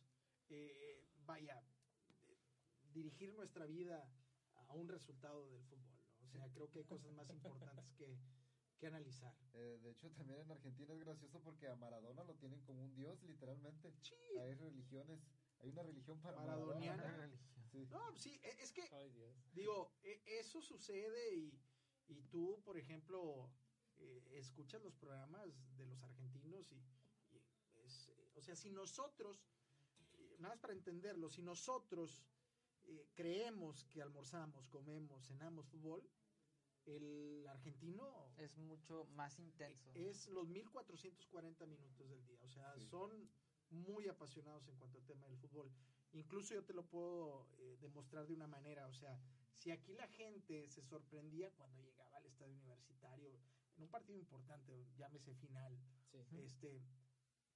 eh, 0.49 1.05
vaya, 1.25 1.63
eh, 2.27 2.37
dirigir 2.91 3.33
nuestra 3.33 3.65
vida 3.65 4.09
a 4.55 4.73
un 4.73 4.87
resultado 4.89 5.45
del 5.49 5.63
fútbol. 5.63 5.95
¿no? 6.19 6.25
O 6.25 6.29
sea, 6.29 6.49
creo 6.51 6.69
que 6.69 6.79
hay 6.79 6.85
cosas 6.85 7.11
más 7.13 7.29
importantes 7.29 7.89
que, 7.93 8.17
que 8.77 8.87
analizar. 8.87 9.35
eh, 9.53 9.79
de 9.81 9.91
hecho 9.91 10.11
también 10.11 10.41
en 10.41 10.51
Argentina 10.51 10.93
es 10.93 10.99
gracioso 10.99 11.39
porque 11.41 11.67
a 11.67 11.75
Maradona 11.75 12.23
lo 12.23 12.35
tienen 12.35 12.61
como 12.63 12.83
un 12.83 12.93
dios, 12.95 13.21
literalmente. 13.23 13.93
Sí. 14.01 14.15
Hay 14.39 14.53
religiones, 14.55 15.19
hay 15.59 15.69
una 15.69 15.83
religión 15.83 16.19
para 16.21 16.37
Maradoniana. 16.37 17.03
Maradona. 17.03 17.39
Sí. 17.71 17.87
No, 17.89 18.15
sí, 18.15 18.39
e- 18.43 18.57
es 18.63 18.71
que, 18.71 18.83
Ay, 18.91 19.09
Dios. 19.11 19.33
digo, 19.53 19.93
e- 20.03 20.21
eso 20.39 20.61
sucede 20.61 21.35
y, 21.35 21.59
y 22.07 22.21
tú, 22.23 22.61
por 22.63 22.77
ejemplo, 22.77 23.49
eh, 23.97 24.23
escuchas 24.33 24.81
los 24.81 24.95
programas 24.95 25.49
de 25.77 25.85
los 25.85 26.03
argentinos 26.03 26.71
y, 26.71 26.75
y 27.31 27.41
es, 27.83 28.09
eh, 28.09 28.31
o 28.35 28.41
sea, 28.41 28.55
si 28.55 28.71
nosotros, 28.71 29.45
eh, 30.13 30.35
nada 30.39 30.55
más 30.55 30.59
para 30.59 30.73
entenderlo, 30.73 31.29
si 31.29 31.41
nosotros 31.41 32.23
eh, 32.83 33.07
creemos 33.15 33.85
que 33.85 34.01
almorzamos, 34.01 34.67
comemos, 34.67 35.25
cenamos 35.27 35.65
fútbol, 35.67 36.07
el 36.85 37.47
argentino 37.47 38.31
Es 38.37 38.57
mucho 38.57 39.05
más 39.15 39.37
intenso. 39.39 39.91
es 39.95 40.27
los 40.29 40.47
1440 40.47 41.65
minutos 41.65 42.09
del 42.09 42.25
día. 42.25 42.39
O 42.43 42.49
sea, 42.49 42.73
Sí. 42.75 42.85
son 42.87 43.29
muy 43.69 44.07
apasionados 44.07 44.67
en 44.67 44.75
cuanto 44.77 44.97
al 44.99 45.05
tema 45.05 45.25
del 45.27 45.37
fútbol. 45.37 45.71
Incluso 46.13 46.53
yo 46.53 46.63
te 46.63 46.73
lo 46.73 46.85
puedo 46.85 47.47
eh, 47.57 47.77
demostrar 47.81 48.25
de 48.27 48.33
una 48.33 48.47
manera. 48.47 48.87
O 48.87 48.93
sea, 48.93 49.19
si 49.53 49.71
aquí 49.71 49.93
la 49.93 50.07
gente 50.07 50.67
se 50.69 50.81
sorprendía 50.83 51.51
cuando 51.51 51.81
llegaba 51.81 52.17
al 52.17 52.25
estadio 52.25 52.53
universitario 52.53 53.39
en 53.75 53.83
un 53.83 53.89
partido 53.89 54.17
importante, 54.19 54.85
llámese 54.95 55.33
final, 55.35 55.77
Sí. 56.29 56.37
este, 56.39 56.81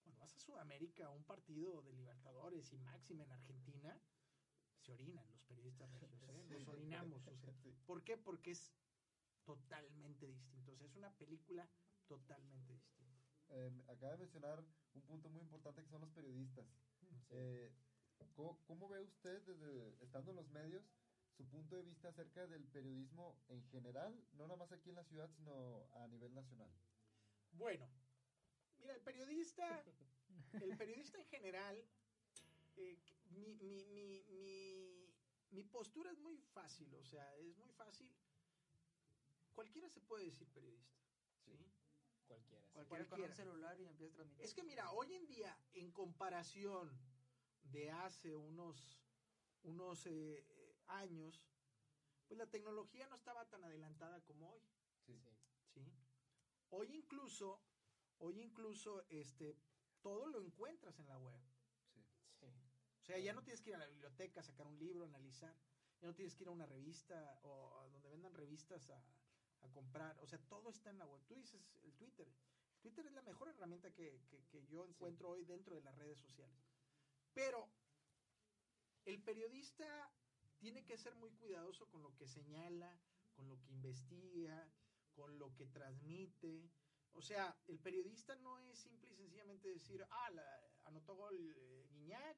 cuando 0.03 0.19
vas 0.19 0.35
a 0.35 0.39
Sudamérica, 0.39 1.05
a 1.05 1.11
un 1.11 1.23
partido 1.23 1.81
de 1.83 1.93
Libertadores 1.93 2.73
y 2.73 2.77
máxima 2.79 3.23
en 3.23 3.31
Argentina, 3.31 3.97
se 4.79 4.91
orinan 4.93 5.29
los 5.29 5.41
periodistas 5.43 5.89
regios, 5.93 6.21
¿eh? 6.29 6.45
Nos 6.49 6.67
orinamos. 6.67 7.27
O 7.27 7.35
sea, 7.37 7.53
Sí. 7.63 7.73
¿Por 7.85 8.03
qué? 8.03 8.17
Porque 8.17 8.51
es 8.51 8.73
totalmente 9.49 10.27
distinto. 10.27 10.71
O 10.73 10.75
sea, 10.75 10.85
es 10.85 10.95
una 10.95 11.11
película 11.17 11.67
totalmente 12.07 12.73
distinta. 12.73 13.19
Eh, 13.49 13.71
acaba 13.87 14.11
de 14.11 14.19
mencionar 14.19 14.63
un 14.93 15.01
punto 15.01 15.27
muy 15.29 15.41
importante 15.41 15.81
que 15.81 15.89
son 15.89 16.01
los 16.01 16.11
periodistas. 16.11 16.67
Sí. 16.99 17.07
Eh, 17.31 17.71
¿cómo, 18.35 18.63
cómo 18.67 18.87
ve 18.87 19.01
usted, 19.01 19.41
desde, 19.41 20.03
estando 20.03 20.29
en 20.31 20.37
los 20.37 20.49
medios, 20.51 20.83
su 21.35 21.47
punto 21.47 21.77
de 21.77 21.81
vista 21.81 22.09
acerca 22.09 22.45
del 22.45 22.67
periodismo 22.67 23.41
en 23.47 23.63
general, 23.69 24.23
no 24.33 24.43
nada 24.43 24.55
más 24.55 24.71
aquí 24.71 24.89
en 24.89 24.97
la 24.97 25.03
ciudad, 25.03 25.27
sino 25.31 25.89
a 25.93 26.07
nivel 26.07 26.31
nacional? 26.35 26.69
Bueno, 27.53 27.89
mira, 28.77 28.93
el 28.93 29.01
periodista, 29.01 29.83
el 30.61 30.77
periodista 30.77 31.17
en 31.17 31.25
general, 31.25 31.83
eh, 32.75 32.99
mi, 33.31 33.55
mi, 33.55 33.83
mi, 33.85 34.23
mi, 34.29 35.11
mi 35.49 35.63
postura 35.63 36.11
es 36.11 36.19
muy 36.19 36.37
fácil, 36.37 36.93
o 36.93 37.03
sea, 37.03 37.35
es 37.37 37.57
muy 37.57 37.71
fácil. 37.71 38.13
Cualquiera 39.59 39.89
se 39.89 39.99
puede 39.99 40.23
decir 40.23 40.47
periodista, 40.53 40.97
¿sí? 41.43 41.51
Cualquiera. 42.29 42.63
sí. 42.63 42.71
Cualquiera 42.71 43.03
con 43.03 43.09
cualquiera. 43.09 43.33
un 43.33 43.35
celular 43.35 43.81
y 43.81 43.87
empieza 43.87 44.13
a 44.13 44.15
transmitir. 44.15 44.45
Es 44.45 44.53
que 44.53 44.63
mira, 44.63 44.89
hoy 44.91 45.13
en 45.15 45.27
día, 45.27 45.59
en 45.73 45.91
comparación 45.91 46.97
de 47.63 47.91
hace 47.91 48.33
unos, 48.37 49.01
unos 49.63 50.05
eh, 50.05 50.45
eh, 50.47 50.77
años, 50.87 51.43
pues 52.25 52.37
la 52.37 52.49
tecnología 52.49 53.05
no 53.07 53.15
estaba 53.15 53.49
tan 53.49 53.61
adelantada 53.65 54.21
como 54.21 54.49
hoy. 54.49 54.61
Sí. 55.05 55.19
Sí. 55.19 55.35
¿sí? 55.73 55.91
Hoy 56.69 56.95
incluso, 56.95 57.61
hoy 58.19 58.39
incluso, 58.39 59.05
este, 59.09 59.59
todo 59.99 60.27
lo 60.27 60.39
encuentras 60.39 60.97
en 60.99 61.07
la 61.09 61.17
web. 61.17 61.37
Sí. 61.93 62.01
Sí. 62.39 62.45
O 63.01 63.03
sea, 63.03 63.19
ya 63.19 63.33
no 63.33 63.43
tienes 63.43 63.59
que 63.59 63.71
ir 63.71 63.75
a 63.75 63.79
la 63.79 63.87
biblioteca, 63.87 64.41
sacar 64.41 64.67
un 64.67 64.79
libro, 64.79 65.03
analizar. 65.03 65.53
Ya 65.99 66.07
no 66.07 66.15
tienes 66.15 66.33
que 66.33 66.43
ir 66.43 66.47
a 66.47 66.51
una 66.51 66.65
revista 66.65 67.41
o 67.43 67.77
a 67.81 67.87
donde 67.89 68.07
vendan 68.07 68.33
revistas 68.33 68.89
a, 68.89 69.03
a 69.61 69.69
comprar. 69.69 70.17
O 70.19 70.27
sea, 70.27 70.39
todo 70.47 70.69
está 70.69 70.89
en 70.89 70.97
la 70.99 71.05
web. 71.05 71.21
Tú 71.27 71.35
dices 71.35 71.61
el 71.83 71.93
Twitter. 71.95 72.27
Twitter 72.81 73.05
es 73.05 73.13
la 73.13 73.21
mejor 73.21 73.49
herramienta 73.49 73.91
que, 73.91 74.21
que- 74.29 74.43
que 74.47 74.65
yo 74.67 74.85
encuentro 74.85 75.29
hoy 75.31 75.43
dentro 75.45 75.75
de 75.75 75.81
las 75.81 75.95
redes 75.97 76.19
sociales. 76.19 76.57
Pero 77.33 77.69
el 79.05 79.21
periodista 79.23 80.11
tiene 80.59 80.83
que 80.85 80.97
ser 80.97 81.15
muy 81.15 81.31
cuidadoso 81.31 81.87
con 81.89 82.01
lo 82.01 82.15
que 82.15 82.27
señala, 82.27 82.99
con 83.35 83.47
lo 83.47 83.59
que 83.61 83.71
investiga, 83.71 84.69
con 85.13 85.37
lo 85.39 85.53
que 85.55 85.65
transmite. 85.67 86.69
O 87.13 87.21
sea, 87.21 87.57
el 87.67 87.79
periodista 87.79 88.35
no 88.35 88.59
es 88.59 88.77
simple 88.79 89.09
y 89.11 89.15
sencillamente 89.15 89.67
decir, 89.69 90.05
ah, 90.09 90.29
la- 90.31 90.71
anotó 90.85 91.15
gol 91.15 91.53
eh, 91.57 91.87
Guiñac 91.89 92.37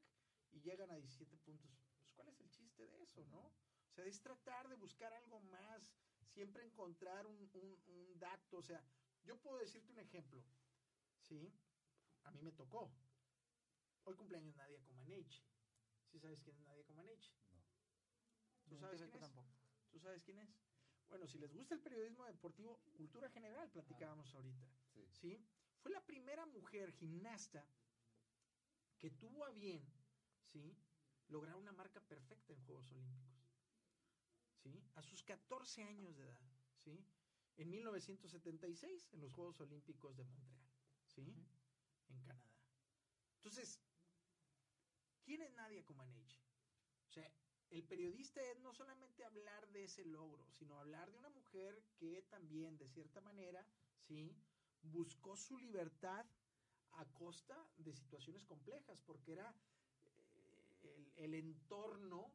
y 0.51 0.61
llegan 0.61 0.89
a 0.91 0.95
17 0.95 1.37
puntos. 1.37 1.71
Pues, 1.99 2.11
¿cuál 2.15 2.29
es 2.29 2.39
el 2.39 2.49
chiste 2.49 2.87
de 2.87 3.01
eso, 3.03 3.23
no? 3.25 3.39
O 3.89 3.93
sea, 3.93 4.05
es 4.05 4.21
tratar 4.21 4.69
de 4.69 4.75
buscar 4.75 5.13
algo 5.13 5.39
más, 5.41 5.81
siempre 6.33 6.63
encontrar 6.63 7.25
un, 7.25 7.49
un- 7.53 7.81
un 7.87 8.19
dato. 8.19 8.57
O 8.57 8.63
sea, 8.63 8.83
yo 9.23 9.37
puedo 9.41 9.59
decirte 9.59 9.91
un 9.91 9.99
ejemplo, 9.99 10.43
¿sí? 11.19 11.51
A 12.23 12.31
mí 12.31 12.41
me 12.41 12.51
tocó. 12.51 12.91
Hoy 14.03 14.15
cumpleaños 14.15 14.55
Nadia 14.55 14.81
Comaneci. 14.83 15.43
¿Sí 16.11 16.19
sabes 16.19 16.41
quién 16.41 16.57
es 16.57 16.63
Nadia 16.63 16.83
Comaneci? 16.85 17.31
No. 17.51 17.61
¿Tú 18.69 18.77
sabes 18.77 18.99
quién 19.01 19.13
es? 19.13 19.19
tampoco. 19.21 19.47
¿Tú 19.91 19.99
sabes 19.99 20.23
quién 20.23 20.39
es? 20.39 20.49
Bueno, 21.09 21.27
si 21.27 21.37
les 21.37 21.51
gusta 21.51 21.75
el 21.75 21.81
periodismo 21.81 22.25
deportivo, 22.25 22.77
cultura 22.95 23.29
general, 23.29 23.69
platicábamos 23.69 24.33
ahorita. 24.33 24.67
Sí. 24.93 25.07
¿Sí? 25.11 25.45
Fue 25.81 25.91
la 25.91 26.01
primera 26.05 26.45
mujer 26.45 26.91
gimnasta 26.93 27.65
que 28.97 29.09
tuvo 29.11 29.43
a 29.43 29.49
bien, 29.51 29.83
¿sí? 30.51 30.77
Lograr 31.27 31.55
una 31.55 31.71
marca 31.73 31.99
perfecta 32.01 32.53
en 32.53 32.63
Juegos 32.65 32.89
Olímpicos. 32.91 33.30
¿Sí? 34.63 34.83
A 34.95 35.01
sus 35.01 35.23
14 35.23 35.83
años 35.83 36.15
de 36.17 36.23
edad, 36.23 36.39
¿sí? 36.77 37.03
En 37.57 37.69
1976, 37.69 39.09
en 39.13 39.21
los 39.21 39.33
Juegos 39.33 39.59
Olímpicos 39.61 40.15
de 40.15 40.23
Montreal, 40.23 40.69
¿sí? 41.07 41.35
En 42.09 42.21
Canadá. 42.21 42.51
Entonces, 43.37 43.79
¿quién 45.23 45.41
es 45.41 45.51
Nadia 45.53 45.83
Comaneci? 45.83 46.39
O 47.07 47.11
sea, 47.11 47.31
el 47.71 47.83
periodista 47.83 48.41
es 48.51 48.59
no 48.59 48.73
solamente 48.73 49.23
hablar 49.23 49.67
de 49.71 49.85
ese 49.85 50.05
logro, 50.05 50.45
sino 50.51 50.77
hablar 50.77 51.09
de 51.11 51.17
una 51.17 51.29
mujer 51.29 51.83
que 51.97 52.21
también, 52.23 52.77
de 52.77 52.87
cierta 52.87 53.21
manera, 53.21 53.65
sí, 54.07 54.35
buscó 54.83 55.35
su 55.35 55.57
libertad 55.57 56.25
a 56.93 57.05
costa 57.13 57.57
de 57.77 57.93
situaciones 57.93 58.45
complejas, 58.45 59.01
porque 59.01 59.33
era 59.33 59.55
eh, 59.95 60.77
el, 60.83 61.11
el 61.15 61.33
entorno 61.35 62.31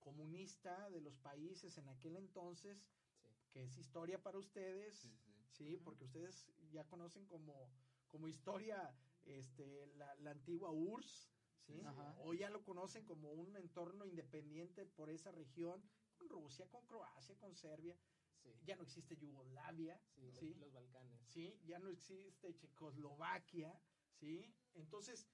comunista 0.00 0.90
de 0.90 1.00
los 1.00 1.16
países 1.18 1.76
en 1.78 1.88
aquel 1.88 2.16
entonces, 2.16 2.84
Sí. 3.22 3.28
que 3.52 3.64
es 3.64 3.76
historia 3.78 4.22
para 4.22 4.38
ustedes, 4.38 4.94
Sí, 4.98 5.16
sí. 5.16 5.34
Sí, 5.50 5.74
Ujú. 5.74 5.84
porque 5.84 6.04
ustedes 6.04 6.50
ya 6.72 6.84
conocen 6.86 7.26
como, 7.26 7.70
como 8.08 8.28
historia 8.28 8.94
este, 9.24 9.86
la, 9.96 10.14
la 10.16 10.30
antigua 10.30 10.70
URSS, 10.70 11.30
¿sí? 11.66 11.80
Ajá. 11.84 12.14
O 12.20 12.32
ya 12.34 12.48
lo 12.50 12.62
conocen 12.64 13.04
como 13.04 13.32
un 13.32 13.56
entorno 13.56 14.06
independiente 14.06 14.86
por 14.86 15.10
esa 15.10 15.30
región, 15.32 15.82
con 16.16 16.28
Rusia, 16.28 16.66
con 16.68 16.86
Croacia, 16.86 17.36
con 17.36 17.54
Serbia. 17.54 17.96
Sí. 18.42 18.48
Ya 18.64 18.76
no 18.76 18.82
existe 18.84 19.16
Yugoslavia, 19.16 20.00
Sí, 20.16 20.32
¿sí? 20.32 20.54
Los 20.54 20.72
Balcanes. 20.72 21.20
¿sí? 21.28 21.60
Ya 21.66 21.78
no 21.78 21.90
existe 21.90 22.54
Checoslovaquia, 22.56 23.78
¿sí? 24.12 24.54
Entonces, 24.74 25.26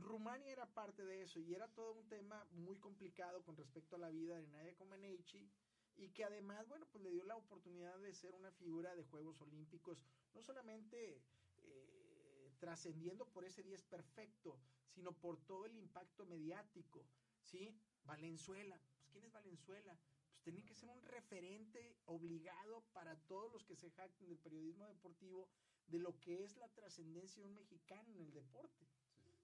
Rumania 0.00 0.50
era 0.50 0.66
parte 0.66 1.04
de 1.04 1.22
eso 1.22 1.40
y 1.40 1.54
era 1.54 1.68
todo 1.68 1.92
un 1.92 2.08
tema 2.08 2.44
muy 2.52 2.76
complicado 2.78 3.42
con 3.42 3.56
respecto 3.56 3.96
a 3.96 4.00
la 4.00 4.10
vida 4.10 4.38
de 4.38 4.48
Nadia 4.48 4.74
Comaneci 4.74 5.48
y 5.96 6.08
que 6.10 6.24
además, 6.24 6.66
bueno, 6.68 6.86
pues 6.90 7.04
le 7.04 7.10
dio 7.10 7.24
la 7.24 7.36
oportunidad 7.36 7.98
de 8.00 8.12
ser 8.12 8.34
una 8.34 8.50
figura 8.50 8.94
de 8.94 9.04
Juegos 9.04 9.40
Olímpicos, 9.40 10.02
no 10.34 10.42
solamente 10.42 11.22
eh, 11.58 12.50
trascendiendo 12.58 13.26
por 13.26 13.44
ese 13.44 13.62
10 13.62 13.84
perfecto, 13.84 14.58
sino 14.86 15.12
por 15.12 15.38
todo 15.46 15.66
el 15.66 15.76
impacto 15.76 16.26
mediático, 16.26 17.06
¿sí? 17.42 17.78
Valenzuela, 18.04 18.80
pues 18.96 19.08
¿quién 19.10 19.24
es 19.24 19.32
Valenzuela? 19.32 19.96
Pues 20.30 20.42
tiene 20.42 20.64
que 20.64 20.74
ser 20.74 20.90
un 20.90 21.02
referente 21.02 21.96
obligado 22.06 22.82
para 22.92 23.16
todos 23.26 23.52
los 23.52 23.64
que 23.64 23.76
se 23.76 23.90
jacten 23.90 24.28
del 24.28 24.38
periodismo 24.38 24.86
deportivo 24.86 25.48
de 25.86 25.98
lo 25.98 26.18
que 26.20 26.42
es 26.42 26.56
la 26.56 26.68
trascendencia 26.68 27.42
de 27.42 27.48
un 27.48 27.54
mexicano 27.54 28.10
en 28.12 28.20
el 28.20 28.32
deporte. 28.32 28.86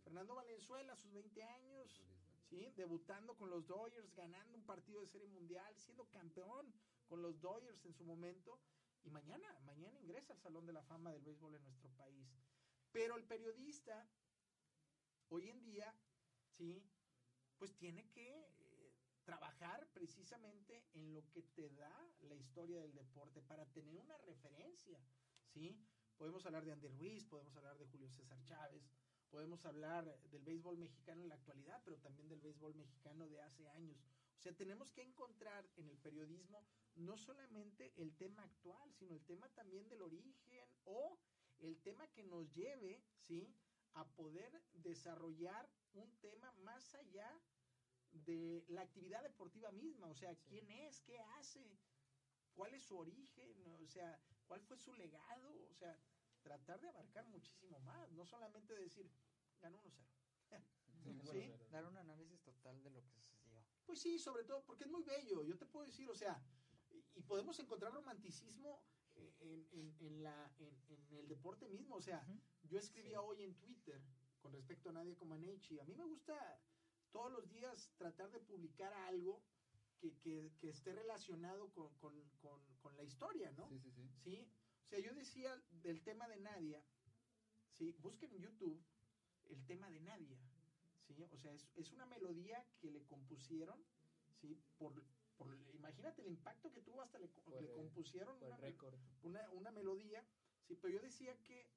Fernando 0.03 0.35
Valenzuela, 0.35 0.93
a 0.93 0.97
sus 0.97 1.13
20 1.13 1.43
años, 1.43 2.03
¿sí? 2.49 2.73
debutando 2.77 3.37
con 3.37 3.51
los 3.51 3.67
Dodgers, 3.67 4.15
ganando 4.15 4.57
un 4.57 4.65
partido 4.65 5.01
de 5.01 5.07
serie 5.07 5.29
mundial, 5.29 5.75
siendo 5.77 6.05
campeón 6.07 6.73
con 7.07 7.23
los 7.23 7.41
Dodgers 7.41 7.85
en 7.85 7.95
su 7.95 8.05
momento, 8.05 8.61
y 9.03 9.11
mañana, 9.11 9.59
mañana 9.65 9.99
ingresa 9.99 10.33
al 10.33 10.41
Salón 10.41 10.67
de 10.67 10.73
la 10.73 10.83
Fama 10.83 11.13
del 11.13 11.23
Béisbol 11.23 11.55
en 11.55 11.65
nuestro 11.65 11.89
país. 11.91 12.29
Pero 12.93 13.17
el 13.17 13.25
periodista, 13.25 14.07
hoy 15.29 15.49
en 15.49 15.63
día, 15.65 15.95
¿sí? 16.57 16.85
Pues 17.59 17.75
tiene 17.77 18.11
que 18.11 18.29
eh, 18.29 18.93
trabajar 19.25 19.89
precisamente 19.93 20.85
en 20.93 21.15
lo 21.15 21.29
que 21.31 21.43
te 21.43 21.71
da 21.71 22.11
la 22.21 22.35
historia 22.35 22.81
del 22.81 22.95
deporte 22.95 23.41
para 23.43 23.65
tener 23.67 23.97
una 23.97 24.19
referencia, 24.19 25.01
¿sí? 25.47 25.79
Podemos 26.17 26.45
hablar 26.45 26.65
de 26.65 26.73
Andy 26.73 26.89
Ruiz, 26.89 27.25
podemos 27.25 27.57
hablar 27.57 27.79
de 27.79 27.87
Julio 27.87 28.11
César 28.11 28.43
Chávez, 28.45 28.91
podemos 29.31 29.65
hablar 29.65 30.05
del 30.31 30.43
béisbol 30.43 30.77
mexicano 30.77 31.23
en 31.23 31.29
la 31.29 31.37
actualidad, 31.37 31.81
pero 31.85 31.97
también 31.99 32.29
del 32.29 32.41
béisbol 32.41 32.75
mexicano 32.75 33.29
de 33.29 33.41
hace 33.41 33.69
años. 33.69 33.99
O 34.39 34.43
sea, 34.43 34.53
tenemos 34.53 34.91
que 34.93 35.03
encontrar 35.03 35.69
en 35.77 35.89
el 35.89 35.99
periodismo 35.99 36.65
no 36.97 37.17
solamente 37.17 37.93
el 37.97 38.17
tema 38.17 38.43
actual, 38.43 38.93
sino 38.95 39.15
el 39.15 39.25
tema 39.25 39.49
también 39.51 39.89
del 39.89 40.03
origen 40.03 40.67
o 40.85 41.19
el 41.59 41.79
tema 41.83 42.09
que 42.09 42.25
nos 42.25 42.51
lleve, 42.53 43.03
¿sí? 43.19 43.55
A 43.95 44.09
poder 44.09 44.63
desarrollar 44.73 45.69
un 45.93 46.11
tema 46.21 46.53
más 46.63 46.95
allá 46.95 47.31
de 48.13 48.65
la 48.69 48.83
actividad 48.83 49.23
deportiva 49.23 49.71
misma, 49.73 50.09
o 50.09 50.15
sea, 50.15 50.35
quién 50.47 50.71
es, 50.71 51.01
qué 51.03 51.19
hace, 51.39 51.79
cuál 52.55 52.75
es 52.75 52.83
su 52.83 52.97
origen, 52.99 53.67
o 53.83 53.87
sea, 53.87 54.19
cuál 54.47 54.61
fue 54.63 54.77
su 54.79 54.93
legado, 54.95 55.67
o 55.69 55.75
sea, 55.75 55.97
tratar 56.43 56.81
de 56.81 56.89
abarcar 56.89 57.27
muchísimo 57.29 57.79
más, 57.81 58.11
no 58.13 58.25
solamente 58.25 58.75
decir, 58.75 59.11
ganó 59.61 59.83
1-0. 59.83 60.65
Sí, 61.31 61.53
dar 61.71 61.85
un 61.87 61.97
análisis 61.97 62.41
total 62.43 62.83
de 62.83 62.91
lo 62.91 63.03
que 63.05 63.21
sucedió. 63.21 63.63
Pues 63.87 64.01
sí, 64.01 64.19
sobre 64.19 64.45
todo 64.45 64.65
porque 64.65 64.85
es 64.85 64.91
muy 64.91 65.03
bello, 65.03 65.43
yo 65.45 65.57
te 65.57 65.67
puedo 65.67 65.87
decir, 65.87 66.09
o 66.11 66.15
sea, 66.15 66.43
y 67.15 67.23
podemos 67.23 67.59
encontrar 67.59 67.93
romanticismo 67.93 68.83
en, 69.41 69.67
en, 69.73 69.97
en 70.01 70.23
la, 70.23 70.53
en, 70.59 71.17
el 71.19 71.29
deporte 71.29 71.69
mismo. 71.69 71.97
O 71.97 72.01
sea, 72.01 72.27
yo 72.63 72.79
escribía 72.79 73.21
hoy 73.21 73.43
en 73.43 73.55
Twitter 73.57 74.01
con 74.41 74.53
respecto 74.53 74.91
a 74.91 74.93
Nadia 74.93 75.17
Comaneci. 75.17 75.79
A 75.79 75.85
mí 75.85 75.95
me 75.95 76.05
gusta 76.05 76.35
todos 77.11 77.31
los 77.33 77.49
días 77.51 77.91
tratar 77.97 78.31
de 78.31 78.41
publicar 78.41 78.93
algo 78.93 79.43
que, 79.99 80.17
que, 80.19 80.53
que 80.59 80.71
esté 80.71 80.93
relacionado 80.95 81.71
con, 81.73 81.95
con, 81.99 82.15
con, 82.81 82.97
la 82.97 83.03
historia, 83.03 83.53
¿no? 83.53 83.69
Sí, 83.69 83.79
sí, 83.79 83.91
sí. 83.93 84.11
¿Sí? 84.23 84.51
O 84.91 84.93
sea, 84.93 84.99
yo 84.99 85.15
decía 85.15 85.57
del 85.85 86.03
tema 86.03 86.27
de 86.27 86.37
Nadia, 86.41 86.83
¿sí? 87.71 87.95
Busquen 88.01 88.33
en 88.33 88.43
YouTube 88.43 88.85
el 89.49 89.65
tema 89.65 89.89
de 89.89 90.01
Nadia, 90.01 90.37
¿sí? 91.07 91.15
O 91.31 91.37
sea, 91.37 91.53
es, 91.53 91.71
es 91.77 91.93
una 91.93 92.07
melodía 92.07 92.67
que 92.81 92.91
le 92.91 93.05
compusieron, 93.05 93.81
¿sí? 94.33 94.61
Por, 94.79 95.01
imagínate 95.75 96.23
el 96.23 96.27
impacto 96.27 96.73
que 96.73 96.83
tuvo 96.83 97.03
hasta 97.03 97.21
le, 97.21 97.31
le 97.61 97.73
compusieron 97.73 98.37
una, 99.23 99.49
una, 99.53 99.71
melodía, 99.71 100.27
sí, 100.67 100.75
pero 100.75 100.95
yo 100.95 101.01
decía 101.01 101.41
que 101.45 101.71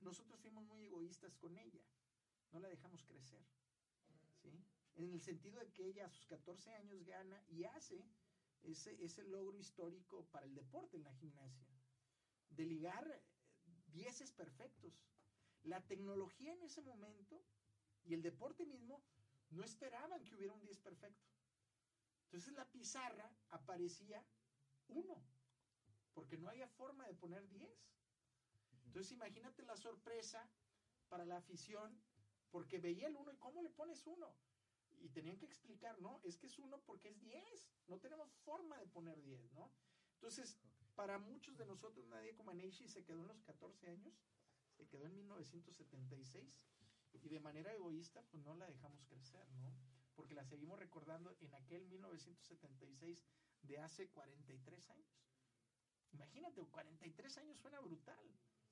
nosotros 0.00 0.40
fuimos 0.40 0.64
muy 0.64 0.86
egoístas 0.86 1.36
con 1.36 1.56
ella, 1.56 1.84
no 2.50 2.58
la 2.58 2.68
dejamos 2.68 3.04
crecer, 3.04 3.46
¿sí? 4.42 4.50
En 4.96 5.12
el 5.12 5.20
sentido 5.20 5.60
de 5.60 5.70
que 5.70 5.86
ella 5.86 6.06
a 6.06 6.10
sus 6.10 6.26
14 6.26 6.74
años 6.74 7.04
gana 7.04 7.40
y 7.46 7.62
hace 7.62 8.04
ese, 8.64 9.00
ese 9.04 9.22
logro 9.22 9.56
histórico 9.56 10.24
para 10.32 10.46
el 10.46 10.54
deporte 10.56 10.96
en 10.96 11.04
la 11.04 11.12
gimnasia, 11.12 11.75
de 12.50 12.64
ligar 12.64 13.22
dieces 13.88 14.32
perfectos. 14.32 14.92
La 15.62 15.80
tecnología 15.86 16.52
en 16.52 16.62
ese 16.62 16.82
momento 16.82 17.42
y 18.04 18.14
el 18.14 18.22
deporte 18.22 18.64
mismo 18.64 19.02
no 19.50 19.64
esperaban 19.64 20.24
que 20.24 20.34
hubiera 20.34 20.52
un 20.52 20.60
10 20.60 20.78
perfecto. 20.78 21.26
Entonces 22.24 22.54
la 22.54 22.64
pizarra 22.70 23.30
aparecía 23.50 24.24
uno, 24.88 25.22
porque 26.14 26.36
no 26.36 26.48
había 26.48 26.68
forma 26.68 27.06
de 27.06 27.14
poner 27.14 27.48
10. 27.48 27.70
Entonces 28.86 29.12
imagínate 29.12 29.62
la 29.64 29.76
sorpresa 29.76 30.48
para 31.08 31.24
la 31.24 31.36
afición, 31.36 32.00
porque 32.50 32.78
veía 32.78 33.08
el 33.08 33.16
uno 33.16 33.32
y 33.32 33.36
cómo 33.36 33.62
le 33.62 33.70
pones 33.70 34.06
uno. 34.06 34.34
Y 34.98 35.08
tenían 35.10 35.36
que 35.36 35.46
explicar, 35.46 36.00
no, 36.00 36.20
es 36.24 36.38
que 36.38 36.46
es 36.46 36.58
uno 36.58 36.80
porque 36.86 37.08
es 37.08 37.20
10, 37.20 37.68
no 37.88 37.98
tenemos 37.98 38.32
forma 38.44 38.78
de 38.78 38.86
poner 38.86 39.22
10, 39.22 39.52
¿no? 39.52 39.70
Entonces, 40.14 40.56
para 40.96 41.18
muchos 41.18 41.56
de 41.56 41.66
nosotros, 41.66 42.06
nadie 42.08 42.34
como 42.34 42.50
Aneishi 42.50 42.88
se 42.88 43.04
quedó 43.04 43.20
en 43.20 43.28
los 43.28 43.40
14 43.42 43.88
años, 43.88 44.14
se 44.76 44.86
quedó 44.88 45.06
en 45.06 45.14
1976 45.14 46.66
y 47.12 47.28
de 47.28 47.40
manera 47.40 47.72
egoísta, 47.72 48.22
pues 48.30 48.42
no 48.42 48.56
la 48.56 48.66
dejamos 48.66 49.04
crecer, 49.06 49.46
¿no? 49.52 49.72
porque 50.16 50.34
la 50.34 50.44
seguimos 50.44 50.78
recordando 50.78 51.36
en 51.40 51.54
aquel 51.54 51.86
1976 51.86 53.24
de 53.62 53.78
hace 53.78 54.08
43 54.08 54.90
años. 54.90 55.22
Imagínate, 56.12 56.64
43 56.64 57.38
años 57.38 57.58
suena 57.58 57.78
brutal. 57.80 58.26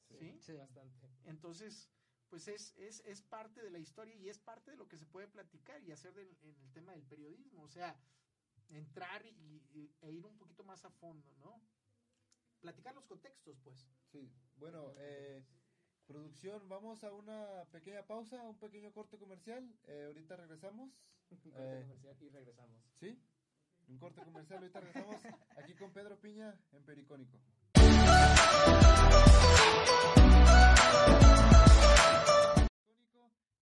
Sí, 0.08 0.38
¿sí? 0.40 0.52
bastante. 0.54 1.08
Entonces, 1.24 1.90
pues 2.28 2.48
es, 2.48 2.74
es, 2.76 3.00
es, 3.00 3.22
parte 3.22 3.62
de 3.62 3.70
la 3.70 3.78
historia 3.78 4.14
y 4.16 4.28
es 4.28 4.38
parte 4.38 4.70
de 4.70 4.76
lo 4.76 4.88
que 4.88 4.96
se 4.96 5.06
puede 5.06 5.28
platicar 5.28 5.82
y 5.82 5.92
hacer 5.92 6.18
en 6.18 6.56
el 6.56 6.72
tema 6.72 6.92
del 6.92 7.02
periodismo. 7.02 7.62
O 7.62 7.68
sea, 7.68 7.96
entrar 8.70 9.24
y, 9.26 9.92
e 10.00 10.12
ir 10.12 10.24
un 10.24 10.36
poquito 10.36 10.64
más 10.64 10.84
a 10.84 10.90
fondo, 10.90 11.34
¿no? 11.36 11.60
Platicar 12.64 12.94
los 12.94 13.04
contextos, 13.04 13.58
pues. 13.62 13.86
Sí, 14.10 14.32
bueno, 14.56 14.94
eh, 14.96 15.44
producción, 16.06 16.66
vamos 16.66 17.04
a 17.04 17.12
una 17.12 17.66
pequeña 17.70 18.06
pausa, 18.06 18.42
un 18.48 18.58
pequeño 18.58 18.90
corte 18.90 19.18
comercial. 19.18 19.70
Eh, 19.86 20.04
ahorita 20.06 20.34
regresamos. 20.36 20.90
Un 21.30 21.38
corte 21.50 21.60
eh, 21.62 21.82
comercial 21.82 22.16
y 22.22 22.28
regresamos. 22.30 22.82
Sí, 22.94 23.22
un 23.88 23.98
corte 23.98 24.22
comercial. 24.22 24.60
Ahorita 24.60 24.80
regresamos 24.80 25.22
aquí 25.56 25.74
con 25.74 25.92
Pedro 25.92 26.18
Piña 26.18 26.58
en 26.72 26.84
Pericónico. 26.84 27.38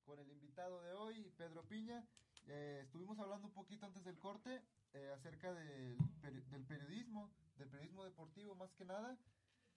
Con 0.05 0.21
el 0.21 0.31
invitado 0.31 0.81
de 0.83 0.93
hoy, 0.93 1.29
Pedro 1.37 1.65
Piña. 1.65 2.07
Eh, 2.47 2.83
estuvimos 2.85 3.19
hablando 3.19 3.49
un 3.49 3.53
poquito 3.53 3.85
antes 3.87 4.05
del 4.05 4.19
corte 4.21 4.63
eh, 4.95 5.11
acerca 5.15 5.53
del, 5.55 5.97
del 6.23 6.65
periodismo, 6.67 7.31
del 7.57 7.69
periodismo 7.69 8.05
deportivo 8.05 8.55
más 8.55 8.73
que 8.75 8.85
nada. 8.85 9.19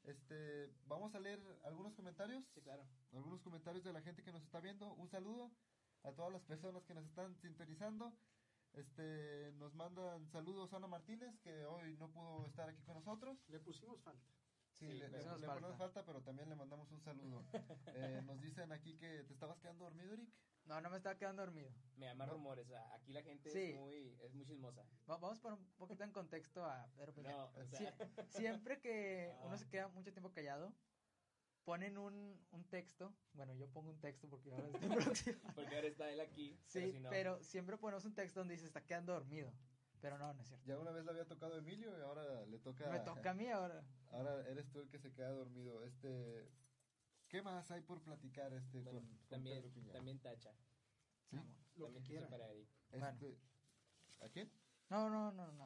Este, 0.04 0.72
vamos 0.86 1.16
a 1.16 1.20
leer 1.20 1.40
algunos 1.64 1.94
comentarios. 1.94 2.44
Sí, 2.54 2.62
claro. 2.62 2.86
Algunos 3.14 3.42
comentarios 3.42 3.84
de 3.84 3.94
la 3.94 4.02
gente 4.02 4.24
que 4.24 4.32
nos 4.32 4.44
está 4.44 4.60
viendo. 4.60 4.94
Un 4.94 5.10
saludo 5.10 5.52
a 6.04 6.12
todas 6.12 6.32
las 6.32 6.44
personas 6.44 6.84
que 6.86 6.94
nos 6.94 7.06
están 7.06 7.36
sintonizando. 7.38 8.14
Este, 8.74 9.54
nos 9.54 9.74
mandan 9.74 10.28
saludos 10.28 10.74
Ana 10.74 10.88
Martínez, 10.88 11.40
que 11.40 11.66
hoy 11.66 11.96
no 11.98 12.12
pudo 12.12 12.46
estar 12.46 12.70
aquí 12.70 12.84
con 12.84 12.96
nosotros. 12.96 13.38
Le 13.48 13.60
pusimos 13.60 14.02
falta. 14.02 14.28
Sí, 14.74 14.86
le, 14.86 15.08
le, 15.08 15.22
falta. 15.22 15.74
falta. 15.78 16.06
pero 16.06 16.22
también 16.22 16.50
le 16.50 16.56
mandamos 16.56 16.92
un 16.92 17.02
saludo. 17.02 17.46
eh, 17.96 18.22
nos 18.26 18.42
dicen 18.42 18.72
aquí 18.74 18.98
que 18.98 19.24
te 19.24 19.34
estabas 19.34 19.58
quedando 19.60 19.86
dormido, 19.86 20.14
Eric. 20.14 20.30
No, 20.66 20.82
no 20.82 20.90
me 20.90 20.98
estaba 20.98 21.16
quedando 21.16 21.44
dormido. 21.44 21.72
Me 21.98 22.08
llaman 22.08 22.30
rumores, 22.30 22.68
aquí 22.94 23.14
la 23.14 23.22
gente 23.22 23.50
es, 23.50 23.76
muy, 23.76 24.18
es 24.22 24.34
muy 24.34 24.46
chismosa. 24.46 24.84
vamos 25.06 25.40
por 25.40 25.54
un 25.54 25.66
poquito 25.78 26.04
en 26.04 26.12
contexto 26.12 26.66
a 26.66 26.90
Pedro 26.96 27.14
No, 27.24 27.46
o 27.56 27.66
sea... 27.66 27.96
siempre 28.30 28.80
que 28.82 29.32
ah. 29.40 29.44
uno 29.46 29.58
se 29.58 29.70
queda 29.70 29.88
mucho 29.90 30.12
tiempo 30.12 30.34
callado, 30.34 30.74
ponen 31.64 31.98
un, 31.98 32.40
un 32.52 32.64
texto, 32.66 33.14
bueno, 33.34 33.54
yo 33.54 33.70
pongo 33.70 33.92
un 33.92 34.00
texto 34.00 34.28
porque 34.28 34.52
ahora 34.52 34.68
estoy 34.68 34.90
próximo. 35.06 35.40
porque 35.56 35.76
ahora 35.76 35.88
está 35.88 36.10
él 36.12 36.20
aquí. 36.20 36.60
Sí, 36.68 37.00
pero, 37.10 37.42
siempre 37.44 37.78
ponemos 37.78 38.06
un 38.06 38.14
texto 38.14 38.42
donde 38.42 38.56
dice 38.56 38.68
está 38.68 38.84
quedando 38.86 39.14
dormido. 39.14 39.54
Pero 40.02 40.18
no, 40.20 40.34
no 40.34 40.42
es 40.42 40.48
cierto. 40.48 40.66
Ya 40.68 40.78
una 40.78 40.92
vez 40.92 41.04
le 41.04 41.12
había 41.12 41.26
tocado 41.26 41.56
a 41.56 41.58
Emilio 41.58 41.98
y 41.98 42.02
ahora 42.02 42.46
le 42.46 42.60
toca. 42.60 42.90
Me 42.92 43.00
toca 43.00 43.32
a 43.32 43.34
mí 43.34 43.48
ahora. 43.48 43.84
Ahora 44.12 44.48
eres 44.48 44.70
tú 44.70 44.82
el 44.82 44.90
que 44.90 45.00
se 45.00 45.12
queda 45.12 45.30
dormido. 45.30 45.84
Este. 45.84 46.48
¿Qué 47.28 47.42
más 47.42 47.70
hay 47.72 47.82
por 47.82 48.02
platicar 48.02 48.54
este 48.54 48.84
con, 48.84 49.06
también, 49.28 49.64
También 49.92 50.20
tacha. 50.20 50.52
Sí. 51.30 51.38
Lo 51.76 51.92
que 51.92 52.02
quiera. 52.02 52.28
Para 52.30 52.50
Eric. 52.52 52.70
Este, 52.92 53.38
¿A 54.22 54.30
quién? 54.30 54.52
No, 54.90 55.10
no, 55.10 55.32
no, 55.32 55.52
no. 55.54 55.66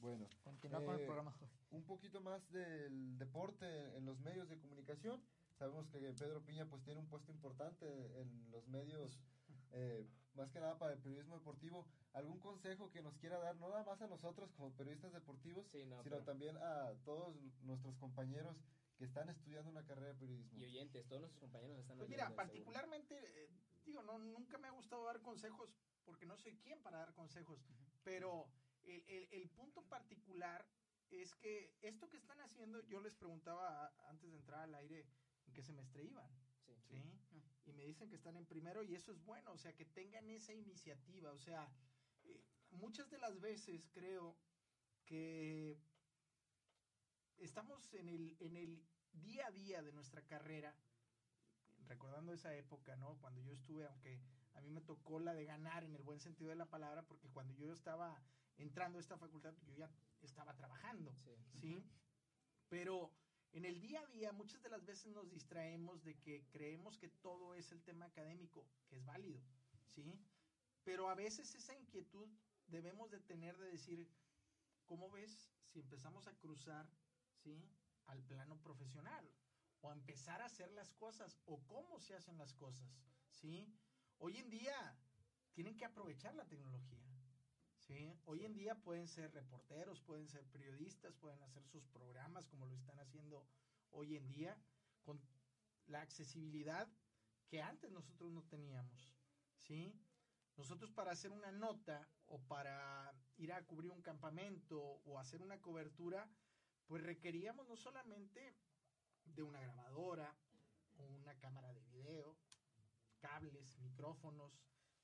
Bueno. 0.00 0.26
Continúa 0.42 0.82
con 0.84 0.94
el 0.94 1.02
eh, 1.02 1.04
programa. 1.04 1.34
Un 1.70 1.84
poquito 1.84 2.20
más 2.20 2.50
del 2.50 3.18
deporte 3.18 3.96
en 3.96 4.06
los 4.06 4.18
medios 4.20 4.48
de 4.48 4.58
comunicación. 4.58 5.20
Sabemos 5.58 5.88
que 5.88 5.98
Pedro 5.98 6.42
Piña 6.42 6.64
pues 6.66 6.82
tiene 6.82 7.00
un 7.00 7.06
puesto 7.06 7.30
importante 7.32 7.86
en 8.18 8.50
los 8.50 8.66
medios, 8.68 9.20
eh, 9.72 10.08
más 10.34 10.50
que 10.50 10.58
nada 10.58 10.78
para 10.78 10.94
el 10.94 11.00
periodismo 11.00 11.36
deportivo. 11.36 11.86
¿Algún 12.14 12.40
consejo 12.40 12.90
que 12.90 13.02
nos 13.02 13.16
quiera 13.18 13.38
dar, 13.38 13.56
no 13.56 13.68
nada 13.68 13.84
más 13.84 14.00
a 14.00 14.06
nosotros 14.06 14.50
como 14.52 14.72
periodistas 14.72 15.12
deportivos, 15.12 15.66
sino 15.70 16.02
también 16.24 16.56
a 16.56 16.94
todos 17.04 17.36
nuestros 17.62 17.94
compañeros 17.96 18.56
que 19.00 19.06
están 19.06 19.30
estudiando 19.30 19.70
una 19.70 19.82
carrera 19.82 20.08
de 20.08 20.14
periodismo? 20.14 20.58
Y 20.58 20.64
oyentes, 20.64 21.06
todos 21.08 21.22
nuestros 21.22 21.40
compañeros 21.40 21.78
están 21.80 21.96
Pues 21.96 22.10
oyendo, 22.10 22.22
mira, 22.28 22.36
particularmente, 22.36 23.44
eh, 23.44 23.48
digo, 23.86 24.02
no, 24.02 24.18
nunca 24.18 24.58
me 24.58 24.68
ha 24.68 24.72
gustado 24.72 25.04
dar 25.06 25.22
consejos 25.22 25.74
porque 26.04 26.26
no 26.26 26.36
soy 26.36 26.58
quien 26.58 26.82
para 26.82 26.98
dar 26.98 27.14
consejos, 27.14 27.64
pero 28.04 28.52
el, 28.82 29.02
el- 29.08 29.28
el 29.32 29.48
punto 29.48 29.82
particular 29.88 30.66
es 31.10 31.34
que 31.36 31.74
esto 31.80 32.10
que 32.10 32.18
están 32.18 32.40
haciendo, 32.42 32.82
yo 32.88 33.00
les 33.00 33.14
preguntaba 33.14 33.90
antes 34.10 34.30
de 34.30 34.36
entrar 34.36 34.60
al 34.60 34.74
aire 34.74 35.06
en 35.46 35.52
qué 35.54 35.62
semestre 35.62 36.04
iban, 36.04 36.30
Sí. 36.66 36.74
¿sí? 36.90 37.42
Y 37.64 37.72
me 37.72 37.84
dicen 37.86 38.10
que 38.10 38.16
están 38.16 38.36
en 38.36 38.44
primero 38.46 38.82
y 38.82 38.94
eso 38.94 39.12
es 39.12 39.24
bueno, 39.24 39.52
o 39.52 39.58
sea, 39.58 39.74
que 39.74 39.86
tengan 39.86 40.28
esa 40.28 40.52
iniciativa, 40.52 41.32
o 41.32 41.38
sea, 41.38 41.72
eh, 42.24 42.44
muchas 42.70 43.08
de 43.10 43.16
las 43.18 43.40
veces 43.40 43.88
creo 43.92 44.36
que 45.06 45.80
estamos 47.40 47.92
en 47.94 48.08
el, 48.08 48.36
en 48.40 48.56
el 48.56 48.82
día 49.12 49.46
a 49.46 49.50
día 49.50 49.82
de 49.82 49.92
nuestra 49.92 50.22
carrera, 50.22 50.74
recordando 51.86 52.32
esa 52.32 52.54
época, 52.54 52.96
¿no? 52.96 53.18
Cuando 53.18 53.40
yo 53.40 53.52
estuve, 53.52 53.86
aunque 53.86 54.20
a 54.54 54.60
mí 54.60 54.70
me 54.70 54.80
tocó 54.80 55.18
la 55.18 55.34
de 55.34 55.44
ganar 55.44 55.84
en 55.84 55.94
el 55.94 56.02
buen 56.02 56.20
sentido 56.20 56.50
de 56.50 56.56
la 56.56 56.66
palabra, 56.66 57.02
porque 57.02 57.28
cuando 57.28 57.54
yo 57.54 57.72
estaba 57.72 58.22
entrando 58.58 58.98
a 58.98 59.00
esta 59.00 59.16
facultad, 59.16 59.54
yo 59.66 59.74
ya 59.74 59.90
estaba 60.22 60.54
trabajando, 60.54 61.14
Sí. 61.16 61.34
¿sí? 61.60 61.84
Pero 62.68 63.10
en 63.52 63.64
el 63.64 63.80
día 63.80 64.00
a 64.00 64.06
día 64.06 64.32
muchas 64.32 64.62
de 64.62 64.68
las 64.68 64.84
veces 64.84 65.12
nos 65.12 65.28
distraemos 65.30 66.04
de 66.04 66.14
que 66.20 66.46
creemos 66.50 66.98
que 66.98 67.08
todo 67.08 67.54
es 67.54 67.72
el 67.72 67.82
tema 67.82 68.06
académico, 68.06 68.64
que 68.88 68.96
es 68.96 69.04
válido, 69.04 69.40
¿sí? 69.86 70.20
Pero 70.84 71.08
a 71.08 71.14
veces 71.14 71.54
esa 71.54 71.74
inquietud 71.74 72.28
debemos 72.68 73.10
de 73.10 73.20
tener 73.20 73.56
de 73.58 73.70
decir, 73.70 74.08
¿cómo 74.86 75.10
ves 75.10 75.50
si 75.64 75.80
empezamos 75.80 76.26
a 76.26 76.34
cruzar, 76.34 76.88
¿sí? 77.42 77.68
Al 78.06 78.22
plano 78.22 78.56
profesional 78.60 79.28
o 79.80 79.90
a 79.90 79.94
empezar 79.94 80.40
a 80.42 80.46
hacer 80.46 80.70
las 80.72 80.92
cosas 80.94 81.38
o 81.46 81.58
cómo 81.66 82.00
se 82.00 82.14
hacen 82.14 82.36
las 82.38 82.52
cosas, 82.54 82.88
¿sí? 83.30 83.72
Hoy 84.18 84.36
en 84.36 84.50
día 84.50 84.96
tienen 85.52 85.76
que 85.76 85.86
aprovechar 85.86 86.34
la 86.34 86.44
tecnología, 86.46 87.02
¿sí? 87.78 88.14
Hoy 88.24 88.44
en 88.44 88.54
día 88.54 88.74
pueden 88.74 89.08
ser 89.08 89.32
reporteros, 89.32 90.02
pueden 90.02 90.28
ser 90.28 90.44
periodistas, 90.46 91.14
pueden 91.16 91.42
hacer 91.42 91.64
sus 91.64 91.86
programas 91.86 92.46
como 92.46 92.66
lo 92.66 92.76
están 92.76 92.98
haciendo 93.00 93.46
hoy 93.90 94.16
en 94.16 94.30
día 94.30 94.56
con 95.02 95.20
la 95.86 96.02
accesibilidad 96.02 96.88
que 97.48 97.62
antes 97.62 97.90
nosotros 97.90 98.30
no 98.30 98.42
teníamos, 98.44 99.14
¿sí? 99.56 99.98
Nosotros 100.56 100.92
para 100.92 101.12
hacer 101.12 101.32
una 101.32 101.50
nota 101.50 102.06
o 102.26 102.38
para 102.38 103.14
ir 103.38 103.52
a 103.52 103.66
cubrir 103.66 103.90
un 103.90 104.02
campamento 104.02 104.78
o 104.78 105.18
hacer 105.18 105.40
una 105.40 105.58
cobertura, 105.60 106.28
pues 106.90 107.04
requeríamos 107.04 107.68
no 107.68 107.76
solamente 107.76 108.56
de 109.22 109.44
una 109.44 109.60
grabadora 109.60 110.36
o 110.96 111.04
una 111.04 111.38
cámara 111.38 111.72
de 111.72 111.84
video, 111.84 112.36
cables, 113.20 113.78
micrófonos, 113.78 114.60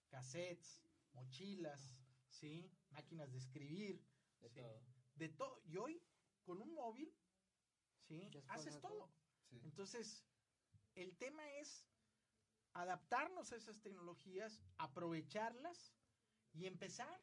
cassettes, 0.09 0.83
mochilas, 1.13 1.97
¿sí? 2.29 2.69
Máquinas 2.91 3.31
de 3.31 3.39
escribir, 3.39 4.05
De 4.41 4.49
¿sí? 4.49 4.55
todo. 5.37 5.61
de. 5.63 5.71
Y 5.71 5.77
hoy, 5.77 6.03
con 6.43 6.61
un 6.61 6.75
móvil, 6.75 7.17
¿sí? 8.01 8.29
Haces 8.49 8.81
todo. 8.81 8.91
todo. 8.91 9.13
Sí. 9.49 9.61
Entonces, 9.63 10.27
el 10.97 11.17
tema 11.17 11.49
es 11.53 11.87
adaptarnos 12.73 13.53
a 13.53 13.57
esas 13.57 13.81
tecnologías, 13.81 14.61
aprovecharlas 14.77 15.95
y 16.53 16.67
empezar. 16.67 17.23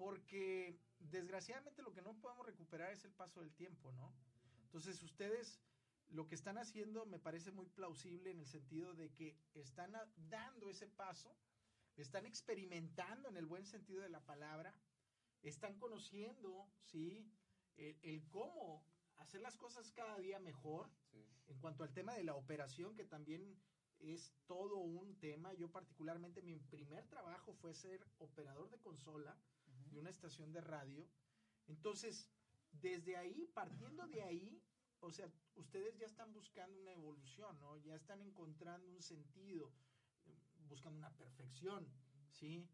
Porque 0.00 0.80
desgraciadamente 0.98 1.82
lo 1.82 1.92
que 1.92 2.00
no 2.00 2.14
podemos 2.14 2.46
recuperar 2.46 2.90
es 2.90 3.04
el 3.04 3.12
paso 3.12 3.40
del 3.40 3.52
tiempo, 3.52 3.92
¿no? 3.92 4.10
Entonces, 4.62 5.02
ustedes 5.02 5.60
lo 6.08 6.26
que 6.26 6.34
están 6.34 6.56
haciendo 6.56 7.04
me 7.04 7.18
parece 7.18 7.50
muy 7.50 7.66
plausible 7.66 8.30
en 8.30 8.40
el 8.40 8.46
sentido 8.46 8.94
de 8.94 9.12
que 9.12 9.36
están 9.52 9.92
dando 10.16 10.70
ese 10.70 10.86
paso, 10.88 11.36
están 11.96 12.24
experimentando 12.24 13.28
en 13.28 13.36
el 13.36 13.44
buen 13.44 13.66
sentido 13.66 14.00
de 14.00 14.08
la 14.08 14.24
palabra, 14.24 14.74
están 15.42 15.78
conociendo, 15.78 16.66
¿sí? 16.80 17.30
El, 17.76 17.98
el 18.00 18.26
cómo 18.30 18.82
hacer 19.18 19.42
las 19.42 19.58
cosas 19.58 19.92
cada 19.92 20.18
día 20.18 20.40
mejor. 20.40 20.88
Sí. 21.10 21.22
En 21.48 21.58
cuanto 21.58 21.84
al 21.84 21.92
tema 21.92 22.14
de 22.14 22.24
la 22.24 22.36
operación, 22.36 22.94
que 22.94 23.04
también 23.04 23.60
es 23.98 24.32
todo 24.46 24.78
un 24.78 25.18
tema, 25.18 25.52
yo 25.52 25.70
particularmente 25.70 26.40
mi 26.40 26.58
primer 26.58 27.06
trabajo 27.08 27.52
fue 27.52 27.74
ser 27.74 28.02
operador 28.18 28.70
de 28.70 28.78
consola 28.78 29.36
de 29.90 29.98
una 29.98 30.10
estación 30.10 30.52
de 30.52 30.60
radio. 30.60 31.06
Entonces, 31.66 32.28
desde 32.72 33.16
ahí, 33.16 33.46
partiendo 33.54 34.06
de 34.08 34.22
ahí, 34.22 34.62
o 35.00 35.10
sea, 35.10 35.30
ustedes 35.56 35.96
ya 35.98 36.06
están 36.06 36.32
buscando 36.32 36.78
una 36.78 36.92
evolución, 36.92 37.58
¿no? 37.60 37.76
Ya 37.78 37.94
están 37.94 38.20
encontrando 38.22 38.90
un 38.90 39.02
sentido, 39.02 39.72
buscando 40.68 40.98
una 40.98 41.10
perfección, 41.16 41.86
¿sí? 42.30 42.68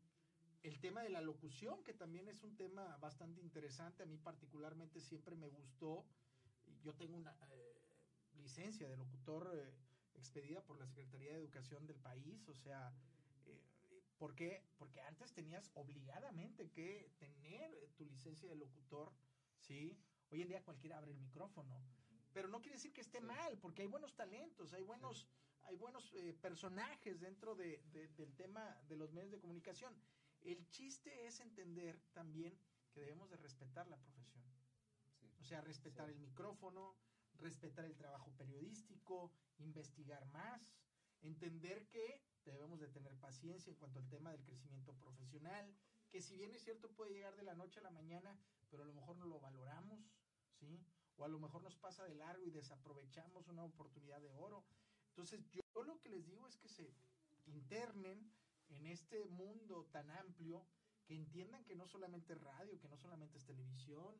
El 0.62 0.80
tema 0.80 1.02
de 1.02 1.10
la 1.10 1.20
locución, 1.20 1.84
que 1.84 1.94
también 1.94 2.28
es 2.28 2.42
un 2.42 2.56
tema 2.56 2.96
bastante 2.98 3.40
interesante, 3.40 4.02
a 4.02 4.06
mí 4.06 4.18
particularmente 4.18 5.00
siempre 5.00 5.36
me 5.36 5.48
gustó. 5.48 6.04
Yo 6.82 6.94
tengo 6.94 7.16
una 7.16 7.36
eh, 7.52 7.80
licencia 8.34 8.88
de 8.88 8.96
locutor 8.96 9.48
eh, 9.54 9.72
expedida 10.14 10.60
por 10.62 10.78
la 10.78 10.86
Secretaría 10.86 11.30
de 11.30 11.38
Educación 11.38 11.86
del 11.86 11.98
país, 11.98 12.48
o 12.48 12.54
sea, 12.54 12.92
¿por 14.18 14.34
qué? 14.34 14.62
Porque 14.78 15.00
antes 15.02 15.32
tenías 15.32 15.70
obligadamente 15.74 16.70
que 16.70 17.10
tener 17.18 17.70
tu 17.96 18.04
licencia 18.04 18.48
de 18.48 18.56
locutor, 18.56 19.12
¿sí? 19.58 19.98
Hoy 20.30 20.42
en 20.42 20.48
día 20.48 20.62
cualquiera 20.64 20.98
abre 20.98 21.12
el 21.12 21.18
micrófono, 21.18 21.82
pero 22.32 22.48
no 22.48 22.60
quiere 22.60 22.76
decir 22.76 22.92
que 22.92 23.00
esté 23.00 23.20
Sí. 23.20 23.24
mal, 23.26 23.58
porque 23.58 23.82
hay 23.82 23.88
buenos 23.88 24.14
talentos, 24.14 24.72
hay 24.72 24.82
buenos, 24.82 25.26
hay 25.62 25.76
buenos 25.76 26.12
eh, 26.14 26.32
personajes 26.34 27.20
dentro 27.20 27.54
de- 27.54 27.78
de- 27.92 28.08
del 28.08 28.34
tema 28.34 28.74
de 28.88 28.96
los 28.96 29.12
medios 29.12 29.32
de 29.32 29.38
comunicación. 29.40 29.94
El 30.42 30.68
chiste 30.68 31.26
es 31.26 31.40
entender 31.40 32.00
también 32.12 32.58
que 32.92 33.00
debemos 33.00 33.28
de 33.30 33.36
respetar 33.36 33.86
la 33.88 33.96
profesión. 33.98 34.44
Sí. 35.18 35.26
O 35.40 35.44
sea, 35.44 35.60
respetar 35.60 36.08
el 36.10 36.18
micrófono, 36.18 36.96
respetar 37.34 37.84
el 37.84 37.96
trabajo 37.96 38.30
periodístico, 38.36 39.32
investigar 39.58 40.24
más, 40.26 40.74
entender 41.22 41.88
que 41.88 42.22
debemos 42.50 42.80
de 42.80 42.88
tener 42.88 43.14
paciencia 43.16 43.70
en 43.70 43.76
cuanto 43.76 43.98
al 43.98 44.08
tema 44.08 44.32
del 44.32 44.44
crecimiento 44.44 44.94
profesional, 44.94 45.74
que 46.10 46.20
si 46.20 46.36
bien 46.36 46.54
es 46.54 46.62
cierto 46.62 46.90
puede 46.90 47.12
llegar 47.12 47.36
de 47.36 47.42
la 47.42 47.54
noche 47.54 47.80
a 47.80 47.82
la 47.82 47.90
mañana, 47.90 48.38
pero 48.70 48.82
a 48.82 48.86
lo 48.86 48.94
mejor 48.94 49.16
no 49.16 49.26
lo 49.26 49.40
valoramos, 49.40 50.00
¿sí? 50.52 50.80
O 51.16 51.24
a 51.24 51.28
lo 51.28 51.38
mejor 51.38 51.62
nos 51.62 51.76
pasa 51.76 52.04
de 52.04 52.14
largo 52.14 52.44
y 52.44 52.50
desaprovechamos 52.50 53.48
una 53.48 53.64
oportunidad 53.64 54.20
de 54.20 54.30
oro. 54.32 54.64
Entonces, 55.08 55.40
yo 55.50 55.62
lo 55.84 55.98
que 56.00 56.08
les 56.08 56.26
digo 56.26 56.46
es 56.46 56.56
que 56.58 56.68
se 56.68 56.94
internen 57.46 58.30
en 58.68 58.86
este 58.86 59.24
mundo 59.24 59.86
tan 59.86 60.10
amplio, 60.10 60.66
que 61.06 61.14
entiendan 61.14 61.64
que 61.64 61.76
no 61.76 61.86
solamente 61.86 62.32
es 62.32 62.40
radio, 62.40 62.78
que 62.80 62.88
no 62.88 62.96
solamente 62.96 63.38
es 63.38 63.44
televisión, 63.44 64.14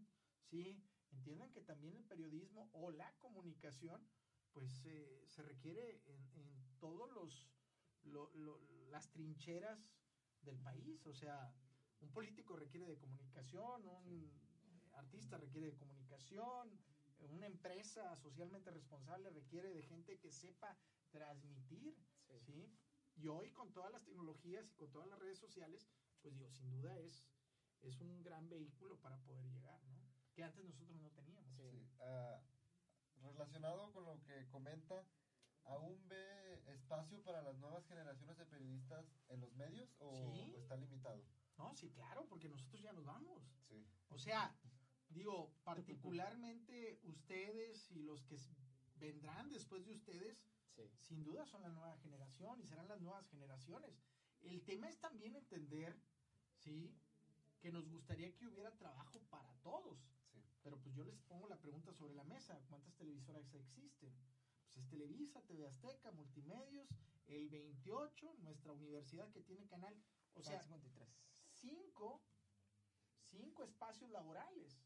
¿sí? 0.45 0.83
Entiendan 1.11 1.53
que 1.53 1.61
también 1.61 1.97
el 1.97 2.05
periodismo 2.05 2.70
o 2.72 2.91
la 2.91 3.12
comunicación, 3.18 4.07
pues 4.53 4.85
eh, 4.87 5.24
se 5.27 5.43
requiere 5.43 6.03
en, 6.07 6.31
en 6.35 6.79
todos 6.79 7.11
los 7.12 7.47
lo- 8.07 8.31
lo- 8.35 8.61
las 8.91 9.11
trincheras 9.11 9.79
del 10.43 10.59
país. 10.59 11.07
O 11.07 11.15
sea, 11.15 11.53
un 12.01 12.11
político 12.13 12.57
requiere 12.57 12.87
de 12.87 12.97
comunicación, 12.99 13.87
un 13.87 14.31
artista 14.95 15.37
requiere 15.37 15.67
de 15.69 15.77
comunicación, 15.77 16.71
una 17.31 17.47
empresa 17.47 18.17
socialmente 18.17 18.71
responsable 18.71 19.31
requiere 19.31 19.73
de 19.73 19.83
gente 19.83 20.19
que 20.19 20.31
sepa 20.31 20.77
transmitir, 21.11 21.95
Sí. 22.29 22.41
¿sí? 22.41 22.79
Y 23.17 23.29
hoy 23.29 23.51
con 23.53 23.73
todas 23.73 23.91
las 23.93 24.05
tecnologías 24.05 24.69
y 24.69 24.75
con 24.75 24.91
todas 24.91 25.09
las 25.09 25.19
redes 25.19 25.39
sociales, 25.39 25.89
pues 26.23 26.35
digo, 26.35 26.51
sin 26.51 26.69
duda 26.71 26.99
es, 26.99 27.25
es 27.83 28.01
un 28.01 28.23
gran 28.23 28.49
vehículo 28.49 29.01
para 29.01 29.17
poder 29.19 29.47
llegar, 29.49 29.83
¿no? 29.85 29.97
Que 30.35 30.43
antes 30.45 30.65
nosotros 30.65 30.99
no 31.01 31.11
teníamos. 31.13 31.51
Sí. 31.57 31.63
Sí, 31.71 31.89
ah, 32.01 32.43
relacionado 33.23 33.91
con 33.93 34.05
lo 34.05 34.23
que 34.23 34.47
comenta, 34.49 35.03
¿aún 35.67 36.07
ve 36.09 36.62
espacio 36.73 37.23
para 37.23 37.43
las 37.43 37.57
nuevas 37.59 37.87
generaciones 37.87 38.37
de 38.39 38.47
periodistas 38.47 39.05
en 39.29 39.41
los 39.41 39.53
medios 39.55 39.95
o, 40.01 40.11
Sí. 40.33 40.53
o 40.55 40.59
está 40.59 40.77
limitado? 40.77 41.23
No, 41.59 41.75
sí, 41.75 41.91
claro, 41.91 42.27
porque 42.29 42.49
nosotros 42.49 42.81
ya 42.83 42.93
nos 42.93 43.05
vamos. 43.05 43.43
Sí, 43.69 43.87
O 44.11 44.19
sea, 44.19 44.55
digo, 45.09 45.53
particularmente 45.64 47.01
ustedes 47.05 47.91
y 47.91 48.03
los 48.03 48.23
que 48.25 48.37
vendrán 48.97 49.51
después 49.51 49.85
de 49.85 49.93
ustedes, 49.93 50.45
Sí. 50.75 50.91
sin 50.99 51.25
duda 51.25 51.47
son 51.47 51.62
la 51.62 51.71
nueva 51.71 51.97
generación 51.99 52.61
y 52.61 52.67
serán 52.67 52.89
las 52.89 53.01
nuevas 53.01 53.27
generaciones. 53.29 53.99
El 54.43 54.62
tema 54.62 54.89
es 54.89 54.99
también 55.01 55.35
entender, 55.35 55.99
¿sí? 56.59 56.95
Que 57.61 57.73
nos 57.73 57.89
gustaría 57.89 58.35
que 58.37 58.47
hubiera 58.47 58.71
trabajo 58.77 59.21
para 59.31 59.53
todos. 59.62 59.99
sí. 60.33 60.43
Pero 60.62 60.79
pues 60.81 60.95
yo 60.95 61.05
les 61.05 61.19
pongo 61.23 61.49
la 61.49 61.59
pregunta 61.59 61.93
sobre 61.93 62.14
la 62.14 62.25
mesa, 62.25 62.61
¿cuántas 62.69 62.95
televisoras 62.97 63.55
existen? 63.55 64.12
Pues 64.67 64.77
es 64.79 64.89
Televisa, 64.89 65.41
TV 65.43 65.67
Azteca, 65.67 66.11
Multimedios, 66.12 66.89
el 67.29 67.49
28, 67.49 68.35
nuestra 68.41 68.73
universidad 68.73 69.31
que 69.31 69.43
tiene 69.43 69.67
canal, 69.67 69.95
o 70.35 70.43
sea, 70.43 70.61
53. 70.61 71.09
cinco, 71.51 72.23
cinco 73.31 73.64
espacios 73.64 74.11
laborales. 74.11 74.83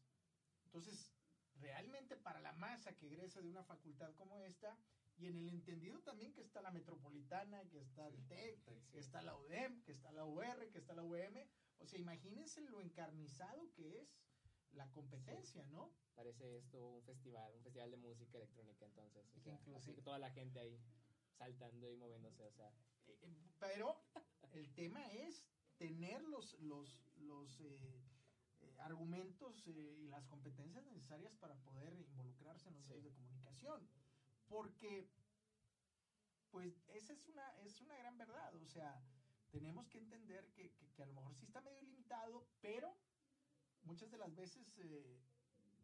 Entonces, 0.65 1.11
realmente 1.55 2.15
para 2.15 2.39
la 2.39 2.53
masa 2.53 2.95
que 2.95 3.07
egresa 3.07 3.41
de 3.41 3.49
una 3.49 3.63
facultad 3.63 4.13
como 4.15 4.39
esta, 4.39 4.77
y 5.17 5.27
en 5.27 5.37
el 5.37 5.49
entendido 5.49 6.01
también 6.01 6.33
que 6.33 6.41
está 6.41 6.61
la 6.61 6.71
metropolitana, 6.71 7.63
que 7.69 7.79
está 7.79 8.07
el 8.07 8.25
TEC, 8.27 8.89
que 8.89 8.99
está 8.99 9.21
la 9.21 9.35
UDEM, 9.37 9.83
que 9.83 9.91
está 9.91 10.11
la 10.11 10.25
UR, 10.25 10.69
que 10.71 10.79
está 10.79 10.95
la 10.95 11.03
UM. 11.03 11.37
O 11.77 11.85
sea, 11.85 11.99
imagínense 11.99 12.61
lo 12.61 12.81
encarnizado 12.81 13.71
que 13.73 13.99
es 13.99 14.15
la 14.73 14.89
competencia, 14.91 15.65
¿no? 15.67 15.91
Parece 16.15 16.57
esto 16.57 16.85
un 16.87 17.03
festival, 17.03 17.53
un 17.55 17.63
festival 17.63 17.91
de 17.91 17.97
música 17.97 18.37
electrónica 18.37 18.85
entonces. 18.85 19.25
O 19.35 19.39
sea, 19.39 19.53
inclusive- 19.53 19.77
así 19.77 19.93
que 19.93 20.01
toda 20.01 20.19
la 20.19 20.31
gente 20.31 20.59
ahí 20.59 20.79
saltando 21.37 21.91
y 21.91 21.95
moviéndose, 21.97 22.43
o 22.45 22.51
sea, 22.51 22.71
Eh, 23.07 23.17
eh, 23.23 23.37
pero 23.59 23.99
el 24.53 24.71
tema 24.73 25.05
es 25.11 25.45
tener 25.77 26.21
los, 26.23 26.53
los, 26.59 27.01
los 27.17 27.59
eh, 27.61 27.99
eh, 28.61 28.75
argumentos 28.79 29.63
eh, 29.67 29.97
y 29.99 30.07
las 30.07 30.25
competencias 30.27 30.83
necesarias 30.85 31.33
para 31.37 31.55
poder 31.63 31.93
involucrarse 31.99 32.67
en 32.69 32.75
los 32.75 32.83
Sí. 32.83 32.89
medios 32.89 33.05
de 33.05 33.11
comunicación. 33.13 33.89
Porque, 34.47 35.09
pues, 36.51 36.83
esa 36.89 37.13
es 37.13 37.27
una, 37.27 37.57
es 37.61 37.81
una 37.81 37.97
gran 37.97 38.17
verdad. 38.17 38.53
O 38.55 38.65
sea, 38.67 39.01
tenemos 39.49 39.87
que 39.89 39.97
entender 39.97 40.51
que, 40.53 40.71
que- 40.75 40.91
que 40.93 41.03
a 41.03 41.05
lo 41.07 41.13
mejor 41.13 41.33
sí 41.35 41.45
está 41.45 41.61
medio 41.61 41.81
limitado, 41.81 42.45
pero 42.61 42.95
muchas 43.83 44.11
de 44.11 44.17
las 44.17 44.35
veces, 44.35 44.77
eh, 44.77 45.21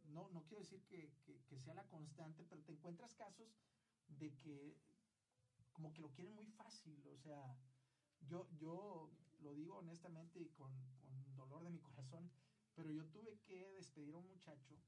no, 0.06 0.30
no 0.30 0.44
quiero 0.44 0.62
decir 0.64 0.84
que, 0.86 1.14
que- 1.26 1.60
sea 1.60 1.74
la 1.74 1.88
constante, 1.88 2.46
pero 2.46 2.62
te 2.64 2.72
encuentras 2.72 3.14
casos 3.16 3.58
de 4.08 4.36
que 4.36 4.78
como 5.72 5.94
que 5.94 6.02
lo 6.02 6.12
quieren 6.12 6.34
muy 6.36 6.48
fácil, 6.48 7.06
o 7.08 7.18
sea, 7.18 7.58
yo, 8.22 8.48
yo 8.58 9.12
lo 9.40 9.54
digo 9.54 9.78
honestamente 9.78 10.40
y 10.40 10.48
con, 10.50 10.72
con 10.98 11.36
dolor 11.36 11.64
de 11.64 11.70
mi 11.72 11.80
corazón, 11.82 12.32
pero 12.76 12.90
yo 12.92 13.06
tuve 13.08 13.38
que 13.40 13.72
despedir 13.74 14.14
a 14.16 14.18
un 14.18 14.28
muchacho, 14.28 14.80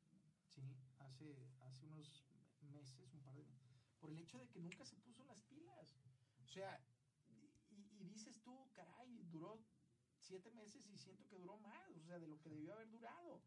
sí, 0.48 0.62
hace, 0.98 1.50
hace 1.60 1.86
unos 1.86 2.26
meses, 2.62 3.14
un 3.14 3.22
par 3.22 3.36
de 3.36 3.46
por 4.00 4.12
el 4.12 4.18
hecho 4.20 4.40
de 4.40 4.48
que 4.50 4.60
nunca 4.60 4.86
se 4.86 4.96
puso 4.98 5.24
las 5.26 5.42
pilas. 5.44 5.98
O 6.44 6.48
sea, 6.48 6.82
y, 7.28 7.52
y 7.70 8.06
dices 8.06 8.42
tú, 8.42 8.70
caray, 8.74 9.24
duró 9.30 9.60
siete 10.30 10.52
meses 10.52 10.86
y 10.88 10.98
siento 10.98 11.26
que 11.28 11.38
duró 11.38 11.58
más, 11.58 11.90
o 11.98 12.02
sea, 12.04 12.20
de 12.20 12.28
lo 12.28 12.40
que 12.40 12.50
debió 12.50 12.74
haber 12.74 12.90
durado. 12.90 13.42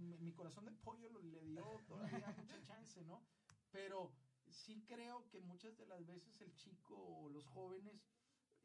mi, 0.00 0.18
mi 0.18 0.32
corazón 0.32 0.64
de 0.64 0.72
pollo 0.72 1.08
lo- 1.10 1.22
le 1.22 1.42
dio 1.44 1.64
todavía 1.86 2.26
mucha 2.36 2.60
chance, 2.62 3.02
¿no? 3.04 3.22
Pero 3.70 4.12
sí 4.48 4.82
creo 4.86 5.28
que 5.30 5.40
muchas 5.40 5.76
de 5.76 5.86
las 5.86 6.04
veces 6.04 6.40
el 6.40 6.52
chico 6.56 6.94
o 6.96 7.28
los 7.30 7.46
jóvenes 7.46 8.02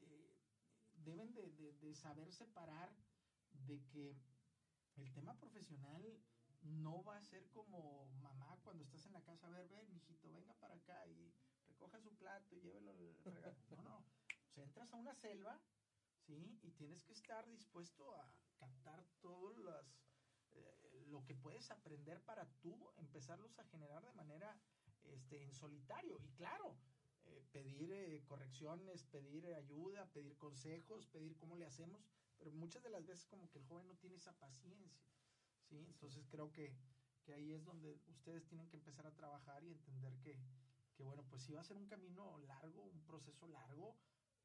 eh, 0.01 0.35
deben 0.93 1.33
de, 1.33 1.51
de- 1.51 1.73
de 1.73 1.93
saber 1.95 2.31
separar 2.31 2.89
de 3.67 3.77
que 3.91 4.17
el 4.97 5.11
tema 5.13 5.37
profesional 5.37 6.03
no 6.61 7.03
va 7.03 7.17
a 7.17 7.21
ser 7.23 7.47
como 7.51 8.07
mamá 8.21 8.57
cuando 8.63 8.83
estás 8.83 9.05
en 9.05 9.13
la 9.13 9.21
casa, 9.23 9.47
a 9.47 9.51
ver, 9.51 9.67
ven, 9.69 9.93
mijito, 9.93 10.31
venga 10.31 10.53
para 10.55 10.75
acá 10.75 11.07
y 11.07 11.31
recoja 11.67 11.99
su 12.01 12.11
plato 12.15 12.55
y 12.55 12.61
llévelo 12.61 12.91
al 12.91 13.15
fregar. 13.23 13.55
No, 13.77 13.83
no. 13.83 13.97
O 13.97 14.51
sea, 14.53 14.63
entras 14.63 14.91
a 14.93 14.97
una 14.97 15.13
selva, 15.13 15.61
¿sí? 16.29 16.59
Y 16.61 16.71
tienes 16.71 17.03
que 17.03 17.13
estar 17.13 17.47
dispuesto 17.49 18.15
a 18.15 18.31
captar 18.57 19.03
todo 19.19 19.53
las, 19.57 19.99
eh, 20.51 21.05
lo 21.07 21.23
que 21.25 21.33
puedes 21.33 21.71
aprender 21.71 22.21
para 22.21 22.45
tú 22.61 22.91
empezarlos 22.97 23.57
a 23.57 23.65
generar 23.65 24.05
de 24.05 24.13
manera 24.13 24.55
este, 25.05 25.41
en 25.43 25.53
solitario. 25.53 26.19
Y 26.21 26.29
claro, 26.33 26.77
eh, 27.25 27.43
pedir 27.51 27.91
eh, 27.91 28.23
correcciones, 28.25 29.03
pedir 29.05 29.47
ayuda, 29.55 30.05
pedir 30.13 30.37
consejos, 30.37 31.07
pedir 31.07 31.35
cómo 31.35 31.55
le 31.55 31.65
hacemos, 31.65 32.07
pero 32.37 32.51
muchas 32.51 32.83
de 32.83 32.91
las 32.91 33.05
veces 33.07 33.25
como 33.25 33.49
que 33.49 33.57
el 33.57 33.65
joven 33.65 33.87
no 33.87 33.95
tiene 33.95 34.17
esa 34.17 34.37
paciencia. 34.37 35.01
¿sí? 35.67 35.83
Entonces 35.87 36.27
creo 36.29 36.51
que, 36.51 36.75
que 37.23 37.33
ahí 37.33 37.53
es 37.53 37.65
donde 37.65 37.99
ustedes 38.07 38.45
tienen 38.45 38.69
que 38.69 38.77
empezar 38.77 39.07
a 39.07 39.15
trabajar 39.15 39.63
y 39.63 39.71
entender 39.71 40.13
que, 40.19 40.39
que, 40.95 41.03
bueno, 41.03 41.23
pues 41.27 41.41
sí 41.41 41.53
va 41.53 41.61
a 41.61 41.63
ser 41.63 41.77
un 41.77 41.87
camino 41.87 42.37
largo, 42.39 42.83
un 42.83 43.03
proceso 43.03 43.47
largo, 43.47 43.97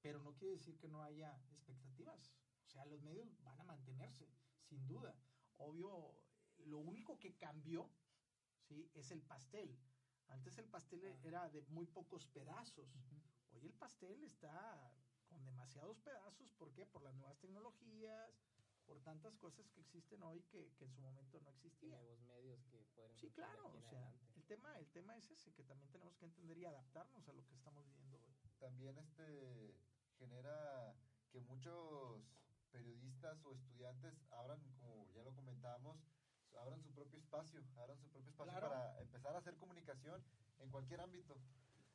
pero 0.04 0.20
no 0.22 0.34
quiere 0.34 0.56
decir 0.56 0.76
que 0.76 0.86
no 0.86 1.02
haya 1.02 1.34
expectativas. 1.50 2.30
O 2.66 2.68
sea, 2.68 2.84
los 2.84 3.00
medios 3.00 3.26
van 3.42 3.58
a 3.58 3.64
mantenerse, 3.64 4.28
sin 4.68 4.86
duda. 4.86 5.16
Obvio, 5.56 6.20
lo 6.66 6.78
único 6.78 7.18
que 7.18 7.34
cambió, 7.38 7.88
¿sí? 8.68 8.90
Es 8.92 9.10
el 9.12 9.22
pastel. 9.22 9.74
Antes 10.28 10.58
el 10.58 10.66
pastel 10.68 11.02
Ah. 11.06 11.18
era 11.22 11.48
de 11.48 11.62
muy 11.68 11.86
pocos 11.86 12.26
pedazos. 12.26 12.86
Hoy 13.52 13.64
el 13.64 13.72
pastel 13.72 14.22
está 14.24 14.92
con 15.26 15.42
demasiados 15.46 15.98
pedazos. 16.00 16.52
¿Por 16.52 16.70
qué? 16.74 16.84
Por 16.84 17.02
las 17.02 17.14
nuevas 17.14 17.38
tecnologías, 17.38 18.30
por 18.84 19.00
tantas 19.00 19.34
cosas 19.38 19.70
que 19.70 19.80
existen 19.80 20.22
hoy 20.22 20.42
que, 20.50 20.70
que 20.76 20.84
en 20.84 20.92
su 20.92 21.00
momento 21.00 21.40
no 21.40 21.48
y 21.48 21.54
existían. 21.54 21.98
nuevos 21.98 22.20
medios 22.20 22.62
que 22.66 22.84
pueden 22.94 23.16
Sí, 23.16 23.30
claro. 23.30 23.68
O 23.68 23.80
sea, 23.80 24.00
adelante. 24.08 24.34
el 24.36 24.44
tema, 24.44 24.78
el 24.78 24.90
tema 24.90 25.16
es 25.16 25.30
ese, 25.30 25.50
que 25.54 25.64
también 25.64 25.90
tenemos 25.90 26.14
que 26.18 26.26
entender 26.26 26.58
y 26.58 26.66
adaptarnos 26.66 27.26
a 27.26 27.32
lo 27.32 27.42
que 27.46 27.54
estamos 27.54 27.86
viviendo 27.86 28.18
hoy. 28.18 28.34
También 28.58 28.98
este 28.98 29.74
genera 30.18 30.94
que 31.32 31.40
muchos 31.40 32.22
periodistas 32.72 33.44
o 33.44 33.52
estudiantes 33.52 34.14
abran, 34.32 34.60
como 34.78 35.06
ya 35.14 35.22
lo 35.22 35.34
comentábamos, 35.34 35.96
abran 36.58 36.80
su 36.82 36.92
propio 36.92 37.18
espacio, 37.18 37.60
abran 37.78 37.98
su 37.98 38.08
propio 38.08 38.30
espacio 38.30 38.52
Claro. 38.52 38.68
para 38.68 39.00
empezar 39.00 39.34
a 39.34 39.38
hacer 39.38 39.54
comunicación 39.56 40.22
en 40.60 40.70
cualquier 40.70 41.00
ámbito. 41.00 41.36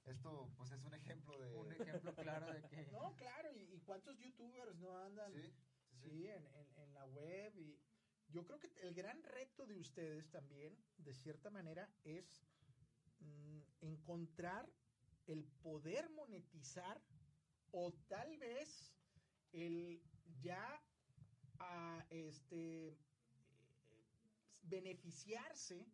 Esto 0.05 0.49
pues 0.57 0.71
es 0.71 0.83
un 0.83 0.93
ejemplo 0.93 1.37
de... 1.37 1.55
Un 1.55 1.71
ejemplo 1.71 2.15
claro 2.15 2.51
de 2.53 2.61
que 2.63 2.91
No, 2.91 3.15
claro, 3.15 3.51
y, 3.53 3.75
y 3.75 3.79
cuántos 3.81 4.17
youtubers 4.17 4.75
no 4.77 4.97
andan 4.97 5.31
Sí, 5.33 5.41
sí, 5.41 5.95
sí. 6.01 6.09
sí, 6.09 6.27
en, 6.27 6.45
en- 6.47 6.79
en 6.79 6.93
la 6.93 7.05
web 7.05 7.53
y 7.57 7.77
yo 8.31 8.43
creo 8.45 8.59
que 8.59 8.69
el 8.81 8.93
gran 8.93 9.21
reto 9.23 9.65
de 9.65 9.77
ustedes 9.77 10.29
también, 10.29 10.77
de 10.97 11.13
cierta 11.13 11.49
manera, 11.49 11.89
es 12.03 12.41
mm, 13.19 13.59
encontrar 13.81 14.69
el 15.27 15.43
poder 15.63 16.09
monetizar 16.11 17.01
o 17.71 17.93
tal 18.07 18.37
vez 18.37 18.93
el 19.51 20.01
ya 20.41 20.81
a 21.59 22.05
este 22.09 22.87
eh, 22.89 22.97
beneficiarse 24.63 25.85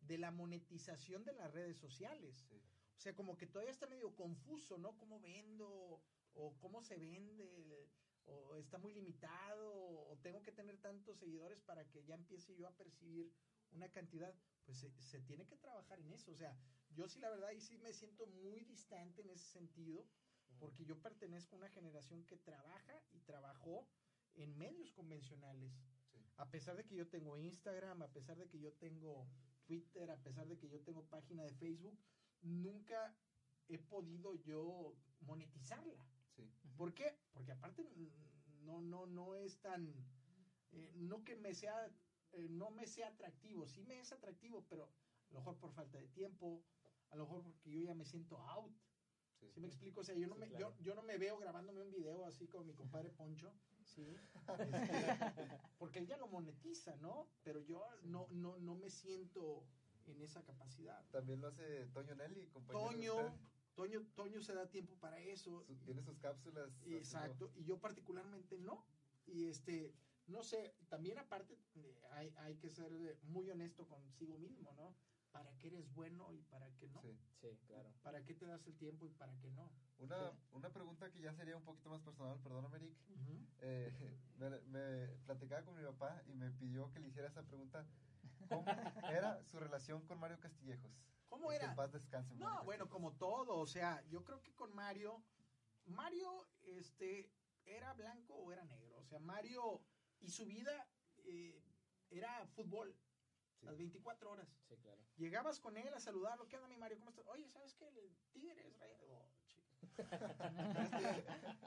de 0.00 0.18
la 0.18 0.30
monetización 0.30 1.24
de 1.24 1.32
las 1.34 1.52
redes 1.52 1.76
sociales. 1.76 2.46
Sí. 2.48 2.56
O 2.96 3.00
sea, 3.00 3.14
como 3.14 3.36
que 3.36 3.46
todavía 3.46 3.70
está 3.70 3.86
medio 3.86 4.14
confuso, 4.14 4.76
¿no? 4.78 4.96
¿Cómo 4.96 5.20
vendo? 5.20 6.02
¿O 6.34 6.58
cómo 6.58 6.82
se 6.82 6.96
vende? 6.98 7.88
¿O 8.24 8.56
está 8.56 8.78
muy 8.78 8.92
limitado? 8.92 9.72
¿O 10.08 10.18
tengo 10.18 10.42
que 10.42 10.52
tener 10.52 10.78
tantos 10.78 11.16
seguidores 11.18 11.60
para 11.60 11.88
que 11.88 12.04
ya 12.04 12.14
empiece 12.14 12.56
yo 12.56 12.66
a 12.66 12.76
percibir 12.76 13.32
una 13.70 13.88
cantidad? 13.90 14.34
Pues 14.64 14.78
se, 14.78 14.90
se 15.00 15.20
tiene 15.20 15.46
que 15.46 15.56
trabajar 15.56 16.00
en 16.00 16.12
eso. 16.12 16.32
O 16.32 16.34
sea, 16.34 16.58
yo 16.90 17.08
sí, 17.08 17.20
la 17.20 17.30
verdad, 17.30 17.52
y 17.52 17.60
sí 17.60 17.78
me 17.78 17.92
siento 17.92 18.26
muy 18.26 18.64
distante 18.64 19.22
en 19.22 19.30
ese 19.30 19.46
sentido, 19.46 20.04
porque 20.58 20.84
yo 20.84 21.00
pertenezco 21.00 21.54
a 21.56 21.58
una 21.58 21.68
generación 21.70 22.24
que 22.24 22.36
trabaja 22.36 23.02
y 23.12 23.20
trabajó 23.20 23.86
en 24.34 24.56
medios 24.56 24.92
convencionales. 24.92 25.72
Sí. 26.12 26.18
A 26.36 26.50
pesar 26.50 26.76
de 26.76 26.84
que 26.84 26.94
yo 26.94 27.08
tengo 27.08 27.38
Instagram, 27.38 28.02
a 28.02 28.12
pesar 28.12 28.38
de 28.38 28.48
que 28.48 28.58
yo 28.58 28.72
tengo 28.72 29.28
Twitter, 29.66 30.10
a 30.10 30.16
pesar 30.22 30.46
de 30.48 30.58
que 30.58 30.68
yo 30.68 30.80
tengo 30.80 31.04
página 31.04 31.44
de 31.44 31.52
Facebook, 31.54 31.98
nunca 32.42 33.16
he 33.68 33.78
podido 33.78 34.34
yo 34.34 34.96
monetizarla. 35.20 36.06
Sí. 36.36 36.50
¿Por 36.76 36.94
qué? 36.94 37.18
Porque 37.32 37.52
aparte 37.52 37.84
no, 38.62 38.80
no, 38.80 39.06
no 39.06 39.34
es 39.34 39.58
tan, 39.60 39.92
eh, 40.72 40.92
no 40.94 41.24
que 41.24 41.36
me 41.36 41.54
sea, 41.54 41.90
eh, 42.32 42.48
no 42.50 42.70
me 42.70 42.86
sea 42.86 43.08
atractivo, 43.08 43.66
sí 43.66 43.82
me 43.82 44.00
es 44.00 44.12
atractivo, 44.12 44.64
pero 44.68 44.84
a 44.84 45.32
lo 45.32 45.40
mejor 45.40 45.58
por 45.58 45.72
falta 45.72 45.98
de 45.98 46.08
tiempo, 46.08 46.62
a 47.10 47.16
lo 47.16 47.24
mejor 47.24 47.42
porque 47.42 47.70
yo 47.70 47.80
ya 47.80 47.94
me 47.94 48.04
siento 48.04 48.38
out. 48.38 48.74
Sí. 49.40 49.46
¿Sí 49.54 49.60
me 49.60 49.68
explico? 49.68 50.00
O 50.00 50.04
sea, 50.04 50.14
yo 50.16 50.26
no, 50.26 50.34
Sí, 50.34 50.40
me, 50.40 50.48
claro. 50.48 50.74
yo, 50.78 50.82
yo 50.84 50.94
no 50.94 51.02
me 51.02 51.16
veo 51.18 51.38
grabándome 51.38 51.82
un 51.82 51.90
video 51.90 52.24
así 52.24 52.48
con 52.48 52.66
mi 52.66 52.74
compadre 52.74 53.10
Poncho, 53.10 53.52
¿sí? 53.84 54.06
Este, 54.58 54.68
porque 55.78 55.98
él 56.00 56.06
ya 56.06 56.16
lo 56.16 56.26
monetiza, 56.28 56.96
¿no? 56.96 57.28
Pero 57.44 57.60
yo 57.60 57.84
no, 58.02 58.26
no, 58.30 58.58
no 58.58 58.74
me 58.74 58.90
siento 58.90 59.64
en 60.06 60.20
esa 60.22 60.42
capacidad. 60.44 61.04
También 61.10 61.40
lo 61.40 61.48
hace 61.48 61.86
Toño 61.88 62.14
Nelly, 62.14 62.48
compañero. 62.48 62.90
Toño. 62.90 63.38
Toño, 63.74 64.06
Toño 64.16 64.40
se 64.40 64.54
da 64.54 64.68
tiempo 64.68 64.96
para 64.96 65.20
eso. 65.20 65.62
Su- 65.64 65.76
tiene 65.84 66.02
sus 66.02 66.18
cápsulas. 66.18 66.72
Y- 66.84 66.94
Exacto, 66.96 67.52
y 67.54 67.64
yo 67.64 67.78
particularmente 67.78 68.58
no. 68.58 68.84
Y 69.26 69.46
este, 69.46 69.94
no 70.26 70.42
sé, 70.42 70.74
también 70.88 71.18
aparte 71.18 71.56
eh, 71.76 72.00
hay, 72.10 72.34
hay 72.38 72.56
que 72.56 72.70
ser 72.70 72.92
eh, 72.92 73.18
muy 73.22 73.48
honesto 73.50 73.86
consigo 73.86 74.36
mismo, 74.38 74.72
¿no? 74.72 74.96
¿Para 75.38 75.56
qué 75.58 75.68
eres 75.68 75.94
bueno 75.94 76.32
y 76.32 76.42
para 76.42 76.68
qué 76.78 76.88
no? 76.88 77.00
Sí. 77.00 77.16
Sí, 77.40 77.56
claro. 77.68 77.88
¿Para 78.02 78.24
qué 78.24 78.34
te 78.34 78.44
das 78.44 78.66
el 78.66 78.76
tiempo 78.76 79.06
y 79.06 79.10
para 79.10 79.32
qué 79.38 79.48
no? 79.52 79.70
Una, 79.98 80.32
una 80.50 80.70
pregunta 80.70 81.10
que 81.12 81.20
ya 81.20 81.32
sería 81.32 81.56
un 81.56 81.62
poquito 81.62 81.90
más 81.90 82.02
personal, 82.02 82.40
perdóname, 82.40 82.78
Eric. 82.78 82.96
Eh, 83.60 83.92
me, 84.38 84.50
me 84.62 85.06
platicaba 85.26 85.64
con 85.64 85.76
mi 85.76 85.84
papá 85.84 86.20
y 86.26 86.34
me 86.34 86.50
pidió 86.50 86.90
que 86.90 86.98
le 86.98 87.06
hiciera 87.08 87.28
esa 87.28 87.44
pregunta. 87.44 87.86
¿Cómo 88.48 88.64
era 89.12 89.44
su 89.44 89.60
relación 89.60 90.04
con 90.06 90.18
Mario 90.18 90.40
Castillejos? 90.40 90.90
¿Cómo 91.28 91.50
Que 91.50 91.56
era? 91.56 91.70
en 91.70 91.76
paz 91.76 91.92
descanse. 91.92 92.34
Mario 92.34 92.48
No, 92.48 92.64
bueno, 92.64 92.88
como 92.88 93.12
todo, 93.12 93.58
o 93.58 93.66
sea, 93.66 94.02
yo 94.08 94.24
creo 94.24 94.42
que 94.42 94.52
con 94.54 94.74
Mario, 94.74 95.22
Mario, 95.86 96.48
este, 96.62 97.30
era 97.64 97.92
blanco 97.94 98.34
o 98.34 98.50
era 98.50 98.64
negro, 98.64 98.96
o 98.98 99.04
sea, 99.04 99.20
Mario 99.20 99.82
y 100.20 100.30
su 100.30 100.46
vida 100.46 100.88
eh, 101.24 101.62
era 102.10 102.44
fútbol, 102.48 102.96
Sí. 103.60 103.66
las 103.66 103.76
24 103.76 104.30
horas. 104.30 104.48
Sí, 104.68 104.76
claro. 104.76 105.00
Llegabas 105.16 105.60
con 105.60 105.76
él 105.76 105.92
a 105.94 106.00
saludarlo, 106.00 106.46
¿qué 106.48 106.56
onda 106.56 106.68
mi 106.68 106.76
Mario? 106.76 106.98
¿Cómo 106.98 107.10
estás? 107.10 107.26
Oye, 107.28 107.48
¿sabes 107.48 107.74
qué? 107.74 107.88
El 107.88 108.10
Tigres, 108.32 108.78
rayado. 108.78 109.04
Oh, 109.08 109.28
chico. 109.46 109.68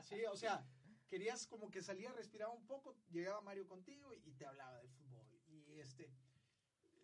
sí, 0.04 0.24
o 0.26 0.36
sea, 0.36 0.66
querías 1.08 1.48
como 1.48 1.70
que 1.70 1.82
salía, 1.82 2.12
respiraba 2.14 2.54
un 2.54 2.66
poco, 2.66 2.96
llegaba 3.12 3.42
Mario 3.42 3.68
contigo 3.68 4.14
y 4.14 4.34
te 4.34 4.46
hablaba 4.46 4.78
del 4.78 4.90
fútbol. 4.90 5.26
Y 5.48 5.80
este, 5.80 6.10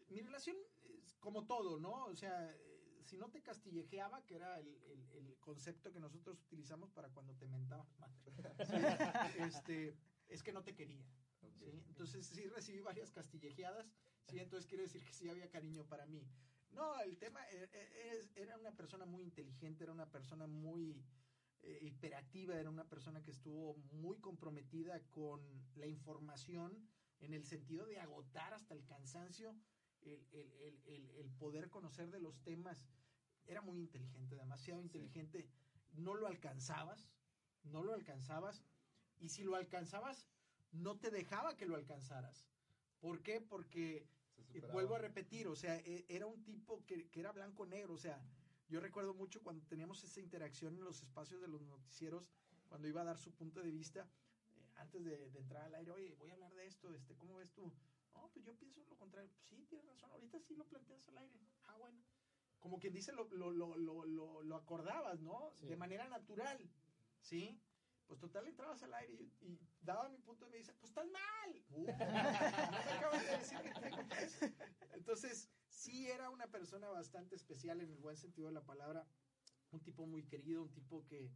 mi 0.10 0.22
relación 0.22 0.56
es 1.04 1.16
como 1.20 1.46
todo, 1.46 1.80
¿no? 1.80 2.06
O 2.06 2.16
sea, 2.16 2.56
si 3.04 3.18
no 3.18 3.30
te 3.30 3.42
castillejeaba, 3.42 4.26
que 4.26 4.36
era 4.36 4.60
el, 4.60 4.68
el- 4.86 5.12
el 5.12 5.38
concepto 5.40 5.92
que 5.92 6.00
nosotros 6.00 6.42
utilizamos 6.44 6.92
para 6.92 7.10
cuando 7.10 7.34
te 7.36 7.48
mentaban 7.48 7.88
madre, 8.00 8.34
este, 9.40 9.96
es 10.28 10.44
que 10.44 10.52
no 10.54 10.64
te 10.64 10.74
quería. 10.76 11.06
Entonces 11.88 12.26
sí 12.28 12.48
recibí 12.50 12.82
varias 12.82 13.12
castillejeadas, 13.12 13.88
sí, 14.30 14.40
entonces 14.40 14.68
quiere 14.68 14.84
decir 14.84 15.04
que 15.04 15.14
sí 15.14 15.30
había 15.30 15.50
cariño 15.50 15.86
para 15.86 16.06
mí. 16.06 16.28
No, 16.72 17.00
el 17.02 17.18
tema 17.18 17.44
e- 17.50 17.70
e- 17.74 18.18
es- 18.18 18.32
era 18.36 18.58
una 18.58 18.72
persona 18.76 19.06
muy 19.06 19.24
inteligente, 19.24 19.84
era 19.84 19.94
una 19.94 20.12
persona 20.12 20.48
muy 20.48 21.04
eh, 21.64 21.80
hiperactiva, 21.82 22.56
era 22.60 22.70
una 22.70 22.88
persona 22.88 23.24
que 23.24 23.32
estuvo 23.32 23.76
muy 23.92 24.20
comprometida 24.20 25.02
con 25.10 25.42
la 25.76 25.88
información 25.88 26.88
en 27.20 27.34
el 27.34 27.44
sentido 27.46 27.86
de 27.88 28.00
agotar 28.00 28.54
hasta 28.54 28.76
el 28.76 28.86
cansancio 28.86 29.56
el, 30.02 30.28
el- 30.32 30.52
el- 30.62 30.82
el- 30.86 31.10
el 31.12 31.32
poder 31.32 31.70
conocer 31.70 32.12
de 32.12 32.20
los 32.20 32.42
temas. 32.44 32.86
Era 33.48 33.62
muy 33.62 33.80
inteligente, 33.80 34.36
demasiado 34.36 34.82
inteligente. 34.82 35.50
No 35.94 36.14
lo 36.14 36.28
alcanzabas, 36.28 37.10
no 37.64 37.84
lo 37.84 37.94
alcanzabas. 37.94 38.64
Y 39.20 39.30
si 39.30 39.44
lo 39.44 39.56
alcanzabas, 39.56 40.28
no 40.72 40.98
te 41.00 41.10
dejaba 41.10 41.58
que 41.58 41.66
lo 41.66 41.76
alcanzaras. 41.76 42.46
¿Por 43.00 43.24
qué? 43.24 43.42
Porque 43.42 44.08
Vuelvo 44.62 44.96
a 44.96 45.00
repetir, 45.00 45.48
o 45.48 45.56
sea, 45.56 45.78
e- 45.80 46.06
era 46.10 46.26
un 46.26 46.44
tipo 46.44 46.86
que, 46.86 47.10
que 47.10 47.20
era 47.20 47.32
blanco-negro, 47.32 47.94
o 47.94 47.98
sea, 47.98 48.22
yo 48.70 48.80
recuerdo 48.80 49.14
mucho 49.14 49.42
cuando 49.42 49.66
teníamos 49.66 50.04
esa 50.04 50.20
interacción 50.20 50.76
en 50.76 50.84
los 50.84 51.02
espacios 51.02 51.42
de 51.42 51.48
los 51.48 51.62
noticieros, 51.62 52.30
cuando 52.68 52.88
iba 52.88 53.02
a 53.02 53.06
dar 53.06 53.18
su 53.18 53.32
punto 53.34 53.62
de 53.62 53.72
vista, 53.72 54.10
eh, 54.56 54.72
antes 54.76 55.04
de, 55.04 55.30
de 55.30 55.40
entrar 55.40 55.64
al 55.64 55.76
aire, 55.76 55.92
oye, 55.92 56.16
voy 56.16 56.30
a 56.30 56.34
hablar 56.34 56.54
de 56.54 56.66
esto, 56.66 56.94
este, 56.94 57.16
¿cómo 57.16 57.36
ves 57.38 57.52
tú? 57.54 57.72
No, 58.14 58.30
pues 58.34 58.44
yo 58.46 58.56
pienso 58.58 58.84
lo 58.90 58.98
contrario, 58.98 59.32
sí, 59.44 59.66
tienes 59.70 59.86
razón, 59.88 60.12
ahorita 60.12 60.40
sí 60.40 60.56
lo 60.56 60.66
planteas 60.68 61.08
al 61.08 61.18
aire, 61.20 61.40
ah, 61.64 61.78
bueno. 61.78 62.02
Como 62.60 62.80
quien 62.80 62.94
dice, 62.94 63.14
lo, 63.14 63.26
lo, 63.30 63.52
lo, 63.52 63.78
lo, 63.78 64.06
lo, 64.06 64.42
lo 64.42 64.56
acordabas, 64.56 65.20
¿no? 65.22 65.52
Sí. 65.54 65.68
De 65.68 65.76
manera 65.78 66.08
natural, 66.08 66.58
¿sí? 67.22 67.62
Pues 68.08 68.20
total, 68.20 68.48
entrabas 68.48 68.82
al 68.84 68.94
aire 68.94 69.14
y, 69.14 69.46
y 69.46 69.60
daba 69.82 70.08
mi 70.10 70.20
punto 70.20 70.46
de 70.46 70.58
vista, 70.58 70.74
pues 70.80 70.92
estás 70.92 71.08
mal. 71.10 71.64
No 71.70 71.84
me 71.84 72.92
acabas 72.92 73.24
de 73.24 73.38
decir 73.38 73.60
que 73.62 73.80
tengo 73.80 73.98
Entonces, 74.94 75.50
sí 75.68 76.08
era 76.08 76.30
una 76.30 76.48
persona 76.48 76.90
bastante 76.90 77.36
especial 77.36 77.82
en 77.82 77.92
el 77.92 78.00
buen 78.00 78.18
sentido 78.18 78.48
de 78.48 78.54
la 78.54 78.66
palabra, 78.66 79.06
un 79.72 79.82
tipo 79.82 80.06
muy 80.06 80.24
querido, 80.24 80.64
un 80.64 80.72
tipo 80.72 81.06
que, 81.06 81.30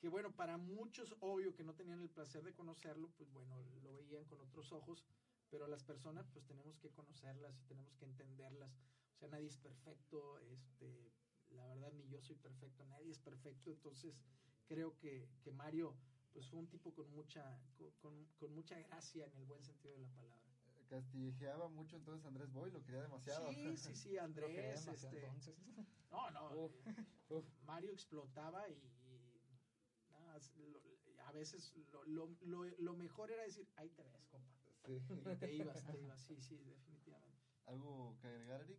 que 0.00 0.08
bueno, 0.08 0.34
para 0.34 0.58
muchos, 0.58 1.14
obvio 1.20 1.54
que 1.54 1.62
no 1.62 1.74
tenían 1.74 2.00
el 2.00 2.10
placer 2.10 2.42
de 2.42 2.54
conocerlo, 2.54 3.10
pues 3.16 3.30
bueno, 3.32 3.56
lo 3.82 3.94
veían 3.94 4.24
con 4.24 4.40
otros 4.40 4.72
ojos, 4.72 5.04
pero 5.50 5.68
las 5.68 5.84
personas 5.84 6.28
pues 6.28 6.44
tenemos 6.44 6.78
que 6.80 6.90
conocerlas 6.90 7.56
y 7.60 7.64
tenemos 7.64 7.96
que 7.96 8.04
entenderlas. 8.04 8.76
O 9.14 9.18
sea, 9.18 9.28
nadie 9.28 9.46
es 9.46 9.56
perfecto, 9.58 10.40
este, 10.40 11.12
la 11.50 11.66
verdad 11.66 11.92
ni 11.92 12.08
yo 12.08 12.20
soy 12.20 12.36
perfecto, 12.36 12.84
nadie 12.86 13.10
es 13.12 13.20
perfecto, 13.20 13.70
entonces 13.70 14.20
creo 14.66 14.96
que, 14.98 15.28
que 15.42 15.52
Mario 15.52 15.94
pues 16.32 16.46
fue 16.48 16.58
un 16.58 16.66
tipo 16.68 16.92
con 16.92 17.08
mucha, 17.14 17.58
con, 18.02 18.24
con- 18.38 18.54
mucha 18.54 18.78
gracia 18.80 19.26
en 19.26 19.36
el 19.38 19.44
buen 19.44 19.62
sentido 19.62 19.94
de 19.94 20.00
la 20.00 20.08
palabra. 20.14 20.42
Castillejeaba 20.90 21.68
mucho 21.68 21.96
entonces 21.96 22.26
Andrés 22.26 22.52
Boy, 22.52 22.70
lo 22.70 22.84
quería 22.84 23.02
demasiado. 23.02 23.52
Sí, 23.52 23.76
sí, 23.76 23.94
sí, 23.94 24.18
Andrés, 24.18 24.86
este, 24.88 25.24
entonces. 25.24 25.54
no, 26.10 26.30
no, 26.30 26.54
Uf, 26.56 26.72
eh, 26.86 27.04
uf. 27.30 27.44
Mario 27.64 27.92
explotaba 27.92 28.68
y, 28.68 28.72
y 28.74 30.10
nada, 30.10 30.38
lo- 30.56 31.24
a 31.24 31.32
veces 31.32 31.72
lo, 31.92 32.04
lo, 32.04 32.28
lo, 32.42 32.64
lo 32.64 32.94
mejor 32.94 33.30
era 33.30 33.44
decir, 33.44 33.66
ahí 33.76 33.88
te 33.90 34.02
ves, 34.02 34.26
compa. 34.30 34.52
Sí. 34.84 34.92
Y 34.92 35.36
te 35.36 35.52
ibas, 35.52 35.84
te 35.86 35.98
ibas, 35.98 36.20
sí, 36.26 36.36
sí, 36.40 36.56
definitivamente. 36.58 37.38
¿Algo 37.66 38.16
que 38.20 38.26
agregar, 38.28 38.60
Eric? 38.62 38.78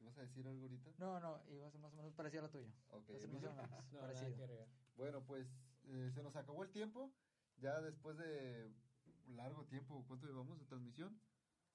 ¿Ibas 0.00 0.16
a 0.18 0.20
decir 0.22 0.46
algo 0.46 0.62
ahorita? 0.62 0.90
No, 0.98 1.20
no, 1.20 1.42
iba 1.52 1.66
a 1.66 1.70
ser 1.70 1.80
más 1.80 1.92
o 1.92 1.96
menos 1.96 2.14
parecido 2.14 2.44
a 2.44 2.46
la 2.46 2.52
tuya. 2.52 2.68
Ok, 2.90 3.08
más 3.08 3.22
o 3.22 3.26
Emilio. 3.26 3.52
menos 3.52 3.56
No, 3.92 4.00
nada 4.00 4.34
que 4.36 4.42
agregar. 4.42 4.68
Bueno, 4.96 5.22
pues 5.24 5.46
eh, 5.84 6.10
se 6.12 6.22
nos 6.22 6.36
acabó 6.36 6.62
el 6.62 6.70
tiempo. 6.70 7.12
Ya 7.58 7.80
después 7.80 8.16
de 8.18 8.70
largo 9.28 9.64
tiempo, 9.66 10.04
¿cuánto 10.06 10.26
llevamos 10.26 10.58
de 10.58 10.66
transmisión? 10.66 11.20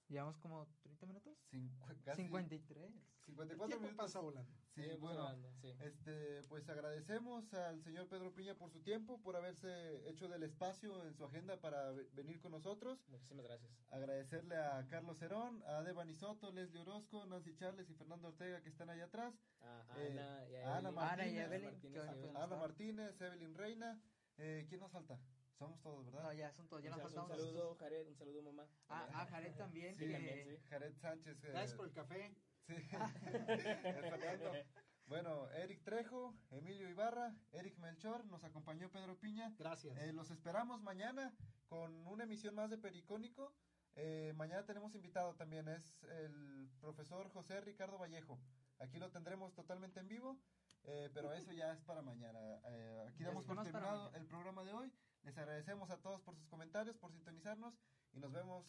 Llevamos 0.08 0.38
como 0.40 0.68
30 0.84 1.06
minutos. 1.06 1.38
Cincu- 1.52 2.02
casi 2.04 2.24
53. 2.24 2.92
54 3.26 3.64
El 3.64 3.70
tiempo 3.70 3.80
minutos. 3.88 4.06
pasa 4.06 4.20
volando. 4.20 4.52
Sí, 4.76 4.82
bueno, 5.00 5.30
sí. 5.62 5.68
este, 5.80 6.44
pues 6.50 6.68
agradecemos 6.70 7.54
al 7.54 7.82
señor 7.84 8.08
Pedro 8.08 8.34
Piña 8.34 8.56
por 8.56 8.72
su 8.72 8.82
tiempo, 8.82 9.22
por 9.22 9.36
haberse 9.36 10.10
hecho 10.10 10.28
del 10.28 10.44
espacio 10.44 11.06
en 11.06 11.14
su 11.14 11.24
agenda 11.26 11.60
para 11.62 11.92
ve- 11.92 12.08
venir 12.14 12.40
con 12.42 12.52
nosotros. 12.52 13.00
Muchísimas 13.10 13.46
gracias. 13.46 13.72
Agradecerle 13.90 14.56
a 14.58 14.86
Carlos 14.88 15.22
Herón, 15.22 15.62
a 15.66 15.82
Devani 15.84 16.16
Soto, 16.16 16.52
Leslie 16.52 16.82
Orozco, 16.82 17.26
Nancy 17.26 17.54
Charles 17.56 17.90
y 17.90 17.94
Fernando 17.94 18.30
Ortega 18.30 18.62
que 18.62 18.70
están 18.70 18.90
allá 18.90 19.06
atrás. 19.06 19.34
A 19.62 19.86
Eh, 19.98 20.12
Ana 20.20 20.50
y 20.50 20.56
a 20.56 20.68
a 20.68 20.78
Ana 20.78 20.90
Evelyn. 20.90 20.96
Martínez. 20.96 21.12
Ana 21.12 21.26
y 21.26 21.38
Ana 21.38 21.46
Evelyn, 21.46 21.66
Martínez, 21.72 22.36
Ana. 22.36 22.56
Martínez, 22.58 23.22
Evelyn 23.22 23.56
Reina. 23.56 24.02
Eh, 24.38 24.66
¿Quién 24.68 24.82
nos 24.82 24.92
falta? 24.92 25.20
Somos 25.62 25.80
todos, 25.84 26.04
¿verdad? 26.08 26.24
No, 26.24 26.34
ya 26.34 26.52
son 26.54 26.68
todos, 26.68 26.82
ya 26.82 26.90
Un 26.90 26.98
nos 27.04 27.14
sal- 27.14 27.22
un 27.24 27.30
saludo, 27.30 27.76
Jared, 27.76 28.08
un 28.08 28.16
saludo, 28.16 28.42
mamá. 28.42 28.68
Ah, 28.90 29.08
ah, 29.14 29.28
Jared 29.30 29.54
también. 29.56 29.96
Sí, 29.96 30.08
que- 30.08 30.14
también, 30.14 30.58
sí. 30.58 30.64
Jared 30.70 30.96
Sánchez. 30.96 31.44
eh, 31.44 31.48
Gracias 31.52 31.76
por 31.76 31.86
el 31.86 31.94
café. 31.94 32.36
Sí. 32.66 32.68
Bueno, 35.08 35.50
Eric 35.52 35.84
Trejo, 35.84 36.34
Emilio 36.52 36.90
Ibarra, 36.90 37.36
Eric 37.52 37.78
Melchor, 37.80 38.24
nos 38.26 38.44
acompañó 38.46 38.90
Pedro 38.90 39.20
Piña. 39.20 39.54
Gracias. 39.60 39.98
Eh, 39.98 40.14
los 40.14 40.32
esperamos 40.32 40.82
mañana 40.82 41.36
con 41.68 42.08
una 42.08 42.24
emisión 42.24 42.56
más 42.56 42.70
de 42.70 42.78
Pericónico. 42.78 43.54
Eh, 43.96 44.32
mañana 44.38 44.64
tenemos 44.66 44.96
invitado 44.96 45.36
también, 45.36 45.68
es 45.68 46.02
el 46.06 46.70
profesor 46.80 47.28
José 47.30 47.60
Ricardo 47.60 47.98
Vallejo. 47.98 48.40
Aquí 48.80 49.00
lo 49.00 49.12
tendremos 49.12 49.54
totalmente 49.54 50.00
en 50.00 50.08
vivo, 50.08 50.40
eh, 50.86 51.10
pero 51.14 51.34
eso 51.34 51.52
ya 51.52 51.74
es 51.74 51.82
para 51.82 52.02
mañana. 52.02 52.40
Eh, 52.70 53.06
aquí 53.10 53.24
damos 53.26 53.44
por 53.44 53.62
terminado 53.64 54.14
el 54.16 54.26
programa 54.28 54.64
de 54.64 54.72
hoy. 54.74 54.94
Les 55.24 55.38
agradecemos 55.38 55.90
a 55.92 55.98
todos 55.98 56.22
por 56.22 56.36
sus 56.36 56.48
comentarios, 56.48 56.96
por 56.98 57.12
sintonizarnos 57.12 57.74
y 58.14 58.20
nos 58.20 58.32
vemos 58.32 58.66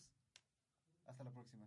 hasta 1.07 1.24
la 1.24 1.30
próxima. 1.30 1.66